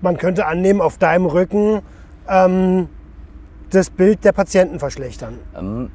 man 0.00 0.16
könnte 0.16 0.46
annehmen, 0.46 0.80
auf 0.80 0.98
deinem 0.98 1.26
Rücken 1.26 1.82
ähm, 2.28 2.88
das 3.70 3.90
Bild 3.90 4.24
der 4.24 4.32
Patienten 4.32 4.78
verschlechtern? 4.78 5.38
Ähm, 5.56 5.90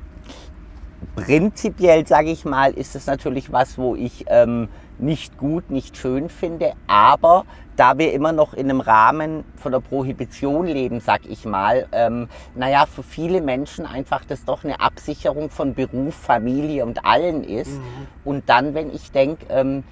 prinzipiell, 1.16 2.06
sage 2.06 2.30
ich 2.30 2.44
mal, 2.44 2.72
ist 2.72 2.96
es 2.96 3.08
natürlich 3.08 3.52
was, 3.52 3.78
wo 3.78 3.96
ich 3.96 4.26
ähm, 4.28 4.68
nicht 5.00 5.38
gut, 5.38 5.70
nicht 5.70 5.98
schön 5.98 6.30
finde, 6.30 6.74
aber 6.88 7.46
da 7.76 7.98
wir 7.98 8.12
immer 8.12 8.34
noch 8.34 8.54
in 8.54 8.70
einem 8.70 8.82
Rahmen 8.82 9.46
von 9.56 9.72
der 9.72 9.80
Prohibition 9.80 10.68
leben, 10.68 11.00
sag 11.00 11.22
ich 11.26 11.46
mal, 11.46 11.88
ähm, 11.94 12.28
naja, 12.54 12.86
für 12.86 13.04
viele 13.04 13.40
Menschen 13.40 13.86
einfach 13.86 14.26
das 14.26 14.44
doch 14.44 14.66
eine 14.66 14.82
Absicherung 14.82 15.50
von 15.50 15.76
Beruf, 15.76 16.14
Familie 16.14 16.86
und 16.86 17.06
allen 17.06 17.44
ist. 17.46 17.72
Mhm. 17.72 18.08
Und 18.26 18.50
dann, 18.50 18.74
wenn 18.74 18.94
ich 18.94 19.12
denke, 19.12 19.46
ähm, 19.50 19.84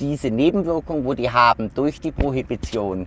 diese 0.00 0.30
Nebenwirkung, 0.30 1.06
wo 1.06 1.14
die 1.14 1.30
haben 1.30 1.72
durch 1.74 2.00
die 2.00 2.12
Prohibition, 2.12 3.06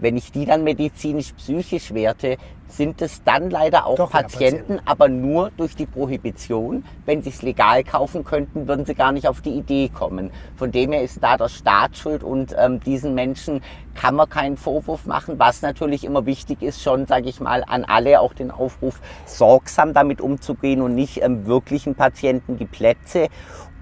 wenn 0.00 0.16
ich 0.16 0.32
die 0.32 0.46
dann 0.46 0.64
medizinisch-psychisch 0.64 1.94
werte, 1.94 2.36
sind 2.68 3.00
es 3.00 3.22
dann 3.24 3.50
leider 3.50 3.86
auch 3.86 3.96
Doch, 3.96 4.10
Patienten, 4.10 4.58
Patienten, 4.58 4.80
aber 4.86 5.08
nur 5.08 5.50
durch 5.56 5.74
die 5.74 5.86
Prohibition. 5.86 6.84
Wenn 7.06 7.22
sie 7.22 7.30
es 7.30 7.42
legal 7.42 7.82
kaufen 7.82 8.24
könnten, 8.24 8.68
würden 8.68 8.84
sie 8.84 8.94
gar 8.94 9.12
nicht 9.12 9.26
auf 9.26 9.40
die 9.40 9.52
Idee 9.52 9.88
kommen. 9.88 10.30
Von 10.56 10.70
dem 10.70 10.92
her 10.92 11.02
ist 11.02 11.22
da 11.22 11.36
der 11.36 11.48
Staat 11.48 11.96
schuld 11.96 12.22
und 12.22 12.54
ähm, 12.58 12.80
diesen 12.80 13.14
Menschen 13.14 13.62
kann 13.94 14.14
man 14.14 14.28
keinen 14.28 14.56
Vorwurf 14.56 15.06
machen. 15.06 15.38
Was 15.38 15.62
natürlich 15.62 16.04
immer 16.04 16.26
wichtig 16.26 16.62
ist, 16.62 16.82
schon, 16.82 17.06
sage 17.06 17.28
ich 17.28 17.40
mal, 17.40 17.64
an 17.66 17.84
alle 17.84 18.20
auch 18.20 18.34
den 18.34 18.50
Aufruf, 18.50 19.00
sorgsam 19.24 19.94
damit 19.94 20.20
umzugehen 20.20 20.82
und 20.82 20.94
nicht 20.94 21.22
ähm, 21.22 21.46
wirklichen 21.46 21.94
Patienten 21.94 22.58
die 22.58 22.66
Plätze 22.66 23.28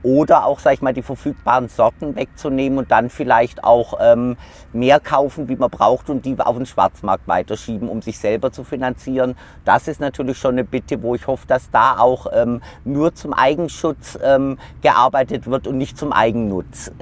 oder 0.02 0.44
auch, 0.44 0.60
sag 0.60 0.74
ich 0.74 0.82
mal, 0.82 0.92
die 0.92 1.02
verfügbaren 1.02 1.68
Sorten 1.68 2.16
wegzunehmen 2.16 2.78
und 2.78 2.90
dann 2.90 3.10
vielleicht 3.10 3.64
auch 3.64 3.98
ähm, 4.00 4.36
mehr 4.72 5.00
kaufen, 5.00 5.48
wie 5.48 5.56
man 5.56 5.70
braucht 5.70 6.10
und 6.10 6.24
die 6.24 6.38
auf 6.38 6.56
den 6.56 6.66
Schwarzmarkt 6.66 7.26
weiterschieben, 7.26 7.88
um 7.88 8.02
sich 8.02 8.18
selber 8.18 8.52
zu 8.52 8.64
finanzieren. 8.64 9.36
Das 9.64 9.88
ist 9.88 10.00
natürlich 10.00 10.38
schon 10.38 10.52
eine 10.52 10.64
Bitte, 10.64 11.02
wo 11.02 11.14
ich 11.14 11.26
hoffe, 11.26 11.46
dass 11.46 11.70
da 11.70 11.98
auch 11.98 12.26
ähm, 12.32 12.62
nur 12.84 13.14
zum 13.14 13.32
Eigenschutz 13.32 14.18
ähm, 14.22 14.58
gearbeitet 14.82 15.46
wird 15.46 15.66
und 15.66 15.78
nicht 15.78 15.98
zum 15.98 16.12
Eigennutz. 16.12 16.92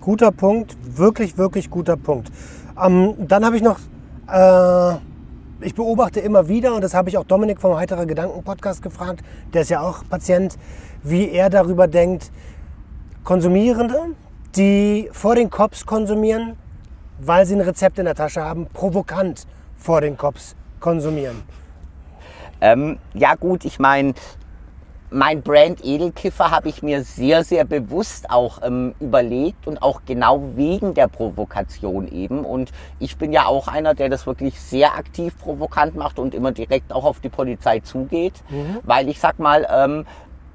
Guter 0.00 0.30
Punkt, 0.30 0.76
wirklich, 0.82 1.36
wirklich 1.36 1.68
guter 1.70 1.96
Punkt. 1.96 2.30
Ähm, 2.82 3.14
dann 3.18 3.44
habe 3.44 3.56
ich 3.56 3.62
noch, 3.62 3.78
äh, 4.28 5.09
ich 5.62 5.74
beobachte 5.74 6.20
immer 6.20 6.48
wieder, 6.48 6.74
und 6.74 6.82
das 6.82 6.94
habe 6.94 7.08
ich 7.08 7.18
auch 7.18 7.24
Dominik 7.24 7.60
vom 7.60 7.76
Heiterer 7.76 8.06
Gedanken 8.06 8.42
Podcast 8.42 8.82
gefragt, 8.82 9.22
der 9.52 9.62
ist 9.62 9.70
ja 9.70 9.80
auch 9.80 10.02
Patient, 10.08 10.56
wie 11.02 11.30
er 11.30 11.50
darüber 11.50 11.86
denkt, 11.86 12.30
Konsumierende, 13.24 14.14
die 14.56 15.10
vor 15.12 15.34
den 15.34 15.50
Cops 15.50 15.84
konsumieren, 15.84 16.56
weil 17.18 17.44
sie 17.44 17.54
ein 17.54 17.60
Rezept 17.60 17.98
in 17.98 18.06
der 18.06 18.14
Tasche 18.14 18.42
haben, 18.42 18.66
provokant 18.72 19.46
vor 19.76 20.00
den 20.00 20.16
Cops 20.16 20.56
konsumieren. 20.80 21.42
Ähm, 22.62 22.98
ja 23.14 23.34
gut, 23.34 23.64
ich 23.64 23.78
meine, 23.78 24.14
mein 25.10 25.42
Brand 25.42 25.84
Edelkiffer 25.84 26.50
habe 26.50 26.68
ich 26.68 26.82
mir 26.82 27.02
sehr, 27.02 27.44
sehr 27.44 27.64
bewusst 27.64 28.30
auch 28.30 28.60
ähm, 28.62 28.94
überlegt 29.00 29.66
und 29.66 29.82
auch 29.82 30.02
genau 30.06 30.42
wegen 30.54 30.94
der 30.94 31.08
Provokation 31.08 32.10
eben. 32.10 32.44
Und 32.44 32.70
ich 32.98 33.16
bin 33.16 33.32
ja 33.32 33.46
auch 33.46 33.68
einer, 33.68 33.94
der 33.94 34.08
das 34.08 34.26
wirklich 34.26 34.60
sehr 34.60 34.94
aktiv 34.94 35.36
provokant 35.38 35.96
macht 35.96 36.18
und 36.18 36.34
immer 36.34 36.52
direkt 36.52 36.92
auch 36.92 37.04
auf 37.04 37.20
die 37.20 37.28
Polizei 37.28 37.80
zugeht, 37.80 38.34
mhm. 38.48 38.78
weil 38.84 39.08
ich 39.08 39.18
sag 39.18 39.38
mal, 39.38 39.66
ähm, 39.70 40.06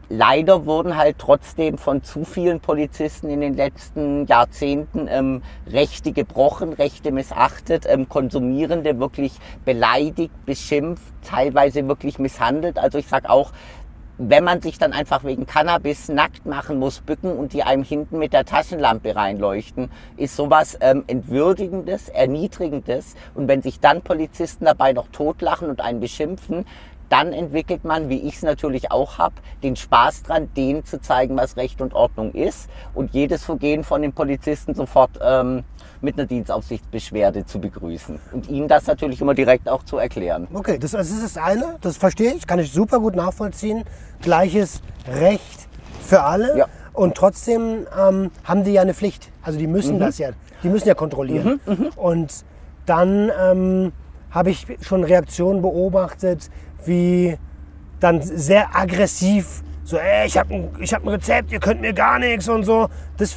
leider 0.10 0.66
wurden 0.66 0.95
halt 0.95 1.18
trotzdem 1.20 1.78
von 1.78 2.03
zu 2.03 2.24
vielen 2.24 2.60
Polizisten 2.60 3.30
in 3.30 3.41
den 3.41 3.56
letzten 3.56 4.26
Jahrzehnten 4.28 5.08
ähm, 5.10 5.41
Rechte 5.68 6.12
gebrochen, 6.12 6.74
Rechte 6.74 7.12
missachtet, 7.12 7.86
ähm, 7.88 8.08
Konsumierende 8.08 8.99
wirklich 8.99 9.34
beleidigt, 9.66 10.34
beschimpft, 10.45 11.14
teilweise 11.24 11.88
wirklich 11.88 12.20
misshandelt. 12.20 12.78
Also 12.78 12.97
ich 12.97 13.08
sag 13.08 13.30
auch, 13.30 13.51
wenn 14.18 14.43
man 14.43 14.61
sich 14.61 14.78
dann 14.78 14.93
einfach 14.93 15.24
wegen 15.24 15.45
Cannabis 15.45 16.09
nackt 16.09 16.45
machen 16.45 16.80
muss, 16.80 17.01
bücken 17.01 17.38
und 17.38 17.53
die 17.53 17.63
einem 17.63 17.84
hinten 17.84 18.18
mit 18.18 18.34
der 18.34 18.45
Taschenlampe 18.45 19.16
reinleuchten, 19.16 19.89
ist 20.18 20.36
sowas 20.36 20.78
ähm, 20.82 21.03
entwürdigendes, 21.07 22.09
erniedrigendes. 22.09 23.16
Und 23.34 23.47
wenn 23.47 23.61
sich 23.61 23.80
dann 23.80 24.01
Polizisten 24.01 24.66
dabei 24.66 24.93
noch 24.93 25.09
totlachen 25.09 25.70
und 25.70 25.82
einen 25.82 25.99
beschimpfen, 25.99 26.66
dann 27.09 27.34
entwickelt 27.34 27.84
man, 27.84 28.09
wie 28.09 28.20
ich 28.22 28.36
es 28.36 28.41
natürlich 28.41 28.91
auch 28.91 29.18
habe, 29.18 29.36
den 29.63 29.76
Spaß 29.76 30.24
dran, 30.24 30.49
denen 30.55 30.86
zu 30.86 30.99
zeigen, 30.99 31.38
was 31.38 31.55
Recht 31.55 31.82
und 31.82 31.93
Ordnung 31.93 32.32
ist 32.34 32.70
und 32.93 33.13
jedes 33.13 33.43
Vergehen 33.43 33.84
von 33.84 34.01
den 34.01 34.13
Polizisten 34.13 34.74
sofort 34.74 35.11
ähm, 35.22 35.63
mit 36.01 36.17
einer 36.17 36.27
Dienstaufsichtsbeschwerde 36.27 37.45
zu 37.45 37.59
begrüßen 37.59 38.19
und 38.31 38.49
ihnen 38.49 38.67
das 38.67 38.87
natürlich 38.87 39.21
immer 39.21 39.33
direkt 39.33 39.69
auch 39.69 39.83
zu 39.83 39.97
erklären. 39.97 40.47
Okay, 40.53 40.77
das, 40.77 40.91
das 40.91 41.09
ist 41.09 41.23
das 41.23 41.37
eine, 41.37 41.75
das 41.81 41.97
verstehe 41.97 42.33
ich, 42.33 42.47
kann 42.47 42.59
ich 42.59 42.71
super 42.71 42.99
gut 42.99 43.15
nachvollziehen. 43.15 43.83
Gleiches 44.21 44.81
Recht 45.07 45.67
für 46.01 46.23
alle. 46.23 46.57
Ja. 46.57 46.67
Und 46.93 47.15
trotzdem 47.15 47.87
ähm, 47.99 48.31
haben 48.43 48.63
die 48.63 48.71
ja 48.71 48.81
eine 48.81 48.93
Pflicht. 48.93 49.31
Also 49.41 49.59
die 49.59 49.67
müssen 49.67 49.99
das 49.99 50.17
ja, 50.17 50.29
die 50.63 50.69
müssen 50.69 50.87
ja 50.87 50.93
kontrollieren. 50.93 51.59
Und 51.95 52.45
dann 52.85 53.31
ähm, 53.41 53.91
habe 54.31 54.51
ich 54.51 54.65
schon 54.81 55.03
Reaktionen 55.03 55.61
beobachtet, 55.61 56.49
wie 56.85 57.37
dann 57.99 58.21
sehr 58.21 58.75
aggressiv, 58.75 59.63
so, 59.83 59.97
ey, 59.97 60.27
ich 60.27 60.37
habe 60.37 60.53
ein, 60.53 60.69
ich 60.79 60.93
hab 60.93 61.03
ein 61.03 61.09
Rezept, 61.09 61.51
ihr 61.51 61.59
könnt 61.59 61.81
mir 61.81 61.93
gar 61.93 62.19
nichts 62.19 62.49
und 62.49 62.63
so. 62.63 62.89
Das 63.17 63.35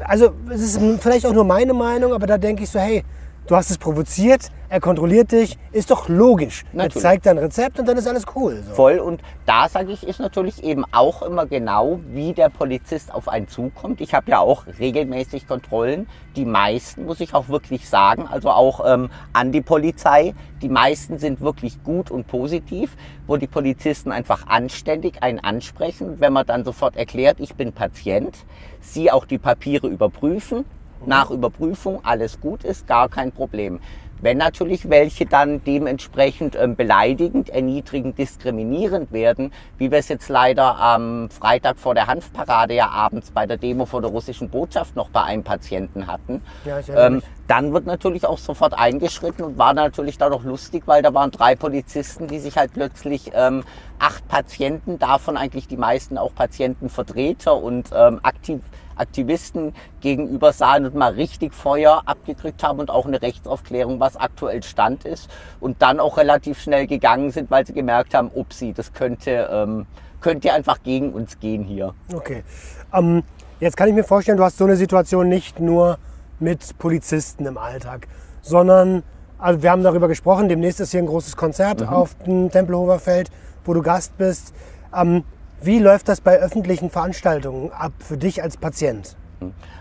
also 0.00 0.32
es 0.50 0.60
ist 0.60 0.80
vielleicht 1.00 1.26
auch 1.26 1.32
nur 1.32 1.44
meine 1.44 1.72
Meinung, 1.72 2.12
aber 2.12 2.26
da 2.26 2.38
denke 2.38 2.64
ich 2.64 2.70
so, 2.70 2.78
hey, 2.78 3.04
du 3.46 3.56
hast 3.56 3.70
es 3.70 3.78
provoziert, 3.78 4.50
er 4.68 4.80
kontrolliert 4.80 5.30
dich, 5.30 5.56
ist 5.72 5.90
doch 5.90 6.08
logisch. 6.08 6.64
Er 6.72 6.78
Natürlich. 6.78 7.02
zeigt 7.02 7.28
ein 7.28 7.38
Rezept 7.38 7.78
und 7.78 7.86
dann 7.86 7.96
ist 7.96 8.08
alles 8.08 8.24
cool. 8.34 8.62
So. 8.66 8.74
Voll 8.74 8.98
und 8.98 9.22
da 9.46 9.68
sage 9.68 9.92
ich, 9.92 10.06
ist 10.06 10.18
natürlich 10.18 10.64
eben 10.64 10.84
auch 10.90 11.22
immer 11.22 11.46
genau, 11.46 12.00
wie 12.08 12.32
der 12.32 12.48
Polizist 12.48 13.14
auf 13.14 13.28
einen 13.28 13.46
zukommt. 13.46 14.00
Ich 14.00 14.14
habe 14.14 14.30
ja 14.30 14.40
auch 14.40 14.64
regelmäßig 14.78 15.46
Kontrollen. 15.46 16.08
Die 16.34 16.44
meisten, 16.44 17.04
muss 17.04 17.20
ich 17.20 17.34
auch 17.34 17.48
wirklich 17.48 17.88
sagen, 17.88 18.26
also 18.26 18.50
auch 18.50 18.84
ähm, 18.84 19.10
an 19.32 19.52
die 19.52 19.60
Polizei, 19.60 20.34
die 20.60 20.68
meisten 20.68 21.18
sind 21.18 21.40
wirklich 21.40 21.82
gut 21.84 22.10
und 22.10 22.26
positiv, 22.26 22.96
wo 23.26 23.36
die 23.36 23.46
Polizisten 23.46 24.10
einfach 24.10 24.46
anständig 24.48 25.22
einen 25.22 25.38
ansprechen. 25.38 26.20
Wenn 26.20 26.32
man 26.32 26.46
dann 26.46 26.64
sofort 26.64 26.96
erklärt, 26.96 27.38
ich 27.38 27.54
bin 27.54 27.72
Patient, 27.72 28.36
sie 28.80 29.12
auch 29.12 29.26
die 29.26 29.38
Papiere 29.38 29.86
überprüfen, 29.86 30.64
nach 31.06 31.30
Überprüfung 31.30 32.00
alles 32.04 32.40
gut 32.40 32.64
ist, 32.64 32.86
gar 32.86 33.08
kein 33.08 33.32
Problem. 33.32 33.80
Wenn 34.24 34.38
natürlich 34.38 34.88
welche 34.88 35.26
dann 35.26 35.62
dementsprechend 35.64 36.56
ähm, 36.56 36.76
beleidigend, 36.76 37.50
erniedrigend, 37.50 38.16
diskriminierend 38.16 39.12
werden, 39.12 39.52
wie 39.76 39.90
wir 39.90 39.98
es 39.98 40.08
jetzt 40.08 40.30
leider 40.30 40.78
am 40.78 41.28
Freitag 41.28 41.78
vor 41.78 41.94
der 41.94 42.06
Hanfparade 42.06 42.72
ja 42.74 42.88
abends 42.88 43.32
bei 43.32 43.44
der 43.44 43.58
Demo 43.58 43.84
vor 43.84 44.00
der 44.00 44.10
russischen 44.10 44.48
Botschaft 44.48 44.96
noch 44.96 45.10
bei 45.10 45.22
einem 45.24 45.42
Patienten 45.42 46.06
hatten, 46.06 46.40
Ja, 46.64 46.78
ähm, 46.96 47.22
dann 47.48 47.74
wird 47.74 47.84
natürlich 47.84 48.24
auch 48.24 48.38
sofort 48.38 48.72
eingeschritten 48.72 49.44
und 49.44 49.58
war 49.58 49.74
natürlich 49.74 50.16
dann 50.16 50.32
auch 50.32 50.44
lustig, 50.44 50.84
weil 50.86 51.02
da 51.02 51.12
waren 51.12 51.30
drei 51.30 51.54
Polizisten, 51.54 52.26
die 52.26 52.38
sich 52.38 52.56
halt 52.56 52.72
plötzlich 52.72 53.32
ähm, 53.34 53.62
acht 53.98 54.26
Patienten, 54.28 54.98
davon 54.98 55.36
eigentlich 55.36 55.68
die 55.68 55.76
meisten 55.76 56.16
auch 56.16 56.34
Patientenvertreter 56.34 57.54
und 57.54 57.90
ähm, 57.94 58.20
Aktiv 58.22 58.60
Aktivisten 58.96 59.74
gegenüber 60.00 60.52
sahen 60.52 60.86
und 60.86 60.94
mal 60.94 61.12
richtig 61.12 61.54
Feuer 61.54 62.02
abgekriegt 62.06 62.62
haben 62.62 62.78
und 62.78 62.90
auch 62.90 63.06
eine 63.06 63.20
Rechtsaufklärung, 63.20 64.00
was 64.00 64.16
aktuell 64.16 64.62
Stand 64.62 65.04
ist 65.04 65.30
und 65.60 65.82
dann 65.82 66.00
auch 66.00 66.16
relativ 66.16 66.60
schnell 66.60 66.86
gegangen 66.86 67.30
sind, 67.30 67.50
weil 67.50 67.66
sie 67.66 67.72
gemerkt 67.72 68.14
haben, 68.14 68.30
upsi, 68.34 68.72
das 68.72 68.92
könnte, 68.92 69.48
ähm, 69.50 69.86
könnte 70.20 70.52
einfach 70.52 70.82
gegen 70.82 71.12
uns 71.12 71.38
gehen 71.38 71.64
hier. 71.64 71.94
Okay. 72.12 72.44
Ähm, 72.92 73.22
jetzt 73.60 73.76
kann 73.76 73.88
ich 73.88 73.94
mir 73.94 74.04
vorstellen, 74.04 74.38
du 74.38 74.44
hast 74.44 74.58
so 74.58 74.64
eine 74.64 74.76
Situation 74.76 75.28
nicht 75.28 75.60
nur 75.60 75.98
mit 76.40 76.78
Polizisten 76.78 77.46
im 77.46 77.58
Alltag, 77.58 78.08
sondern, 78.42 79.02
also 79.38 79.62
wir 79.62 79.70
haben 79.70 79.82
darüber 79.82 80.08
gesprochen, 80.08 80.48
demnächst 80.48 80.80
ist 80.80 80.90
hier 80.90 81.00
ein 81.00 81.06
großes 81.06 81.36
Konzert 81.36 81.86
auf 81.86 82.14
dem 82.26 82.50
Tempelhofer 82.50 82.98
Feld, 82.98 83.30
wo 83.64 83.74
du 83.74 83.82
Gast 83.82 84.16
bist. 84.18 84.54
Ähm, 84.94 85.24
wie 85.64 85.78
läuft 85.78 86.08
das 86.08 86.20
bei 86.20 86.38
öffentlichen 86.38 86.90
Veranstaltungen 86.90 87.72
ab 87.72 87.92
für 87.98 88.18
dich 88.18 88.42
als 88.42 88.58
Patient? 88.58 89.16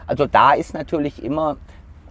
Also 0.07 0.25
da 0.25 0.53
ist 0.53 0.73
natürlich 0.73 1.21
immer, 1.21 1.57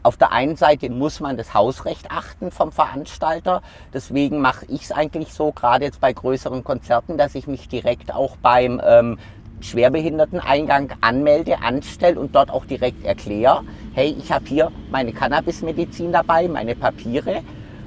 auf 0.03 0.19
der 0.19 0.33
einen 0.33 0.57
Seite 0.57 0.91
muss 0.91 1.21
man 1.21 1.39
das 1.39 1.55
Hausrecht 1.55 2.11
achten 2.11 2.51
vom 2.51 2.71
Veranstalter. 2.71 3.63
Deswegen 3.95 4.41
mache 4.41 4.67
ich 4.67 4.83
es 4.83 4.93
eigentlich 4.93 5.33
so, 5.33 5.53
gerade 5.53 5.87
jetzt 5.87 6.01
bei 6.01 6.13
größeren 6.13 6.65
Konzerten, 6.65 7.17
dass 7.17 7.35
ich 7.35 7.47
mich 7.47 7.69
direkt 7.69 8.15
auch 8.15 8.37
beim 8.37 8.81
ähm, 8.85 9.19
Schwerbehinderteneingang 9.61 10.93
anmelde, 11.01 11.63
anstelle 11.63 12.21
und 12.21 12.35
dort 12.35 12.51
auch 12.51 12.67
direkt 12.67 13.07
erkläre, 13.07 13.63
hey, 13.95 14.15
ich 14.19 14.31
habe 14.33 14.45
hier 14.47 14.71
meine 14.91 15.13
Cannabismedizin 15.13 16.13
dabei, 16.13 16.47
meine 16.47 16.75
Papiere. 16.75 17.43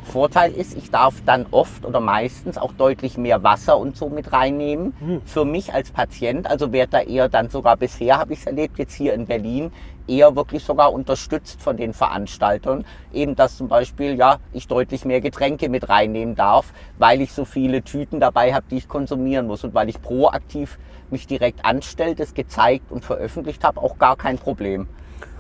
Vorteil 0.06 0.54
ist, 0.54 0.78
ich 0.78 0.92
darf 0.92 1.16
dann 1.26 1.46
oft 1.52 1.86
oder 1.86 2.00
meistens 2.00 2.58
auch 2.58 2.74
deutlich 2.74 3.18
mehr 3.18 3.44
Wasser 3.44 3.78
und 3.78 3.98
so 3.98 4.10
mit 4.10 4.32
reinnehmen. 4.32 4.94
Für 5.26 5.46
mich 5.46 5.74
als 5.74 5.92
Patient, 5.92 6.50
also 6.50 6.72
werde 6.72 6.92
da 6.92 7.02
eher 7.02 7.28
dann 7.28 7.50
sogar 7.50 7.76
bisher, 7.76 8.18
habe 8.18 8.34
ich 8.34 8.40
es 8.40 8.46
erlebt, 8.46 8.78
jetzt 8.78 8.94
hier 8.94 9.14
in 9.14 9.26
Berlin, 9.26 9.72
eher 10.08 10.36
wirklich 10.36 10.64
sogar 10.64 10.94
unterstützt 10.94 11.62
von 11.62 11.78
den 11.78 11.94
Veranstaltern. 11.94 12.86
Eben, 13.12 13.36
dass 13.36 13.58
zum 13.58 13.68
Beispiel, 13.68 14.16
ja, 14.16 14.38
ich 14.54 14.68
deutlich 14.68 15.06
mehr 15.06 15.22
Getränke 15.22 15.70
mit 15.70 15.90
reinnehmen 15.90 16.36
darf, 16.36 16.72
weil 16.98 17.22
ich 17.22 17.34
so 17.34 17.44
viele 17.44 17.82
Tüten 17.84 18.20
dabei 18.20 18.54
habe, 18.54 18.66
die 18.70 18.78
ich 18.78 18.88
konsumieren 18.88 19.48
muss 19.48 19.64
und 19.64 19.74
weil 19.74 19.90
ich 19.90 20.02
proaktiv 20.02 20.78
mich 21.10 21.28
direkt 21.28 21.66
anstelle, 21.66 22.16
das 22.16 22.34
gezeigt 22.34 22.92
und 22.92 23.04
veröffentlicht 23.04 23.64
habe, 23.64 23.82
auch 23.82 23.98
gar 23.98 24.16
kein 24.16 24.38
Problem. 24.38 24.88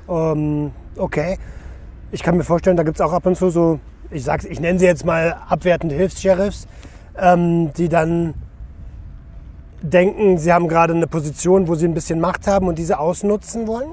Ähm, 0.09 0.71
okay. 0.97 1.37
Ich 2.11 2.23
kann 2.23 2.37
mir 2.37 2.43
vorstellen, 2.43 2.77
da 2.77 2.83
gibt 2.83 2.97
es 2.97 3.01
auch 3.01 3.11
ab 3.11 3.25
und 3.25 3.35
zu 3.35 3.49
so, 3.49 3.79
ich 4.11 4.23
sag's, 4.23 4.45
ich 4.45 4.59
nenne 4.59 4.79
sie 4.79 4.85
jetzt 4.85 5.05
mal 5.05 5.35
abwertende 5.47 5.95
Hilfs-Sheriffs, 5.95 6.67
ähm, 7.17 7.73
die 7.73 7.89
dann 7.89 8.33
denken, 9.81 10.37
sie 10.37 10.51
haben 10.51 10.67
gerade 10.67 10.93
eine 10.93 11.07
Position, 11.07 11.67
wo 11.67 11.75
sie 11.75 11.87
ein 11.87 11.93
bisschen 11.93 12.19
Macht 12.19 12.47
haben 12.47 12.67
und 12.67 12.77
diese 12.77 12.99
ausnutzen 12.99 13.67
wollen. 13.67 13.89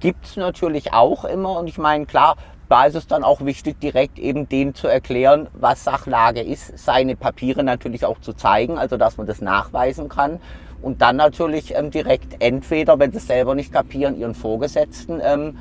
gibt's 0.00 0.36
natürlich 0.36 0.92
auch 0.92 1.24
immer. 1.24 1.58
Und 1.58 1.68
ich 1.68 1.78
meine, 1.78 2.06
klar, 2.06 2.36
da 2.68 2.84
ist 2.84 2.96
es 2.96 3.06
dann 3.06 3.22
auch 3.22 3.44
wichtig, 3.44 3.80
direkt 3.80 4.18
eben 4.18 4.48
denen 4.48 4.74
zu 4.74 4.88
erklären, 4.88 5.48
was 5.52 5.84
Sachlage 5.84 6.40
ist, 6.40 6.76
seine 6.78 7.16
Papiere 7.16 7.62
natürlich 7.62 8.04
auch 8.04 8.20
zu 8.20 8.32
zeigen, 8.32 8.76
also 8.76 8.96
dass 8.96 9.16
man 9.16 9.26
das 9.26 9.40
nachweisen 9.40 10.08
kann. 10.08 10.40
Und 10.82 11.00
dann 11.00 11.16
natürlich 11.16 11.74
ähm, 11.74 11.90
direkt 11.90 12.42
entweder, 12.42 12.98
wenn 12.98 13.10
sie 13.12 13.18
es 13.18 13.26
selber 13.26 13.54
nicht 13.54 13.72
kapieren, 13.72 14.18
ihren 14.18 14.34
Vorgesetzten 14.34 15.20
ähm, 15.22 15.58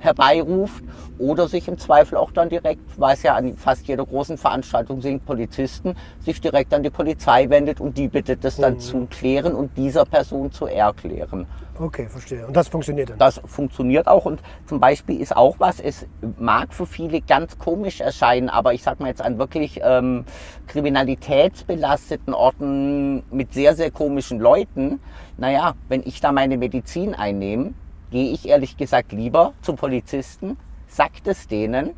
herbeiruft 0.00 0.82
oder 1.18 1.48
sich 1.48 1.68
im 1.68 1.78
Zweifel 1.78 2.16
auch 2.16 2.30
dann 2.30 2.48
direkt, 2.48 2.80
weil 2.98 3.14
es 3.14 3.22
ja 3.22 3.34
an 3.34 3.56
fast 3.56 3.86
jeder 3.88 4.04
großen 4.04 4.36
Veranstaltung 4.36 5.00
sind 5.00 5.24
Polizisten, 5.24 5.94
sich 6.20 6.40
direkt 6.40 6.74
an 6.74 6.82
die 6.82 6.90
Polizei 6.90 7.48
wendet 7.48 7.80
und 7.80 7.96
die 7.96 8.08
bittet, 8.08 8.44
das 8.44 8.56
dann 8.56 8.80
zu 8.80 9.06
klären 9.06 9.54
und 9.54 9.76
dieser 9.76 10.04
Person 10.04 10.52
zu 10.52 10.66
erklären. 10.66 11.46
Okay, 11.78 12.08
verstehe. 12.08 12.46
Und 12.46 12.56
das 12.56 12.68
funktioniert 12.68 13.10
dann. 13.10 13.18
Das 13.18 13.40
funktioniert 13.44 14.06
auch 14.06 14.24
und 14.24 14.40
zum 14.66 14.80
Beispiel 14.80 15.20
ist 15.20 15.36
auch 15.36 15.56
was, 15.58 15.80
es 15.80 16.06
mag 16.38 16.72
für 16.72 16.86
viele 16.86 17.20
ganz 17.20 17.58
komisch 17.58 18.00
erscheinen, 18.00 18.48
aber 18.48 18.72
ich 18.72 18.82
sag 18.82 19.00
mal 19.00 19.08
jetzt 19.08 19.22
an 19.22 19.38
wirklich 19.38 19.80
ähm, 19.82 20.24
kriminalitätsbelasteten 20.68 22.32
Orten 22.34 23.22
mit 23.30 23.52
sehr, 23.52 23.74
sehr 23.74 23.90
komischen 23.90 24.40
Leuten, 24.40 25.00
naja, 25.36 25.74
wenn 25.88 26.02
ich 26.04 26.20
da 26.20 26.32
meine 26.32 26.56
Medizin 26.56 27.14
einnehme, 27.14 27.74
gehe 28.10 28.32
ich 28.32 28.48
ehrlich 28.48 28.76
gesagt 28.76 29.12
lieber 29.12 29.52
zum 29.62 29.76
Polizisten, 29.76 30.56
sagt 30.88 31.26
es 31.26 31.48
denen, 31.48 31.90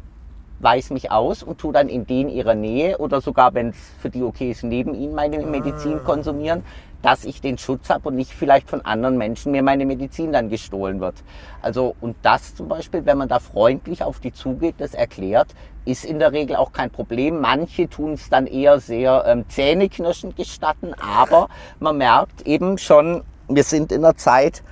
weiß 0.61 0.91
mich 0.91 1.11
aus 1.11 1.43
und 1.43 1.59
tu 1.59 1.73
dann 1.73 1.89
in 1.89 2.07
denen 2.07 2.31
ihrer 2.31 2.55
Nähe 2.55 2.99
oder 2.99 3.21
sogar, 3.21 3.55
wenn 3.55 3.69
es 3.69 3.77
für 4.01 4.11
die 4.11 4.23
okay 4.23 4.51
ist, 4.51 4.65
neben 4.65 4.95
ihnen 4.95 5.15
meine 5.15 5.39
Medizin 5.39 6.03
konsumieren, 6.03 6.65
dass 7.03 7.25
ich 7.25 7.41
den 7.41 7.59
Schutz 7.59 7.91
habe 7.91 8.09
und 8.09 8.17
nicht 8.17 8.33
vielleicht 8.33 8.69
von 8.69 8.81
anderen 8.81 9.17
Menschen 9.19 9.53
mir 9.53 9.63
meine 9.63 9.87
Medizin 9.87 10.33
dann 10.33 10.49
gestohlen 10.49 11.01
wird. 11.01 11.15
Also 11.63 11.95
und 12.01 12.17
das 12.23 12.57
zum 12.57 12.69
Beispiel, 12.69 13.07
wenn 13.07 13.19
man 13.19 13.29
da 13.29 13.39
freundlich 13.39 14.03
auf 14.03 14.19
die 14.19 14.33
zugeht, 14.33 14.77
das 14.79 14.95
erklärt, 14.95 15.55
ist 15.85 16.05
in 16.05 16.19
der 16.19 16.33
Regel 16.33 16.57
auch 16.57 16.73
kein 16.73 16.91
Problem. 16.91 17.41
Manche 17.41 17.89
tun 17.89 18.15
es 18.15 18.29
dann 18.29 18.47
eher 18.47 18.81
sehr 18.81 19.25
ähm, 19.27 19.45
zähneknirschend 19.49 20.37
gestatten, 20.37 20.93
aber 20.95 21.49
man 21.79 21.99
merkt 21.99 22.47
eben 22.47 22.79
schon, 22.79 23.23
wir 23.49 23.65
sind 23.65 23.93
in 23.93 24.05
einer 24.05 24.17
Zeit, 24.17 24.65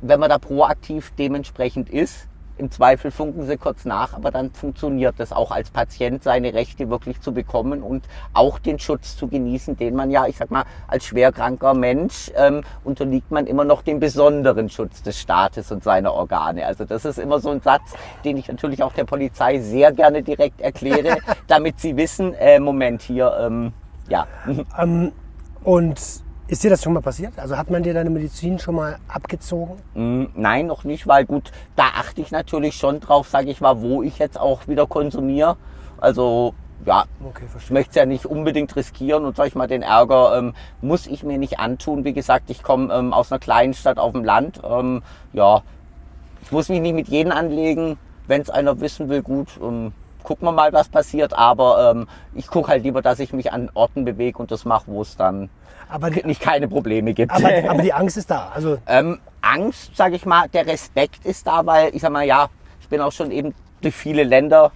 wenn 0.00 0.20
man 0.20 0.30
da 0.30 0.38
proaktiv 0.38 1.12
dementsprechend 1.18 1.90
ist, 1.90 2.28
im 2.58 2.72
Zweifel 2.72 3.12
funken 3.12 3.46
sie 3.46 3.56
kurz 3.56 3.84
nach, 3.84 4.14
aber 4.14 4.32
dann 4.32 4.50
funktioniert 4.50 5.14
das 5.18 5.32
auch 5.32 5.52
als 5.52 5.70
Patient, 5.70 6.24
seine 6.24 6.54
Rechte 6.54 6.90
wirklich 6.90 7.20
zu 7.20 7.32
bekommen 7.32 7.82
und 7.82 8.04
auch 8.34 8.58
den 8.58 8.80
Schutz 8.80 9.16
zu 9.16 9.28
genießen, 9.28 9.76
den 9.76 9.94
man 9.94 10.10
ja, 10.10 10.26
ich 10.26 10.36
sag 10.36 10.50
mal, 10.50 10.64
als 10.88 11.04
schwerkranker 11.04 11.74
Mensch 11.74 12.32
ähm, 12.36 12.62
unterliegt 12.82 13.30
man 13.30 13.46
immer 13.46 13.64
noch 13.64 13.82
dem 13.82 14.00
besonderen 14.00 14.68
Schutz 14.68 15.02
des 15.02 15.20
Staates 15.20 15.70
und 15.70 15.84
seiner 15.84 16.12
Organe. 16.12 16.66
Also 16.66 16.84
das 16.84 17.04
ist 17.04 17.18
immer 17.18 17.38
so 17.38 17.50
ein 17.50 17.60
Satz, 17.60 17.94
den 18.24 18.36
ich 18.36 18.48
natürlich 18.48 18.82
auch 18.82 18.92
der 18.92 19.04
Polizei 19.04 19.60
sehr 19.60 19.92
gerne 19.92 20.22
direkt 20.22 20.60
erkläre, 20.60 21.18
damit 21.46 21.78
sie 21.78 21.96
wissen, 21.96 22.34
äh, 22.34 22.58
Moment 22.58 23.02
hier, 23.02 23.36
ähm, 23.40 23.72
ja. 24.08 24.26
Ähm, 24.76 25.12
Und 25.62 26.00
ist 26.48 26.64
dir 26.64 26.70
das 26.70 26.82
schon 26.82 26.94
mal 26.94 27.00
passiert? 27.02 27.38
Also 27.38 27.56
hat 27.56 27.70
man 27.70 27.82
dir 27.82 27.94
deine 27.94 28.10
Medizin 28.10 28.58
schon 28.58 28.74
mal 28.74 28.98
abgezogen? 29.06 29.76
Mm, 29.94 30.24
Nein, 30.34 30.66
noch 30.66 30.84
nicht, 30.84 31.06
weil 31.06 31.26
gut, 31.26 31.52
da 31.76 31.84
achte 31.94 32.20
ich 32.22 32.30
natürlich 32.30 32.74
schon 32.74 33.00
drauf, 33.00 33.28
sage 33.28 33.50
ich 33.50 33.60
mal, 33.60 33.80
wo 33.82 34.02
ich 34.02 34.18
jetzt 34.18 34.40
auch 34.40 34.66
wieder 34.66 34.86
konsumiere. 34.86 35.56
Also 35.98 36.54
ja, 36.86 37.04
Okay, 37.28 37.44
ich 37.58 37.70
möchte 37.70 37.90
es 37.90 37.96
ja 37.96 38.06
nicht 38.06 38.24
unbedingt 38.24 38.74
riskieren 38.76 39.24
und 39.24 39.36
sag 39.36 39.48
ich 39.48 39.54
mal, 39.54 39.66
den 39.66 39.82
Ärger 39.82 40.38
ähm, 40.38 40.54
muss 40.80 41.06
ich 41.06 41.22
mir 41.22 41.36
nicht 41.36 41.58
antun. 41.58 42.04
Wie 42.04 42.12
gesagt, 42.14 42.50
ich 42.50 42.62
komme 42.62 42.94
ähm, 42.94 43.12
aus 43.12 43.30
einer 43.30 43.40
kleinen 43.40 43.74
Stadt 43.74 43.98
auf 43.98 44.12
dem 44.12 44.24
Land. 44.24 44.60
Ähm, 44.64 45.02
ja, 45.32 45.62
ich 46.40 46.50
muss 46.52 46.68
mich 46.68 46.80
nicht 46.80 46.94
mit 46.94 47.08
jedem 47.08 47.32
anlegen. 47.32 47.98
Wenn 48.26 48.40
es 48.40 48.48
einer 48.50 48.80
wissen 48.80 49.08
will, 49.08 49.22
gut, 49.22 49.48
ähm, 49.62 49.92
gucken 50.22 50.46
wir 50.46 50.52
mal, 50.52 50.72
was 50.72 50.88
passiert. 50.88 51.34
Aber 51.36 51.90
ähm, 51.90 52.08
ich 52.34 52.46
gucke 52.46 52.68
halt 52.68 52.84
lieber, 52.84 53.02
dass 53.02 53.18
ich 53.18 53.32
mich 53.32 53.52
an 53.52 53.70
Orten 53.74 54.04
bewege 54.04 54.38
und 54.38 54.50
das 54.50 54.64
mache, 54.64 54.84
wo 54.86 55.02
es 55.02 55.16
dann 55.16 55.50
Aber 55.88 56.10
die, 56.10 56.26
nicht 56.26 56.40
keine 56.40 56.68
Probleme 56.68 57.14
gibt. 57.14 57.32
aber, 57.32 57.50
aber 57.68 57.82
die 57.82 57.92
Angst 57.92 58.16
ist 58.16 58.30
da. 58.30 58.50
Also 58.54 58.78
Ähm, 58.86 59.18
Angst, 59.40 59.96
sage 59.96 60.16
ich 60.16 60.26
mal, 60.26 60.48
der 60.48 60.66
Respekt 60.66 61.24
ist 61.24 61.46
da, 61.46 61.64
weil 61.64 61.94
ich 61.94 62.02
sag 62.02 62.12
mal, 62.12 62.24
ja, 62.24 62.48
ich 62.80 62.88
bin 62.88 63.00
auch 63.00 63.12
schon 63.12 63.30
eben 63.30 63.54
durch 63.80 63.94
viele 63.94 64.24
Länder 64.24 64.72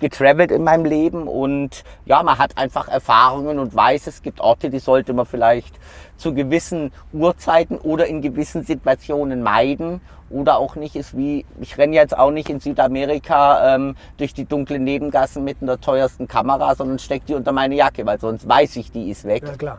getravelt 0.00 0.52
in 0.52 0.62
meinem 0.62 0.84
Leben 0.84 1.26
und 1.26 1.82
ja, 2.04 2.22
man 2.22 2.38
hat 2.38 2.56
einfach 2.56 2.86
Erfahrungen 2.86 3.58
und 3.58 3.74
weiß, 3.74 4.06
es 4.06 4.22
gibt 4.22 4.40
Orte, 4.40 4.70
die 4.70 4.78
sollte 4.78 5.12
man 5.12 5.26
vielleicht 5.26 5.74
zu 6.16 6.32
gewissen 6.34 6.92
Uhrzeiten 7.12 7.76
oder 7.78 8.06
in 8.06 8.22
gewissen 8.22 8.62
Situationen 8.62 9.42
meiden 9.42 10.00
oder 10.30 10.58
auch 10.58 10.76
nicht 10.76 10.96
ist 10.96 11.16
wie, 11.16 11.44
ich 11.60 11.78
renne 11.78 11.94
jetzt 11.94 12.16
auch 12.16 12.30
nicht 12.30 12.48
in 12.48 12.60
Südamerika 12.60 13.74
ähm, 13.74 13.96
durch 14.16 14.34
die 14.34 14.44
dunklen 14.44 14.84
Nebengassen 14.84 15.44
mit 15.44 15.58
einer 15.62 15.80
teuersten 15.80 16.28
Kamera, 16.28 16.74
sondern 16.74 16.98
steck 16.98 17.26
die 17.26 17.34
unter 17.34 17.52
meine 17.52 17.74
Jacke, 17.74 18.06
weil 18.06 18.20
sonst 18.20 18.48
weiß 18.48 18.76
ich, 18.76 18.92
die 18.92 19.10
ist 19.10 19.24
weg. 19.24 19.44
ja 19.46 19.56
klar. 19.56 19.78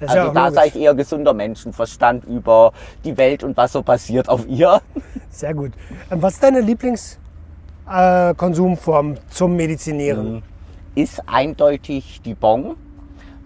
Also 0.00 0.16
ja 0.16 0.30
da 0.30 0.48
auch 0.48 0.52
sei 0.52 0.64
logisch. 0.64 0.76
ich 0.76 0.82
eher 0.82 0.94
gesunder 0.94 1.32
Menschenverstand 1.34 2.24
über 2.24 2.72
die 3.04 3.16
Welt 3.16 3.44
und 3.44 3.56
was 3.56 3.70
so 3.72 3.82
passiert 3.82 4.28
auf 4.28 4.46
ihr. 4.48 4.80
Sehr 5.30 5.54
gut. 5.54 5.72
Ähm, 6.10 6.20
Was 6.22 6.34
ist 6.34 6.42
deine 6.42 6.60
Lieblingskonsumform 6.60 9.14
äh, 9.14 9.18
zum 9.30 9.56
Medizinieren? 9.56 10.42
Ist 10.94 11.26
eindeutig 11.28 12.20
die 12.24 12.34
Bon, 12.34 12.76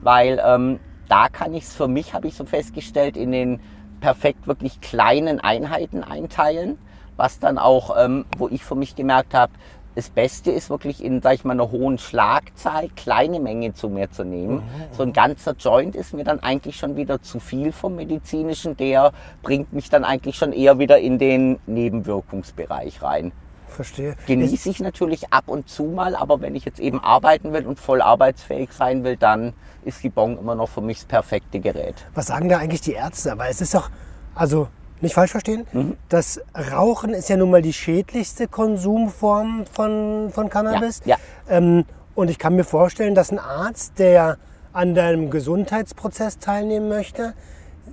weil 0.01 0.41
ähm, 0.45 0.81
da 1.09 1.29
kann 1.29 1.55
ich 1.55 1.65
es 1.65 1.75
für 1.75 1.89
mich, 1.89 2.15
habe 2.15 2.29
ich 2.29 2.35
so 2.35 2.45
festgestellt, 2.45 3.17
in 3.17 3.33
den 3.33 3.59
perfekt 4.01 4.47
wirklich 4.47 4.81
kleinen 4.81 5.41
Einheiten 5.41 6.05
einteilen, 6.05 6.79
was 7.17 7.39
dann 7.39 7.59
auch, 7.59 7.95
ähm, 7.99 8.25
wo 8.39 8.49
ich 8.49 8.65
für 8.65 8.75
mich 8.75 8.97
gemerkt 8.97 9.35
habe, 9.35 9.53
das 9.95 10.11
Beste 10.11 10.51
ist 10.51 10.71
wirklich 10.71 11.03
in, 11.03 11.23
sag 11.23 11.35
ich 11.35 11.45
mal, 11.45 11.53
einer 11.53 11.71
hohen 11.71 11.99
Schlagzahl 11.99 12.89
kleine 12.97 13.41
Mengen 13.41 13.75
zu 13.75 13.89
mir 13.89 14.11
zu 14.11 14.25
nehmen. 14.25 14.63
So 14.93 15.03
ein 15.03 15.13
ganzer 15.13 15.55
Joint 15.59 15.95
ist 15.95 16.15
mir 16.15 16.25
dann 16.25 16.41
eigentlich 16.41 16.77
schon 16.77 16.97
wieder 16.97 17.23
zu 17.23 17.39
viel 17.39 17.73
vom 17.73 17.97
medizinischen. 17.97 18.77
Der 18.77 19.13
bringt 19.43 19.73
mich 19.73 19.91
dann 19.91 20.05
eigentlich 20.05 20.37
schon 20.37 20.53
eher 20.53 20.79
wieder 20.79 20.99
in 20.99 21.19
den 21.19 21.59
Nebenwirkungsbereich 21.67 23.03
rein. 23.03 23.33
Verstehe. 23.69 24.17
Genieße 24.27 24.71
ich 24.71 24.81
natürlich 24.81 25.33
ab 25.33 25.45
und 25.47 25.69
zu 25.69 25.85
mal, 25.85 26.15
aber 26.15 26.41
wenn 26.41 26.55
ich 26.55 26.65
jetzt 26.65 26.79
eben 26.79 27.01
arbeiten 27.01 27.53
will 27.53 27.67
und 27.67 27.81
voll 27.81 28.03
arbeitsfähig 28.03 28.73
sein 28.73 29.05
will, 29.05 29.17
dann 29.17 29.53
ist 29.85 30.03
die 30.03 30.11
Bon 30.11 30.39
immer 30.39 30.55
noch 30.55 30.69
für 30.69 30.81
mich 30.81 30.99
das 30.99 31.07
perfekte 31.07 31.61
Gerät. 31.61 32.07
was 32.15 32.29
sagen 32.29 32.49
da 32.49 32.59
eigentlich 32.59 32.83
die 32.83 32.93
Ärzte? 32.93 33.35
Weil 33.37 33.51
es 33.51 33.61
ist 33.61 33.75
doch, 33.75 33.91
also 34.35 34.69
nicht 35.05 35.15
falsch 35.15 35.31
verstehen, 35.31 35.67
das 36.09 36.41
Rauchen 36.73 37.11
ist 37.11 37.29
ja 37.29 37.37
nun 37.37 37.51
mal 37.51 37.63
die 37.63 37.73
schädlichste 37.73 38.49
Konsumform 38.49 39.65
von, 39.71 40.31
von 40.33 40.49
Cannabis. 40.49 41.01
Ja, 41.05 41.17
Ähm, 41.49 41.85
und 42.15 42.31
ich 42.31 42.39
kann 42.39 42.55
mir 42.57 42.65
vorstellen, 42.65 43.15
dass 43.15 43.31
ein 43.31 43.39
Arzt, 43.39 43.99
der 43.99 44.39
an 44.73 44.95
deinem 44.95 45.31
Gesundheitsprozess 45.31 46.39
teilnehmen 46.39 46.89
möchte, 46.89 47.35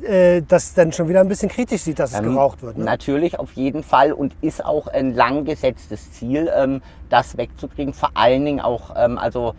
äh, 0.03 0.41
das 0.47 0.73
dann 0.73 0.91
schon 0.91 1.09
wieder 1.09 1.19
ein 1.19 1.27
bisschen 1.27 1.49
kritisch 1.49 1.81
sieht, 1.81 1.99
dass 1.99 2.13
es 2.13 2.21
geraucht 2.21 2.63
wird. 2.63 2.77
Ne? 2.77 2.85
Natürlich, 2.85 3.37
auf 3.37 3.53
jeden 3.53 3.83
Fall 3.83 4.13
und 4.13 4.35
ist 4.41 4.63
auch 4.63 4.87
ein 4.87 5.13
lang 5.13 5.45
gesetztes 5.45 6.13
Ziel, 6.13 6.49
ähm, 6.55 6.81
das 7.09 7.37
wegzukriegen. 7.37 7.93
Vor 7.93 8.11
allen 8.15 8.43
Dingen 8.45 8.61
auch, 8.61 8.95
ähm, 8.95 9.17
also 9.17 9.53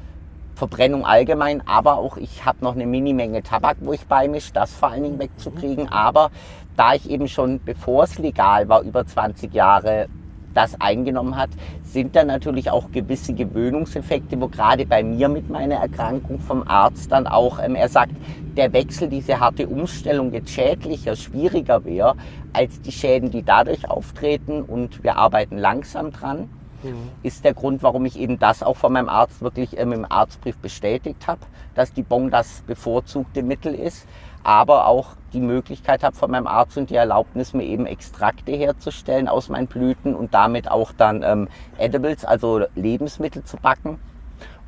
Verbrennung 0.54 1.04
allgemein, 1.04 1.66
aber 1.66 1.96
auch 1.96 2.16
ich 2.16 2.44
habe 2.44 2.58
noch 2.62 2.74
eine 2.74 2.86
Minimenge 2.86 3.42
Tabak, 3.42 3.78
wo 3.80 3.92
ich 3.92 4.06
beimische, 4.06 4.52
das 4.52 4.72
vor 4.72 4.90
allen 4.90 5.02
Dingen 5.02 5.18
wegzukriegen. 5.18 5.90
Aber 5.90 6.30
da 6.76 6.94
ich 6.94 7.08
eben 7.10 7.28
schon, 7.28 7.60
bevor 7.64 8.04
es 8.04 8.18
legal 8.18 8.68
war, 8.68 8.82
über 8.82 9.06
20 9.06 9.52
Jahre 9.52 10.08
das 10.54 10.80
eingenommen 10.80 11.36
hat, 11.36 11.50
sind 11.82 12.14
da 12.14 12.24
natürlich 12.24 12.70
auch 12.70 12.90
gewisse 12.92 13.34
Gewöhnungseffekte, 13.34 14.40
wo 14.40 14.48
gerade 14.48 14.86
bei 14.86 15.02
mir 15.02 15.28
mit 15.28 15.48
meiner 15.48 15.76
Erkrankung 15.76 16.38
vom 16.40 16.66
Arzt 16.66 17.10
dann 17.10 17.26
auch, 17.26 17.58
ähm, 17.58 17.74
er 17.74 17.88
sagt, 17.88 18.12
der 18.56 18.72
Wechsel, 18.72 19.08
diese 19.08 19.40
harte 19.40 19.66
Umstellung 19.66 20.32
jetzt 20.32 20.50
schädlicher, 20.50 21.16
schwieriger 21.16 21.84
wäre, 21.84 22.16
als 22.52 22.80
die 22.82 22.92
Schäden, 22.92 23.30
die 23.30 23.42
dadurch 23.42 23.88
auftreten. 23.88 24.62
Und 24.62 25.02
wir 25.02 25.16
arbeiten 25.16 25.56
langsam 25.56 26.10
dran, 26.10 26.50
ist 27.22 27.44
der 27.44 27.54
Grund, 27.54 27.82
warum 27.82 28.04
ich 28.04 28.18
eben 28.18 28.38
das 28.38 28.62
auch 28.62 28.76
von 28.76 28.92
meinem 28.92 29.08
Arzt 29.08 29.40
wirklich 29.40 29.78
ähm, 29.78 29.92
im 29.92 30.04
Arztbrief 30.10 30.58
bestätigt 30.58 31.26
habe, 31.26 31.40
dass 31.74 31.92
die 31.92 32.02
Bon 32.02 32.30
das 32.30 32.62
bevorzugte 32.66 33.42
Mittel 33.42 33.74
ist, 33.74 34.06
aber 34.44 34.86
auch 34.86 35.10
die 35.32 35.40
Möglichkeit 35.40 36.02
habe 36.02 36.16
von 36.16 36.30
meinem 36.30 36.46
Arzt 36.46 36.76
und 36.76 36.90
die 36.90 36.96
Erlaubnis, 36.96 37.54
mir 37.54 37.64
eben 37.64 37.86
Extrakte 37.86 38.52
herzustellen 38.52 39.28
aus 39.28 39.48
meinen 39.48 39.66
Blüten 39.66 40.14
und 40.14 40.34
damit 40.34 40.70
auch 40.70 40.92
dann 40.92 41.22
ähm, 41.22 41.48
Edibles, 41.78 42.24
also 42.24 42.64
Lebensmittel 42.74 43.44
zu 43.44 43.56
backen 43.56 43.98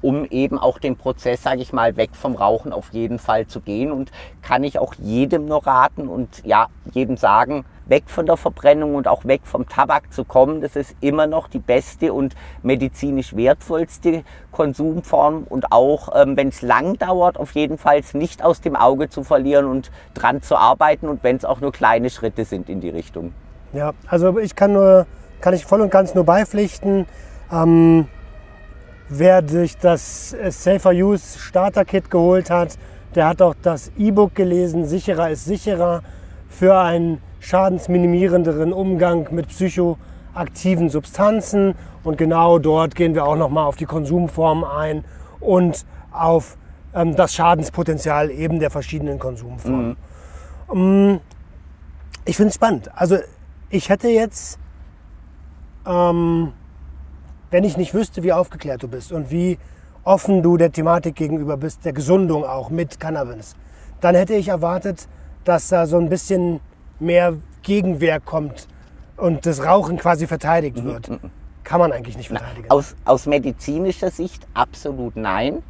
um 0.04 0.26
eben 0.26 0.58
auch 0.58 0.78
den 0.78 0.96
Prozess, 0.96 1.42
sage 1.42 1.62
ich 1.62 1.72
mal, 1.72 1.96
weg 1.96 2.10
vom 2.12 2.34
Rauchen 2.34 2.74
auf 2.74 2.92
jeden 2.92 3.18
Fall 3.18 3.46
zu 3.46 3.62
gehen. 3.62 3.90
Und 3.90 4.12
kann 4.42 4.62
ich 4.62 4.78
auch 4.78 4.92
jedem 4.96 5.46
nur 5.46 5.66
raten 5.66 6.08
und 6.08 6.44
ja, 6.44 6.66
jedem 6.92 7.16
sagen, 7.16 7.64
weg 7.86 8.04
von 8.06 8.26
der 8.26 8.36
Verbrennung 8.36 8.94
und 8.94 9.08
auch 9.08 9.24
weg 9.24 9.42
vom 9.44 9.68
Tabak 9.68 10.12
zu 10.12 10.24
kommen. 10.24 10.60
Das 10.60 10.76
ist 10.76 10.94
immer 11.00 11.26
noch 11.26 11.48
die 11.48 11.58
beste 11.58 12.12
und 12.12 12.34
medizinisch 12.62 13.36
wertvollste 13.36 14.24
Konsumform 14.52 15.44
und 15.48 15.72
auch, 15.72 16.08
ähm, 16.14 16.36
wenn 16.36 16.48
es 16.48 16.62
lang 16.62 16.98
dauert, 16.98 17.38
auf 17.38 17.52
jeden 17.52 17.78
Fall 17.78 18.00
nicht 18.12 18.42
aus 18.42 18.60
dem 18.60 18.76
Auge 18.76 19.08
zu 19.08 19.22
verlieren 19.22 19.66
und 19.66 19.90
dran 20.14 20.42
zu 20.42 20.56
arbeiten 20.56 21.08
und 21.08 21.22
wenn 21.22 21.36
es 21.36 21.44
auch 21.44 21.60
nur 21.60 21.72
kleine 21.72 22.10
Schritte 22.10 22.44
sind 22.44 22.68
in 22.68 22.80
die 22.80 22.90
Richtung. 22.90 23.32
Ja, 23.72 23.92
also 24.06 24.38
ich 24.38 24.54
kann 24.54 24.72
nur, 24.72 25.06
kann 25.40 25.54
ich 25.54 25.64
voll 25.64 25.80
und 25.80 25.90
ganz 25.90 26.14
nur 26.14 26.24
beipflichten. 26.24 27.06
Ähm, 27.52 28.08
wer 29.08 29.46
sich 29.46 29.76
das 29.76 30.32
äh, 30.32 30.50
Safer 30.50 30.90
Use 30.90 31.38
Starter 31.38 31.84
Kit 31.84 32.10
geholt 32.10 32.50
hat, 32.50 32.78
der 33.14 33.28
hat 33.28 33.42
auch 33.42 33.54
das 33.62 33.92
E-Book 33.96 34.34
gelesen, 34.34 34.86
sicherer 34.86 35.30
ist 35.30 35.44
sicherer, 35.44 36.02
für 36.48 36.78
einen 36.78 37.20
schadensminimierenderen 37.44 38.72
Umgang 38.72 39.28
mit 39.30 39.48
psychoaktiven 39.48 40.88
Substanzen. 40.88 41.74
Und 42.02 42.16
genau 42.16 42.58
dort 42.58 42.94
gehen 42.94 43.14
wir 43.14 43.24
auch 43.24 43.36
nochmal 43.36 43.66
auf 43.66 43.76
die 43.76 43.84
Konsumformen 43.84 44.64
ein 44.64 45.04
und 45.40 45.84
auf 46.10 46.56
ähm, 46.94 47.14
das 47.16 47.34
Schadenspotenzial 47.34 48.30
eben 48.30 48.60
der 48.60 48.70
verschiedenen 48.70 49.18
Konsumformen. 49.18 49.96
Ähm, 50.72 51.20
ich 52.24 52.36
finde 52.36 52.48
es 52.48 52.54
spannend. 52.54 52.90
Also 52.94 53.18
ich 53.68 53.90
hätte 53.90 54.08
jetzt, 54.08 54.58
ähm, 55.86 56.52
wenn 57.50 57.64
ich 57.64 57.76
nicht 57.76 57.92
wüsste, 57.92 58.22
wie 58.22 58.32
aufgeklärt 58.32 58.82
du 58.82 58.88
bist 58.88 59.12
und 59.12 59.30
wie 59.30 59.58
offen 60.02 60.42
du 60.42 60.56
der 60.56 60.72
Thematik 60.72 61.16
gegenüber 61.16 61.58
bist, 61.58 61.84
der 61.84 61.92
Gesundung 61.92 62.44
auch 62.44 62.70
mit 62.70 63.00
Cannabis, 63.00 63.54
dann 64.00 64.14
hätte 64.14 64.34
ich 64.34 64.48
erwartet, 64.48 65.08
dass 65.44 65.68
da 65.68 65.86
so 65.86 65.98
ein 65.98 66.08
bisschen 66.08 66.60
mehr 67.00 67.36
Gegenwehr 67.62 68.20
kommt 68.20 68.68
und 69.16 69.46
das 69.46 69.64
Rauchen 69.64 69.96
quasi 69.96 70.26
verteidigt 70.26 70.84
wird. 70.84 71.10
Kann 71.62 71.80
man 71.80 71.92
eigentlich 71.92 72.16
nicht 72.16 72.28
verteidigen. 72.28 72.70
Aus, 72.70 72.94
aus 73.04 73.26
medizinischer 73.26 74.10
Sicht 74.10 74.46
absolut 74.52 75.16
nein, 75.16 75.62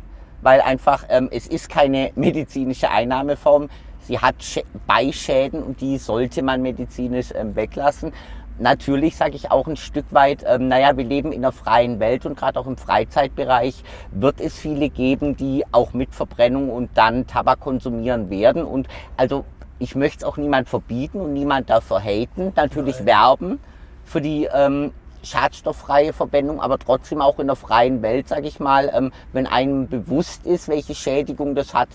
weil 0.42 0.60
einfach 0.60 1.04
ähm, 1.08 1.28
es 1.30 1.46
ist 1.46 1.68
keine 1.68 2.10
medizinische 2.16 2.90
Einnahmeform. 2.90 3.68
Sie 4.00 4.18
hat 4.18 4.42
Schä 4.42 4.64
Beischäden 4.86 5.62
und 5.62 5.80
die 5.80 5.98
sollte 5.98 6.42
man 6.42 6.62
medizinisch 6.62 7.28
ähm, 7.34 7.56
weglassen. 7.56 8.12
Natürlich 8.58 9.16
sage 9.16 9.34
ich 9.34 9.50
auch 9.50 9.66
ein 9.66 9.76
Stück 9.76 10.04
weit, 10.10 10.44
ähm, 10.46 10.68
naja, 10.68 10.96
wir 10.96 11.04
leben 11.04 11.32
in 11.32 11.44
einer 11.44 11.50
freien 11.50 11.98
Welt 11.98 12.24
und 12.24 12.36
gerade 12.36 12.60
auch 12.60 12.68
im 12.68 12.76
Freizeitbereich 12.76 13.82
wird 14.12 14.40
es 14.40 14.56
viele 14.56 14.90
geben, 14.90 15.36
die 15.36 15.64
auch 15.72 15.92
mit 15.92 16.14
Verbrennung 16.14 16.70
und 16.70 16.90
dann 16.94 17.26
Tabak 17.26 17.58
konsumieren 17.58 18.30
werden. 18.30 18.62
Und 18.64 18.86
also 19.16 19.44
ich 19.84 19.94
möchte 19.94 20.18
es 20.18 20.24
auch 20.24 20.38
niemand 20.38 20.68
verbieten 20.68 21.20
und 21.20 21.32
niemand 21.32 21.70
dafür 21.70 22.00
haten. 22.00 22.52
Natürlich 22.56 23.04
werben 23.04 23.60
für 24.04 24.20
die 24.20 24.48
ähm, 24.52 24.92
schadstofffreie 25.22 26.12
Verwendung, 26.12 26.60
aber 26.60 26.78
trotzdem 26.78 27.20
auch 27.20 27.38
in 27.38 27.46
der 27.46 27.56
freien 27.56 28.02
Welt, 28.02 28.28
sage 28.28 28.48
ich 28.48 28.60
mal, 28.60 28.90
ähm, 28.94 29.12
wenn 29.32 29.46
einem 29.46 29.88
bewusst 29.88 30.46
ist, 30.46 30.68
welche 30.68 30.94
Schädigung 30.94 31.54
das 31.54 31.74
hat, 31.74 31.88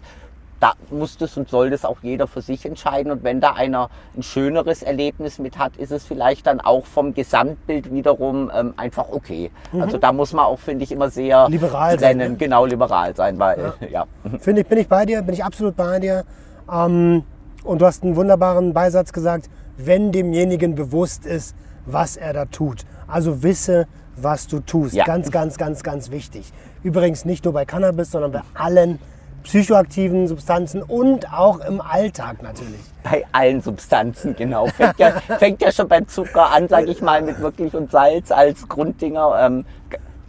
da 0.59 0.73
muss 0.91 1.17
das 1.17 1.37
und 1.37 1.49
soll 1.49 1.69
das 1.69 1.85
auch 1.85 1.97
jeder 2.01 2.27
für 2.27 2.41
sich 2.41 2.65
entscheiden. 2.65 3.11
Und 3.11 3.23
wenn 3.23 3.39
da 3.39 3.53
einer 3.53 3.89
ein 4.15 4.23
schöneres 4.23 4.83
Erlebnis 4.83 5.39
mit 5.39 5.57
hat, 5.57 5.77
ist 5.77 5.91
es 5.91 6.05
vielleicht 6.05 6.47
dann 6.47 6.59
auch 6.59 6.85
vom 6.85 7.13
Gesamtbild 7.13 7.93
wiederum 7.93 8.51
ähm, 8.53 8.73
einfach 8.75 9.09
okay. 9.09 9.51
Also 9.79 9.97
da 9.97 10.11
muss 10.11 10.33
man 10.33 10.45
auch, 10.45 10.59
finde 10.59 10.83
ich, 10.83 10.91
immer 10.91 11.09
sehr 11.09 11.47
Mhm. 11.47 11.53
Liberal 11.53 11.91
sein, 11.99 12.19
trennen, 12.19 12.31
ne? 12.33 12.37
genau 12.37 12.65
liberal 12.65 13.15
sein, 13.15 13.39
weil 13.39 13.73
ja. 13.89 14.05
Finde 14.39 14.61
ich, 14.61 14.67
bin 14.67 14.77
ich 14.77 14.87
bei 14.87 15.05
dir, 15.05 15.21
bin 15.21 15.33
ich 15.33 15.43
absolut 15.43 15.75
bei 15.77 15.99
dir. 15.99 16.25
Ähm, 16.71 17.23
und 17.63 17.81
du 17.81 17.85
hast 17.85 18.03
einen 18.03 18.15
wunderbaren 18.15 18.73
Beisatz 18.73 19.13
gesagt, 19.13 19.49
wenn 19.77 20.11
demjenigen 20.11 20.75
bewusst 20.75 21.25
ist, 21.25 21.55
was 21.85 22.17
er 22.17 22.33
da 22.33 22.45
tut. 22.45 22.85
Also 23.07 23.43
wisse, 23.43 23.87
was 24.15 24.47
du 24.47 24.59
tust. 24.59 24.93
Ja. 24.93 25.05
Ganz, 25.05 25.31
ganz, 25.31 25.57
ganz, 25.57 25.83
ganz 25.83 26.11
wichtig. 26.11 26.51
Übrigens 26.83 27.25
nicht 27.25 27.45
nur 27.45 27.53
bei 27.53 27.65
Cannabis, 27.65 28.11
sondern 28.11 28.31
bei 28.31 28.41
allen 28.53 28.99
psychoaktiven 29.43 30.27
Substanzen 30.27 30.83
und 30.83 31.31
auch 31.31 31.59
im 31.61 31.81
Alltag 31.81 32.43
natürlich. 32.43 32.81
Bei 33.03 33.25
allen 33.31 33.61
Substanzen, 33.61 34.35
genau. 34.35 34.67
Fängt 34.67 34.99
ja, 34.99 35.11
fängt 35.39 35.61
ja 35.61 35.71
schon 35.71 35.87
beim 35.87 36.07
Zucker 36.07 36.51
an, 36.51 36.67
sage 36.67 36.87
ich 36.87 37.01
mal, 37.01 37.21
mit 37.21 37.39
wirklich 37.39 37.73
und 37.73 37.89
Salz 37.89 38.31
als 38.31 38.67
Grunddinger. 38.67 39.37
Ähm, 39.39 39.65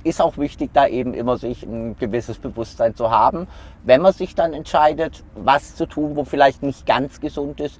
ist 0.05 0.21
auch 0.21 0.39
wichtig, 0.39 0.71
da 0.73 0.87
eben 0.87 1.15
immer 1.15 1.37
sich 1.37 1.63
ein 1.63 1.97
gewisses 1.99 2.39
Bewusstsein 2.39 2.95
zu 2.95 3.11
haben. 3.11 3.47
Wenn 3.85 4.01
man 4.01 4.13
sich 4.13 4.35
dann 4.35 4.55
entscheidet, 4.55 5.23
was 5.35 5.75
zu 5.75 5.87
tun, 5.87 6.17
wo 6.17 6.25
vielleicht 6.25 6.63
nicht 6.63 6.87
ganz 6.87 7.21
gesund 7.21 7.61
ist, 7.61 7.79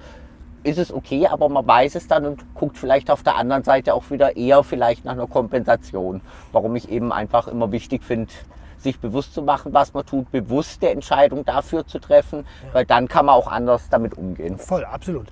ist 0.63 0.77
es 0.77 0.93
okay, 0.93 1.27
aber 1.27 1.49
man 1.49 1.65
weiß 1.65 1.95
es 1.95 2.07
dann 2.07 2.25
und 2.25 2.53
guckt 2.53 2.77
vielleicht 2.77 3.09
auf 3.09 3.23
der 3.23 3.35
anderen 3.35 3.63
Seite 3.63 3.95
auch 3.95 4.11
wieder 4.11 4.35
eher 4.35 4.63
vielleicht 4.63 5.05
nach 5.05 5.13
einer 5.13 5.27
Kompensation. 5.27 6.21
Warum 6.51 6.75
ich 6.75 6.89
eben 6.89 7.11
einfach 7.11 7.47
immer 7.47 7.71
wichtig 7.71 8.03
finde, 8.03 8.31
sich 8.77 8.99
bewusst 8.99 9.33
zu 9.33 9.41
machen, 9.41 9.73
was 9.73 9.93
man 9.93 10.05
tut, 10.05 10.31
bewusste 10.31 10.89
Entscheidung 10.89 11.45
dafür 11.45 11.85
zu 11.85 11.99
treffen, 11.99 12.45
weil 12.73 12.85
dann 12.85 13.07
kann 13.07 13.25
man 13.25 13.35
auch 13.35 13.47
anders 13.47 13.89
damit 13.89 14.17
umgehen. 14.17 14.57
Voll, 14.57 14.85
absolut. 14.85 15.27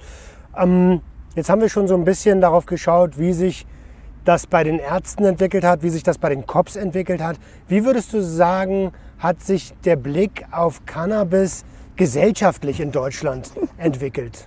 Ähm, 0.58 1.02
jetzt 1.36 1.50
haben 1.50 1.62
wir 1.62 1.70
schon 1.70 1.88
so 1.88 1.96
ein 1.96 2.06
bisschen 2.06 2.42
darauf 2.42 2.66
geschaut, 2.66 3.18
wie 3.18 3.34
sich 3.34 3.66
das 4.26 4.48
bei 4.48 4.64
den 4.64 4.80
Ärzten 4.80 5.26
entwickelt 5.26 5.64
hat, 5.64 5.84
wie 5.84 5.90
sich 5.90 6.04
das 6.04 6.18
bei 6.18 6.30
den 6.30 6.46
Cops 6.46 6.76
entwickelt 6.76 7.22
hat. 7.22 7.38
Wie 7.68 7.86
würdest 7.86 8.14
du 8.14 8.22
sagen, 8.22 8.92
hat 9.18 9.42
sich 9.42 9.74
der 9.86 9.96
Blick 9.96 10.46
auf 10.52 10.86
Cannabis 10.86 11.66
gesellschaftlich 11.96 12.80
in 12.80 12.92
Deutschland 12.92 13.52
entwickelt? 13.78 14.46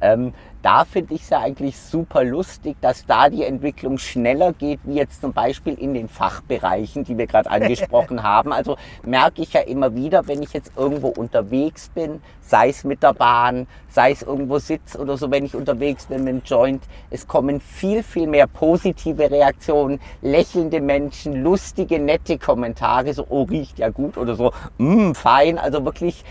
Ähm, 0.00 0.32
da 0.62 0.84
finde 0.84 1.14
ich 1.14 1.22
es 1.22 1.30
ja 1.30 1.40
eigentlich 1.40 1.78
super 1.78 2.24
lustig, 2.24 2.76
dass 2.80 3.06
da 3.06 3.28
die 3.28 3.44
Entwicklung 3.44 3.96
schneller 3.96 4.52
geht, 4.52 4.80
wie 4.84 4.94
jetzt 4.94 5.20
zum 5.20 5.32
Beispiel 5.32 5.74
in 5.74 5.94
den 5.94 6.08
Fachbereichen, 6.08 7.04
die 7.04 7.16
wir 7.16 7.28
gerade 7.28 7.48
angesprochen 7.48 8.22
haben. 8.24 8.52
Also 8.52 8.76
merke 9.04 9.42
ich 9.42 9.52
ja 9.52 9.60
immer 9.60 9.94
wieder, 9.94 10.26
wenn 10.26 10.42
ich 10.42 10.52
jetzt 10.52 10.72
irgendwo 10.76 11.08
unterwegs 11.08 11.90
bin, 11.90 12.20
sei 12.40 12.70
es 12.70 12.82
mit 12.82 13.02
der 13.02 13.14
Bahn, 13.14 13.68
sei 13.88 14.10
es 14.10 14.22
irgendwo 14.22 14.58
sitz 14.58 14.96
oder 14.96 15.16
so, 15.16 15.30
wenn 15.30 15.44
ich 15.44 15.54
unterwegs 15.54 16.06
bin 16.06 16.24
mit 16.24 16.34
dem 16.34 16.42
Joint, 16.44 16.82
es 17.10 17.28
kommen 17.28 17.60
viel, 17.60 18.02
viel 18.02 18.26
mehr 18.26 18.46
positive 18.46 19.30
Reaktionen, 19.30 20.00
lächelnde 20.22 20.80
Menschen, 20.80 21.42
lustige, 21.42 21.98
nette 22.00 22.36
Kommentare, 22.38 23.14
so, 23.14 23.26
oh, 23.28 23.44
riecht 23.44 23.78
ja 23.78 23.90
gut 23.90 24.18
oder 24.18 24.34
so, 24.34 24.52
mm, 24.78 25.12
fein, 25.12 25.58
also 25.58 25.84
wirklich 25.84 26.24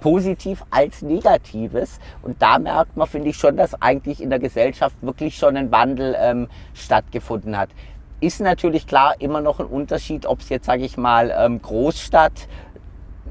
positiv 0.00 0.64
als 0.70 1.02
negatives. 1.02 1.98
Und 2.22 2.40
da 2.42 2.58
merkt 2.58 2.96
man, 2.96 3.06
finde 3.06 3.30
ich 3.30 3.36
schon, 3.36 3.56
dass 3.56 3.80
eigentlich 3.80 4.22
in 4.22 4.30
der 4.30 4.38
Gesellschaft 4.38 4.96
wirklich 5.00 5.36
schon 5.36 5.56
ein 5.56 5.70
Wandel 5.70 6.16
ähm, 6.18 6.48
stattgefunden 6.74 7.56
hat. 7.56 7.70
Ist 8.20 8.40
natürlich 8.40 8.86
klar 8.86 9.14
immer 9.20 9.40
noch 9.40 9.60
ein 9.60 9.66
Unterschied, 9.66 10.26
ob 10.26 10.40
es 10.40 10.48
jetzt, 10.48 10.66
sage 10.66 10.84
ich 10.84 10.96
mal, 10.96 11.32
ähm, 11.36 11.62
Großstadt, 11.62 12.48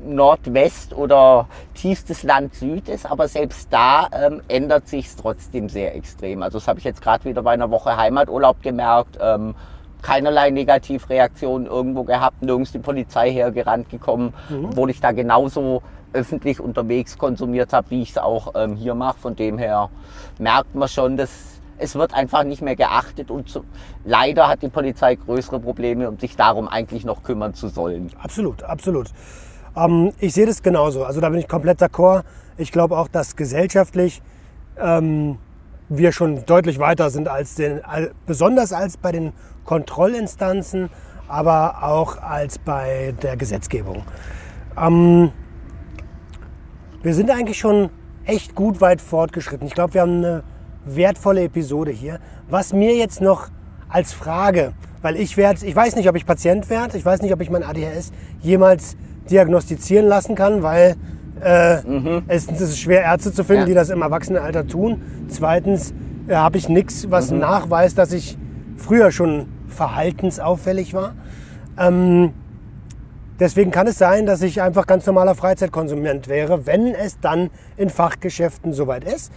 Nordwest 0.06 0.94
oder 0.94 1.48
tiefstes 1.74 2.24
Land 2.24 2.54
Süd 2.54 2.88
ist, 2.88 3.06
aber 3.06 3.28
selbst 3.28 3.68
da 3.72 4.08
ähm, 4.12 4.42
ändert 4.48 4.88
sich 4.88 5.08
es 5.08 5.16
trotzdem 5.16 5.70
sehr 5.70 5.96
extrem. 5.96 6.44
Also 6.44 6.60
das 6.60 6.68
habe 6.68 6.80
ich 6.80 6.86
jetzt 6.86 7.02
gerade 7.02 7.26
wieder 7.26 7.42
bei 7.42 7.52
einer 7.52 7.72
Woche 7.72 7.98
Heimaturlaub 7.98 8.62
gemerkt. 8.62 9.18
Ähm, 9.20 9.56
keinerlei 10.02 10.52
Negativreaktionen 10.52 11.68
irgendwo 11.68 12.04
gehabt, 12.04 12.42
nirgends 12.42 12.72
die 12.72 12.80
Polizei 12.80 13.32
hergerannt 13.32 13.90
gekommen, 13.90 14.34
obwohl 14.64 14.90
ich 14.90 15.02
da 15.02 15.12
genauso 15.12 15.82
öffentlich 16.18 16.60
unterwegs 16.60 17.18
konsumiert 17.18 17.74
habe, 17.74 17.92
wie 17.92 18.02
ich 18.02 18.12
es 18.12 18.18
auch 18.18 18.54
ähm, 18.56 18.76
hier 18.76 18.96
mache. 18.96 19.20
Von 19.20 19.36
dem 19.36 19.58
her 19.58 19.90
merkt 20.40 20.76
man 20.76 20.88
schon, 20.88 21.18
dass 21.18 21.30
es 21.78 21.96
wird 21.96 22.14
einfach 22.14 22.44
nicht 22.44 22.62
mehr 22.62 22.76
geachtet 22.76 23.30
und 23.30 23.50
zu, 23.50 23.64
leider 24.04 24.48
hat 24.48 24.64
die 24.64 24.70
Polizei 24.70 25.16
größere 25.16 25.60
Probleme, 25.60 26.10
um 26.10 26.18
sich 26.18 26.36
darum 26.36 26.68
eigentlich 26.68 27.06
noch 27.06 27.22
kümmern 27.22 27.54
zu 27.54 27.68
sollen. 27.68 28.10
Absolut, 28.20 28.64
absolut. 28.64 29.12
Ähm, 29.76 30.12
ich 30.20 30.34
sehe 30.34 30.48
das 30.48 30.64
genauso. 30.64 31.04
Also 31.04 31.22
da 31.22 31.30
bin 31.30 31.40
ich 31.40 31.48
komplett 31.48 31.80
d'accord. 31.80 32.24
Ich 32.58 32.72
glaube 32.72 32.98
auch, 32.98 33.08
dass 33.08 33.36
gesellschaftlich 33.36 34.24
ähm, 34.80 35.38
wir 35.90 36.12
schon 36.12 36.46
deutlich 36.46 36.80
weiter 36.80 37.10
sind 37.10 37.28
als 37.28 37.56
den, 37.56 37.82
besonders 38.26 38.74
als 38.74 38.98
bei 38.98 39.12
den 39.12 39.34
Kontrollinstanzen, 39.66 40.90
aber 41.28 41.84
auch 41.84 42.18
als 42.18 42.58
bei 42.58 43.14
der 43.22 43.38
Gesetzgebung. 43.38 44.04
Ähm, 44.80 45.32
wir 47.04 47.14
sind 47.14 47.30
eigentlich 47.30 47.58
schon 47.58 47.90
echt 48.26 48.56
gut 48.56 48.82
weit 48.82 49.02
fortgeschritten. 49.02 49.68
Ich 49.68 49.74
glaube, 49.74 49.94
wir 49.94 50.02
haben 50.02 50.18
eine 50.18 50.44
wertvolle 50.86 51.44
Episode 51.44 51.92
hier. 51.92 52.20
Was 52.50 52.74
mir 52.74 52.96
jetzt 52.96 53.22
noch 53.22 53.48
als 53.90 54.14
Frage, 54.14 54.74
weil 55.02 55.16
ich 55.16 55.38
werde, 55.38 55.66
ich 55.66 55.76
weiß 55.76 55.96
nicht, 55.96 56.10
ob 56.10 56.16
ich 56.16 56.26
Patient 56.26 56.70
werde, 56.70 56.98
ich 56.98 57.06
weiß 57.06 57.22
nicht, 57.22 57.34
ob 57.34 57.42
ich 57.42 57.50
mein 57.50 57.64
ADHS 57.64 58.12
jemals 58.42 58.98
diagnostizieren 59.30 60.08
lassen 60.08 60.36
kann, 60.36 60.64
weil 60.64 60.96
äh, 61.42 61.78
es, 62.28 62.48
es 62.50 62.62
ist 62.62 62.80
schwer, 62.80 63.04
Ärzte 63.04 63.32
zu 63.32 63.44
finden, 63.44 63.62
Ja. 63.62 63.66
die 63.68 63.74
das 63.74 63.90
im 63.90 64.02
Erwachsenenalter 64.02 64.66
tun. 64.68 65.02
Zweitens 65.28 65.94
äh, 66.28 66.36
habe 66.36 66.58
ich 66.58 66.68
nichts, 66.68 67.12
was 67.12 67.32
nachweist, 67.32 67.98
dass 67.98 68.12
ich 68.12 68.38
früher 68.76 69.12
schon 69.12 69.48
verhaltensauffällig 69.68 70.94
war. 70.94 71.14
Ähm, 71.78 72.34
Deswegen 73.40 73.70
kann 73.70 73.86
es 73.86 74.00
sein, 74.00 74.26
dass 74.26 74.42
ich 74.42 74.62
einfach 74.64 74.88
ganz 74.88 75.06
normaler 75.06 75.36
Freizeitkonsument 75.36 76.28
wäre, 76.28 76.66
wenn 76.66 76.96
es 76.96 77.20
dann 77.20 77.52
in 77.78 77.92
Fachgeschäften 77.92 78.74
soweit 78.74 79.04
ist. 79.04 79.32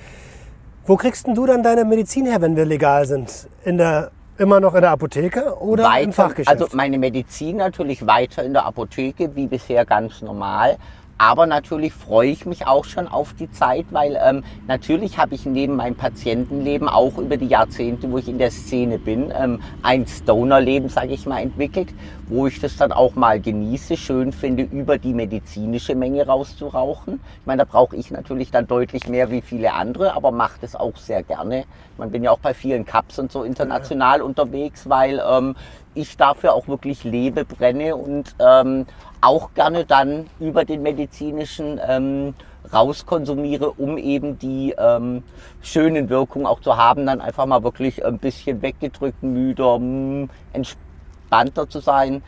Wo 0.86 0.96
kriegst 0.96 1.26
denn 1.26 1.34
du 1.34 1.44
dann 1.44 1.62
deine 1.62 1.84
Medizin 1.84 2.24
her, 2.24 2.40
wenn 2.40 2.56
wir 2.56 2.64
legal 2.64 3.04
sind? 3.06 3.46
In 3.62 3.76
der, 3.76 4.10
immer 4.38 4.58
noch 4.58 4.74
in 4.74 4.80
der 4.80 4.92
Apotheke 4.92 5.54
oder 5.60 6.00
im 6.00 6.14
Fachgeschäft? 6.14 6.48
Also 6.48 6.74
meine 6.74 6.98
Medizin 6.98 7.58
natürlich 7.58 8.06
weiter 8.06 8.42
in 8.42 8.54
der 8.54 8.64
Apotheke, 8.64 9.36
wie 9.36 9.46
bisher 9.46 9.84
ganz 9.84 10.22
normal. 10.22 10.78
Aber 11.20 11.44
natürlich 11.44 11.92
freue 11.92 12.30
ich 12.30 12.46
mich 12.46 12.66
auch 12.66 12.86
schon 12.86 13.06
auf 13.06 13.34
die 13.34 13.50
Zeit, 13.50 13.84
weil 13.90 14.18
ähm, 14.24 14.42
natürlich 14.66 15.18
habe 15.18 15.34
ich 15.34 15.44
neben 15.44 15.76
meinem 15.76 15.94
Patientenleben 15.94 16.88
auch 16.88 17.18
über 17.18 17.36
die 17.36 17.48
Jahrzehnte, 17.48 18.10
wo 18.10 18.16
ich 18.16 18.26
in 18.26 18.38
der 18.38 18.50
Szene 18.50 18.98
bin, 18.98 19.30
ähm, 19.38 19.60
ein 19.82 20.06
Stoner-Leben, 20.06 20.88
sage 20.88 21.12
ich 21.12 21.26
mal, 21.26 21.42
entwickelt, 21.42 21.90
wo 22.28 22.46
ich 22.46 22.58
das 22.58 22.78
dann 22.78 22.90
auch 22.90 23.16
mal 23.16 23.38
genieße, 23.38 23.98
schön 23.98 24.32
finde, 24.32 24.62
über 24.62 24.96
die 24.96 25.12
medizinische 25.12 25.94
Menge 25.94 26.26
rauszurauchen. 26.26 27.20
Ich 27.40 27.46
meine, 27.46 27.66
da 27.66 27.70
brauche 27.70 27.96
ich 27.96 28.10
natürlich 28.10 28.50
dann 28.50 28.66
deutlich 28.66 29.06
mehr 29.06 29.30
wie 29.30 29.42
viele 29.42 29.74
andere, 29.74 30.14
aber 30.16 30.30
mache 30.30 30.58
das 30.62 30.74
auch 30.74 30.96
sehr 30.96 31.22
gerne. 31.22 31.64
Man 31.98 32.10
bin 32.10 32.24
ja 32.24 32.30
auch 32.30 32.38
bei 32.38 32.54
vielen 32.54 32.86
Cups 32.86 33.18
und 33.18 33.30
so 33.30 33.42
international 33.42 34.22
unterwegs, 34.22 34.88
weil 34.88 35.22
ähm, 35.30 35.54
ich 35.92 36.16
dafür 36.16 36.54
auch 36.54 36.66
wirklich 36.66 37.04
lebe, 37.04 37.44
brenne 37.44 37.94
und 37.94 38.34
ähm, 38.38 38.86
auch 39.20 39.54
gerne 39.54 39.84
dann 39.84 40.26
über 40.38 40.64
den 40.64 40.82
medizinischen 40.82 41.80
ähm, 41.86 42.34
rauskonsumiere, 42.72 43.70
um 43.72 43.98
eben 43.98 44.38
die 44.38 44.74
ähm, 44.78 45.22
schönen 45.62 46.08
Wirkungen 46.08 46.46
auch 46.46 46.60
zu 46.60 46.76
haben, 46.76 47.06
dann 47.06 47.20
einfach 47.20 47.46
mal 47.46 47.62
wirklich 47.62 48.04
ein 48.04 48.18
bisschen 48.18 48.62
weggedrückt, 48.62 49.22
müder, 49.22 49.78
mh, 49.78 50.28
entspannter 50.52 51.68
zu 51.68 51.80
sein, 51.80 52.22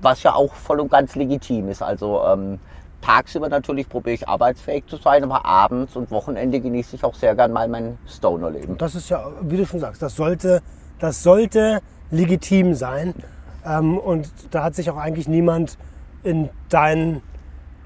was 0.00 0.22
ja 0.22 0.34
auch 0.34 0.52
voll 0.54 0.80
und 0.80 0.90
ganz 0.90 1.14
legitim 1.14 1.68
ist. 1.68 1.82
Also 1.82 2.22
ähm, 2.26 2.58
tagsüber 3.00 3.48
natürlich 3.48 3.88
probiere 3.88 4.14
ich 4.14 4.28
arbeitsfähig 4.28 4.86
zu 4.86 4.96
sein, 4.96 5.24
aber 5.24 5.44
abends 5.44 5.96
und 5.96 6.10
Wochenende 6.10 6.60
genieße 6.60 6.96
ich 6.96 7.04
auch 7.04 7.14
sehr 7.14 7.34
gern 7.34 7.52
mal 7.52 7.68
mein 7.68 7.98
Stoner-Leben. 8.08 8.78
das 8.78 8.94
ist 8.94 9.10
ja, 9.10 9.24
wie 9.42 9.56
du 9.56 9.66
schon 9.66 9.80
sagst, 9.80 10.02
das 10.02 10.16
sollte, 10.16 10.62
das 10.98 11.22
sollte 11.22 11.80
legitim 12.10 12.74
sein. 12.74 13.14
Ähm, 13.66 13.98
und 13.98 14.28
da 14.50 14.64
hat 14.64 14.74
sich 14.74 14.90
auch 14.90 14.96
eigentlich 14.96 15.28
niemand 15.28 15.78
in 16.24 16.48
dein 16.68 17.22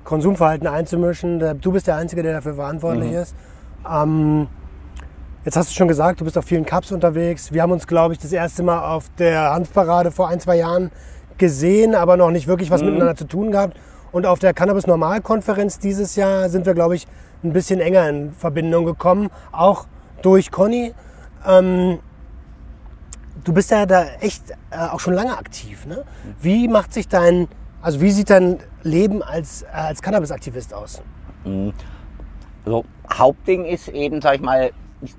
Konsumverhalten 0.04 0.66
einzumischen. 0.66 1.60
Du 1.60 1.72
bist 1.72 1.86
der 1.86 1.96
Einzige, 1.96 2.22
der 2.22 2.32
dafür 2.32 2.54
verantwortlich 2.54 3.12
ist. 3.12 3.34
Ähm, 3.86 4.48
jetzt 5.44 5.56
hast 5.56 5.70
du 5.70 5.74
schon 5.74 5.88
gesagt, 5.88 6.20
du 6.20 6.24
bist 6.24 6.38
auf 6.38 6.44
vielen 6.44 6.64
Cups 6.64 6.92
unterwegs. 6.92 7.52
Wir 7.52 7.62
haben 7.62 7.72
uns, 7.72 7.86
glaube 7.86 8.14
ich, 8.14 8.18
das 8.18 8.32
erste 8.32 8.62
Mal 8.62 8.94
auf 8.94 9.10
der 9.18 9.52
Hanfparade 9.52 10.10
vor 10.10 10.28
ein, 10.28 10.40
zwei 10.40 10.56
Jahren 10.56 10.90
gesehen, 11.36 11.94
aber 11.94 12.16
noch 12.16 12.30
nicht 12.30 12.46
wirklich 12.46 12.70
was 12.70 12.82
miteinander 12.82 13.16
zu 13.16 13.26
tun 13.26 13.50
gehabt. 13.50 13.76
Und 14.10 14.24
auf 14.24 14.38
der 14.38 14.54
Cannabis-Normal-Konferenz 14.54 15.78
dieses 15.78 16.16
Jahr 16.16 16.48
sind 16.48 16.64
wir, 16.66 16.74
glaube 16.74 16.96
ich, 16.96 17.06
ein 17.44 17.52
bisschen 17.52 17.80
enger 17.80 18.08
in 18.08 18.32
Verbindung 18.32 18.84
gekommen, 18.84 19.28
auch 19.52 19.86
durch 20.22 20.50
Conny. 20.50 20.94
Ähm, 21.46 21.98
du 23.44 23.52
bist 23.52 23.70
ja 23.70 23.86
da 23.86 24.04
echt 24.20 24.50
äh, 24.70 24.78
auch 24.90 25.00
schon 25.00 25.14
lange 25.14 25.36
aktiv. 25.36 25.86
Ne? 25.86 26.04
Wie 26.40 26.68
macht 26.68 26.92
sich 26.92 27.08
dein, 27.08 27.48
also 27.80 28.00
wie 28.00 28.10
sieht 28.10 28.30
dein 28.30 28.58
Leben 28.82 29.22
als, 29.22 29.62
äh, 29.62 29.66
als 29.72 30.02
Cannabis-Aktivist 30.02 30.74
aus? 30.74 31.02
Also, 32.64 32.84
Hauptding 33.12 33.64
ist 33.64 33.88
eben, 33.88 34.20
sag 34.20 34.36
ich 34.36 34.40
mal, 34.40 34.72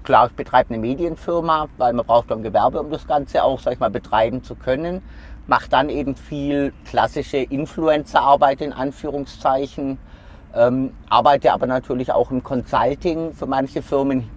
klar, 0.03 0.28
ich 0.28 0.34
betreibe 0.34 0.74
eine 0.74 0.80
Medienfirma, 0.80 1.68
weil 1.78 1.93
man 1.93 2.05
braucht 2.05 2.32
ein 2.32 2.43
Gewerbe, 2.43 2.82
um 2.82 2.91
das 2.91 3.07
Ganze 3.07 3.43
auch, 3.43 3.60
sag 3.60 3.74
ich 3.74 3.80
mal, 3.80 3.89
betreiben 3.89 4.43
zu 4.43 4.55
können. 4.55 5.01
Mache 5.47 5.70
dann 5.70 5.89
eben 5.89 6.16
viel 6.16 6.74
klassische 6.86 7.38
Influencer-Arbeit 7.38 8.62
in 8.62 8.74
Anführungszeichen. 8.74 9.97
Ähm, 10.53 10.93
arbeite 11.10 11.53
aber 11.53 11.66
natürlich 11.68 12.12
auch 12.12 12.32
im 12.32 12.43
Consulting 12.43 13.34
für 13.34 13.45
manche 13.45 13.82
Firmen 13.82 14.30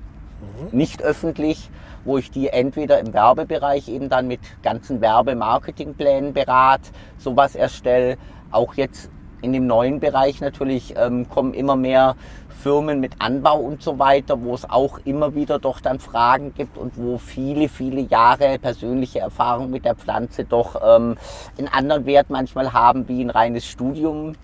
nicht 0.72 1.02
öffentlich, 1.02 1.70
wo 2.04 2.18
ich 2.18 2.30
die 2.30 2.48
entweder 2.48 2.98
im 3.00 3.12
Werbebereich 3.12 3.88
eben 3.88 4.08
dann 4.08 4.28
mit 4.28 4.40
ganzen 4.62 5.00
Werbe-Marketingplänen 5.00 6.32
berate, 6.32 6.90
sowas 7.18 7.54
erstelle. 7.54 8.16
Auch 8.50 8.74
jetzt 8.74 9.10
in 9.40 9.52
dem 9.52 9.66
neuen 9.66 10.00
Bereich 10.00 10.40
natürlich 10.40 10.94
ähm, 10.96 11.28
kommen 11.28 11.52
immer 11.52 11.76
mehr 11.76 12.16
Firmen 12.62 13.00
mit 13.00 13.14
Anbau 13.18 13.58
und 13.58 13.82
so 13.82 13.98
weiter, 13.98 14.40
wo 14.40 14.54
es 14.54 14.68
auch 14.68 15.00
immer 15.04 15.34
wieder 15.34 15.58
doch 15.58 15.80
dann 15.80 15.98
Fragen 15.98 16.54
gibt 16.54 16.78
und 16.78 16.96
wo 16.96 17.18
viele, 17.18 17.68
viele 17.68 18.02
Jahre 18.02 18.58
persönliche 18.60 19.18
Erfahrung 19.18 19.70
mit 19.70 19.84
der 19.84 19.96
Pflanze 19.96 20.44
doch 20.44 20.76
ähm, 20.76 21.16
einen 21.58 21.68
anderen 21.68 22.06
Wert 22.06 22.30
manchmal 22.30 22.72
haben 22.72 23.08
wie 23.08 23.22
ein 23.22 23.30
reines 23.30 23.66
Studium 23.66 24.34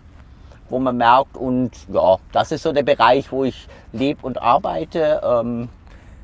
wo 0.71 0.79
man 0.79 0.97
merkt 0.97 1.37
und 1.37 1.71
ja, 1.91 2.17
das 2.33 2.53
ist 2.53 2.63
so 2.63 2.73
der 2.73 2.83
Bereich, 2.83 3.33
wo 3.33 3.45
ich 3.45 3.67
lebe 3.93 4.21
und 4.27 4.41
arbeite. 4.41 5.23
Ähm, 5.25 5.69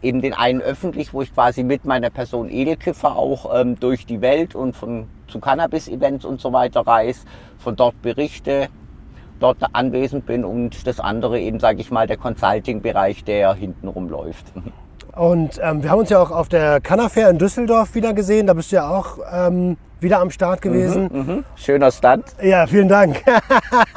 eben 0.04 0.20
den 0.20 0.34
einen 0.34 0.60
öffentlich, 0.60 1.12
wo 1.12 1.22
ich 1.22 1.34
quasi 1.34 1.64
mit 1.64 1.84
meiner 1.84 2.10
Person 2.10 2.50
Edelkiffer 2.50 3.16
auch 3.16 3.58
ähm, 3.58 3.78
durch 3.80 4.06
die 4.06 4.20
Welt 4.20 4.54
und 4.54 4.76
von 4.76 5.06
zu 5.26 5.40
Cannabis-Events 5.40 6.24
und 6.24 6.40
so 6.40 6.52
weiter 6.52 6.86
reise, 6.86 7.20
von 7.58 7.74
dort 7.76 8.00
berichte, 8.02 8.68
dort 9.40 9.58
anwesend 9.72 10.26
bin 10.26 10.44
und 10.44 10.86
das 10.86 11.00
andere 11.00 11.40
eben, 11.40 11.58
sage 11.58 11.80
ich 11.80 11.90
mal, 11.90 12.06
der 12.06 12.18
Consulting-Bereich, 12.18 13.24
der 13.24 13.54
hinten 13.54 13.88
rumläuft. 13.88 14.52
Und 15.16 15.60
ähm, 15.62 15.82
wir 15.82 15.90
haben 15.90 16.00
uns 16.00 16.10
ja 16.10 16.20
auch 16.20 16.30
auf 16.30 16.48
der 16.48 16.80
Cannafair 16.80 17.30
in 17.30 17.38
Düsseldorf 17.38 17.94
wieder 17.94 18.12
gesehen. 18.14 18.46
Da 18.46 18.54
bist 18.54 18.72
du 18.72 18.76
ja 18.76 18.88
auch 18.88 19.18
ähm, 19.32 19.76
wieder 20.00 20.20
am 20.20 20.30
Start 20.30 20.60
gewesen. 20.60 21.08
Mhm. 21.12 21.44
Schöner 21.56 21.90
Stand. 21.92 22.24
Ja, 22.42 22.66
vielen 22.66 22.88
Dank. 22.88 23.22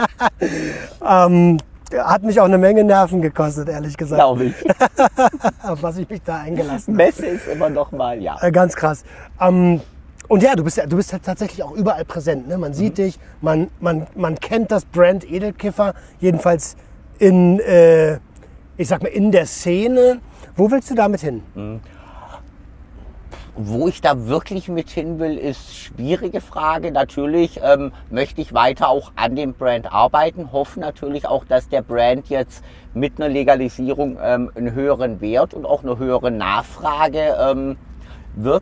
ähm, 1.08 1.58
hat 1.96 2.24
mich 2.24 2.40
auch 2.40 2.46
eine 2.46 2.58
Menge 2.58 2.84
Nerven 2.84 3.22
gekostet, 3.22 3.70
ehrlich 3.70 3.96
gesagt, 3.98 4.20
Glaube 4.20 4.46
ich. 4.46 4.56
auf 5.64 5.84
was 5.84 5.98
ich 5.98 6.10
mich 6.10 6.22
da 6.24 6.42
eingelassen 6.42 6.94
habe. 6.94 7.06
Messe 7.06 7.26
ist 7.26 7.48
immer 7.48 7.70
noch 7.70 7.92
mal, 7.92 8.22
ja. 8.22 8.38
Äh, 8.42 8.52
ganz 8.52 8.76
krass. 8.76 9.04
Ähm, 9.40 9.82
und 10.28 10.44
ja, 10.44 10.56
du 10.56 10.64
bist, 10.64 10.78
ja, 10.78 10.86
du 10.86 10.98
bist 10.98 11.16
tatsächlich 11.24 11.64
auch 11.64 11.72
überall 11.72 12.04
präsent. 12.04 12.48
Ne? 12.48 12.58
Man 12.58 12.74
sieht 12.74 12.98
dich, 12.98 13.18
man, 13.42 13.70
man, 13.80 14.08
man 14.16 14.36
kennt 14.36 14.72
das 14.72 14.84
Brand 14.86 15.30
Edelkiffer, 15.30 15.94
jedenfalls 16.20 16.76
in, 17.20 17.60
äh, 17.60 18.16
ich 18.76 18.88
sag 18.88 19.02
mal, 19.02 19.10
in 19.10 19.32
der 19.32 19.46
Szene. 19.46 20.20
Wo 20.56 20.70
willst 20.70 20.90
du 20.90 20.96
damit 20.96 21.22
hin? 21.22 21.44
Wo 23.60 23.88
ich 23.88 24.02
da 24.02 24.28
wirklich 24.28 24.68
mit 24.70 24.92
hin 24.92 25.18
will, 25.18 25.36
ist 25.36 25.76
schwierige 25.76 26.42
Frage. 26.42 26.92
Natürlich 26.92 27.60
ähm, 27.64 27.92
möchte 28.12 28.40
ich 28.40 28.54
weiter 28.54 28.88
auch 28.90 29.12
an 29.16 29.36
dem 29.36 29.54
Brand 29.54 29.92
arbeiten, 29.92 30.52
hoffe 30.52 30.80
natürlich 30.80 31.28
auch, 31.28 31.44
dass 31.44 31.68
der 31.68 31.82
Brand 31.82 32.30
jetzt 32.30 32.64
mit 32.94 33.20
einer 33.20 33.30
Legalisierung 33.30 34.20
ähm, 34.22 34.52
einen 34.54 34.74
höheren 34.74 35.22
Wert 35.22 35.56
und 35.56 35.66
auch 35.66 35.82
eine 35.82 35.98
höhere 35.98 36.30
Nachfrage 36.30 37.36
ähm, 37.40 37.78
wird. 38.36 38.62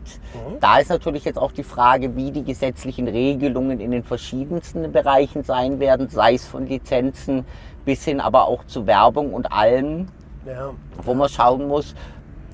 Da 0.60 0.78
ist 0.78 0.88
natürlich 0.88 1.26
jetzt 1.26 1.38
auch 1.38 1.52
die 1.52 1.62
Frage, 1.62 2.16
wie 2.16 2.30
die 2.30 2.44
gesetzlichen 2.44 3.06
Regelungen 3.06 3.80
in 3.80 3.90
den 3.90 4.02
verschiedensten 4.02 4.90
Bereichen 4.92 5.44
sein 5.44 5.78
werden, 5.78 6.08
sei 6.08 6.32
es 6.34 6.46
von 6.46 6.66
Lizenzen 6.66 7.44
bis 7.84 8.02
hin 8.04 8.18
aber 8.20 8.48
auch 8.48 8.64
zu 8.64 8.86
Werbung 8.86 9.34
und 9.34 9.52
allem 9.52 10.08
Ja. 10.46 10.70
wo 11.04 11.12
man 11.12 11.28
schauen 11.28 11.68
muss. 11.68 11.94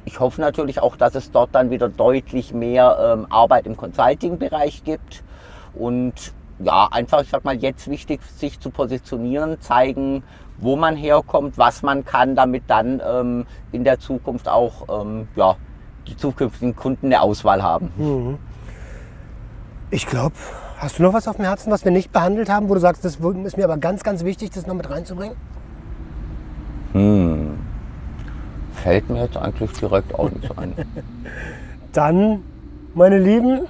Ich 0.04 0.20
hoffe 0.20 0.40
natürlich 0.40 0.80
auch, 0.80 0.96
dass 0.96 1.14
es 1.14 1.30
dort 1.30 1.54
dann 1.54 1.70
wieder 1.70 1.88
deutlich 1.88 2.52
mehr 2.52 2.98
ähm, 3.00 3.26
Arbeit 3.30 3.66
im 3.66 3.76
Consulting-Bereich 3.76 4.82
gibt. 4.84 5.22
Und 5.74 6.32
ja, 6.58 6.88
einfach, 6.90 7.22
ich 7.22 7.30
sag 7.30 7.44
mal, 7.44 7.54
jetzt 7.56 7.88
wichtig, 7.88 8.20
sich 8.36 8.58
zu 8.60 8.70
positionieren, 8.70 9.60
zeigen, 9.60 10.22
wo 10.58 10.76
man 10.76 10.96
herkommt, 10.96 11.58
was 11.58 11.82
man 11.82 12.04
kann, 12.04 12.36
damit 12.36 12.64
dann 12.66 13.00
ähm, 13.04 13.46
in 13.72 13.84
der 13.84 13.98
Zukunft 13.98 14.48
auch 14.48 15.02
ähm, 15.02 15.28
ja, 15.34 15.56
die 16.06 16.16
zukünftigen 16.16 16.76
Kunden 16.76 17.06
eine 17.06 17.20
Auswahl 17.20 17.62
haben. 17.62 17.90
Ich 19.90 20.06
glaube, 20.06 20.34
hast 20.78 20.98
du 20.98 21.02
noch 21.02 21.12
was 21.12 21.28
auf 21.28 21.36
dem 21.36 21.44
Herzen, 21.44 21.70
was 21.70 21.84
wir 21.84 21.92
nicht 21.92 22.12
behandelt 22.12 22.48
haben, 22.48 22.68
wo 22.68 22.74
du 22.74 22.80
sagst, 22.80 23.04
das 23.04 23.16
ist 23.16 23.56
mir 23.56 23.64
aber 23.64 23.78
ganz, 23.78 24.02
ganz 24.02 24.24
wichtig, 24.24 24.50
das 24.50 24.66
noch 24.66 24.74
mit 24.74 24.88
reinzubringen? 24.88 25.36
Fällt 28.82 29.08
mir 29.08 29.22
jetzt 29.22 29.36
eigentlich 29.36 29.72
direkt 29.72 30.14
auch 30.14 30.30
nicht 30.30 30.58
ein. 30.58 30.74
Dann, 31.92 32.42
meine 32.94 33.18
Lieben, 33.18 33.66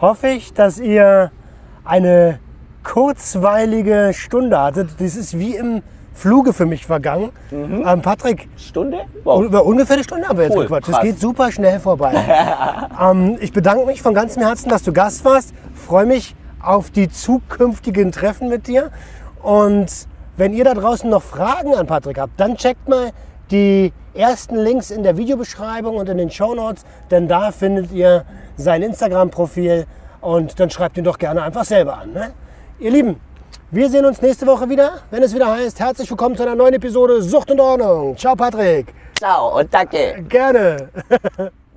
hoffe 0.00 0.28
ich, 0.28 0.52
dass 0.52 0.78
ihr 0.78 1.30
eine 1.84 2.38
kurzweilige 2.84 4.12
Stunde 4.12 4.58
hattet. 4.58 4.90
Das 4.98 5.16
ist 5.16 5.38
wie 5.38 5.56
im 5.56 5.82
Fluge 6.12 6.52
für 6.52 6.66
mich 6.66 6.84
vergangen. 6.84 7.30
Ähm, 7.52 8.02
Patrick, 8.02 8.48
Stunde? 8.56 9.02
Wow. 9.24 9.44
über 9.44 9.64
ungefähr 9.64 9.94
eine 9.94 10.04
Stunde 10.04 10.28
haben 10.28 10.36
wir 10.36 10.44
jetzt 10.46 10.56
Cool, 10.56 10.64
gequatscht. 10.64 10.88
Das 10.88 10.96
krass. 10.96 11.04
geht 11.04 11.20
super 11.20 11.52
schnell 11.52 11.78
vorbei. 11.78 12.12
ähm, 13.00 13.38
ich 13.40 13.52
bedanke 13.52 13.86
mich 13.86 14.02
von 14.02 14.14
ganzem 14.14 14.42
Herzen, 14.42 14.68
dass 14.68 14.82
du 14.82 14.92
Gast 14.92 15.24
warst. 15.24 15.54
Freue 15.74 16.06
mich 16.06 16.34
auf 16.60 16.90
die 16.90 17.08
zukünftigen 17.08 18.10
Treffen 18.10 18.48
mit 18.48 18.66
dir. 18.66 18.90
Und 19.42 19.86
wenn 20.36 20.52
ihr 20.52 20.64
da 20.64 20.74
draußen 20.74 21.08
noch 21.08 21.22
Fragen 21.22 21.74
an 21.74 21.86
Patrick 21.86 22.18
habt, 22.18 22.38
dann 22.38 22.56
checkt 22.56 22.88
mal 22.88 23.10
die 23.50 23.92
ersten 24.18 24.56
Links 24.56 24.90
in 24.90 25.02
der 25.02 25.16
Videobeschreibung 25.16 25.96
und 25.96 26.08
in 26.08 26.18
den 26.18 26.30
Shownotes, 26.30 26.84
denn 27.10 27.28
da 27.28 27.52
findet 27.52 27.92
ihr 27.92 28.24
sein 28.56 28.82
Instagram-Profil 28.82 29.86
und 30.20 30.58
dann 30.58 30.70
schreibt 30.70 30.98
ihn 30.98 31.04
doch 31.04 31.18
gerne 31.18 31.42
einfach 31.42 31.64
selber 31.64 31.98
an. 31.98 32.12
Ne? 32.12 32.32
Ihr 32.80 32.90
Lieben, 32.90 33.20
wir 33.70 33.88
sehen 33.88 34.04
uns 34.04 34.20
nächste 34.20 34.46
Woche 34.46 34.68
wieder, 34.68 34.98
wenn 35.10 35.22
es 35.22 35.34
wieder 35.34 35.50
heißt, 35.50 35.78
herzlich 35.78 36.10
willkommen 36.10 36.36
zu 36.36 36.42
einer 36.42 36.56
neuen 36.56 36.74
Episode 36.74 37.22
Sucht 37.22 37.50
und 37.50 37.60
Ordnung. 37.60 38.16
Ciao 38.16 38.34
Patrick. 38.34 38.92
Ciao 39.16 39.58
und 39.58 39.72
danke. 39.72 40.24
Gerne. 40.28 40.88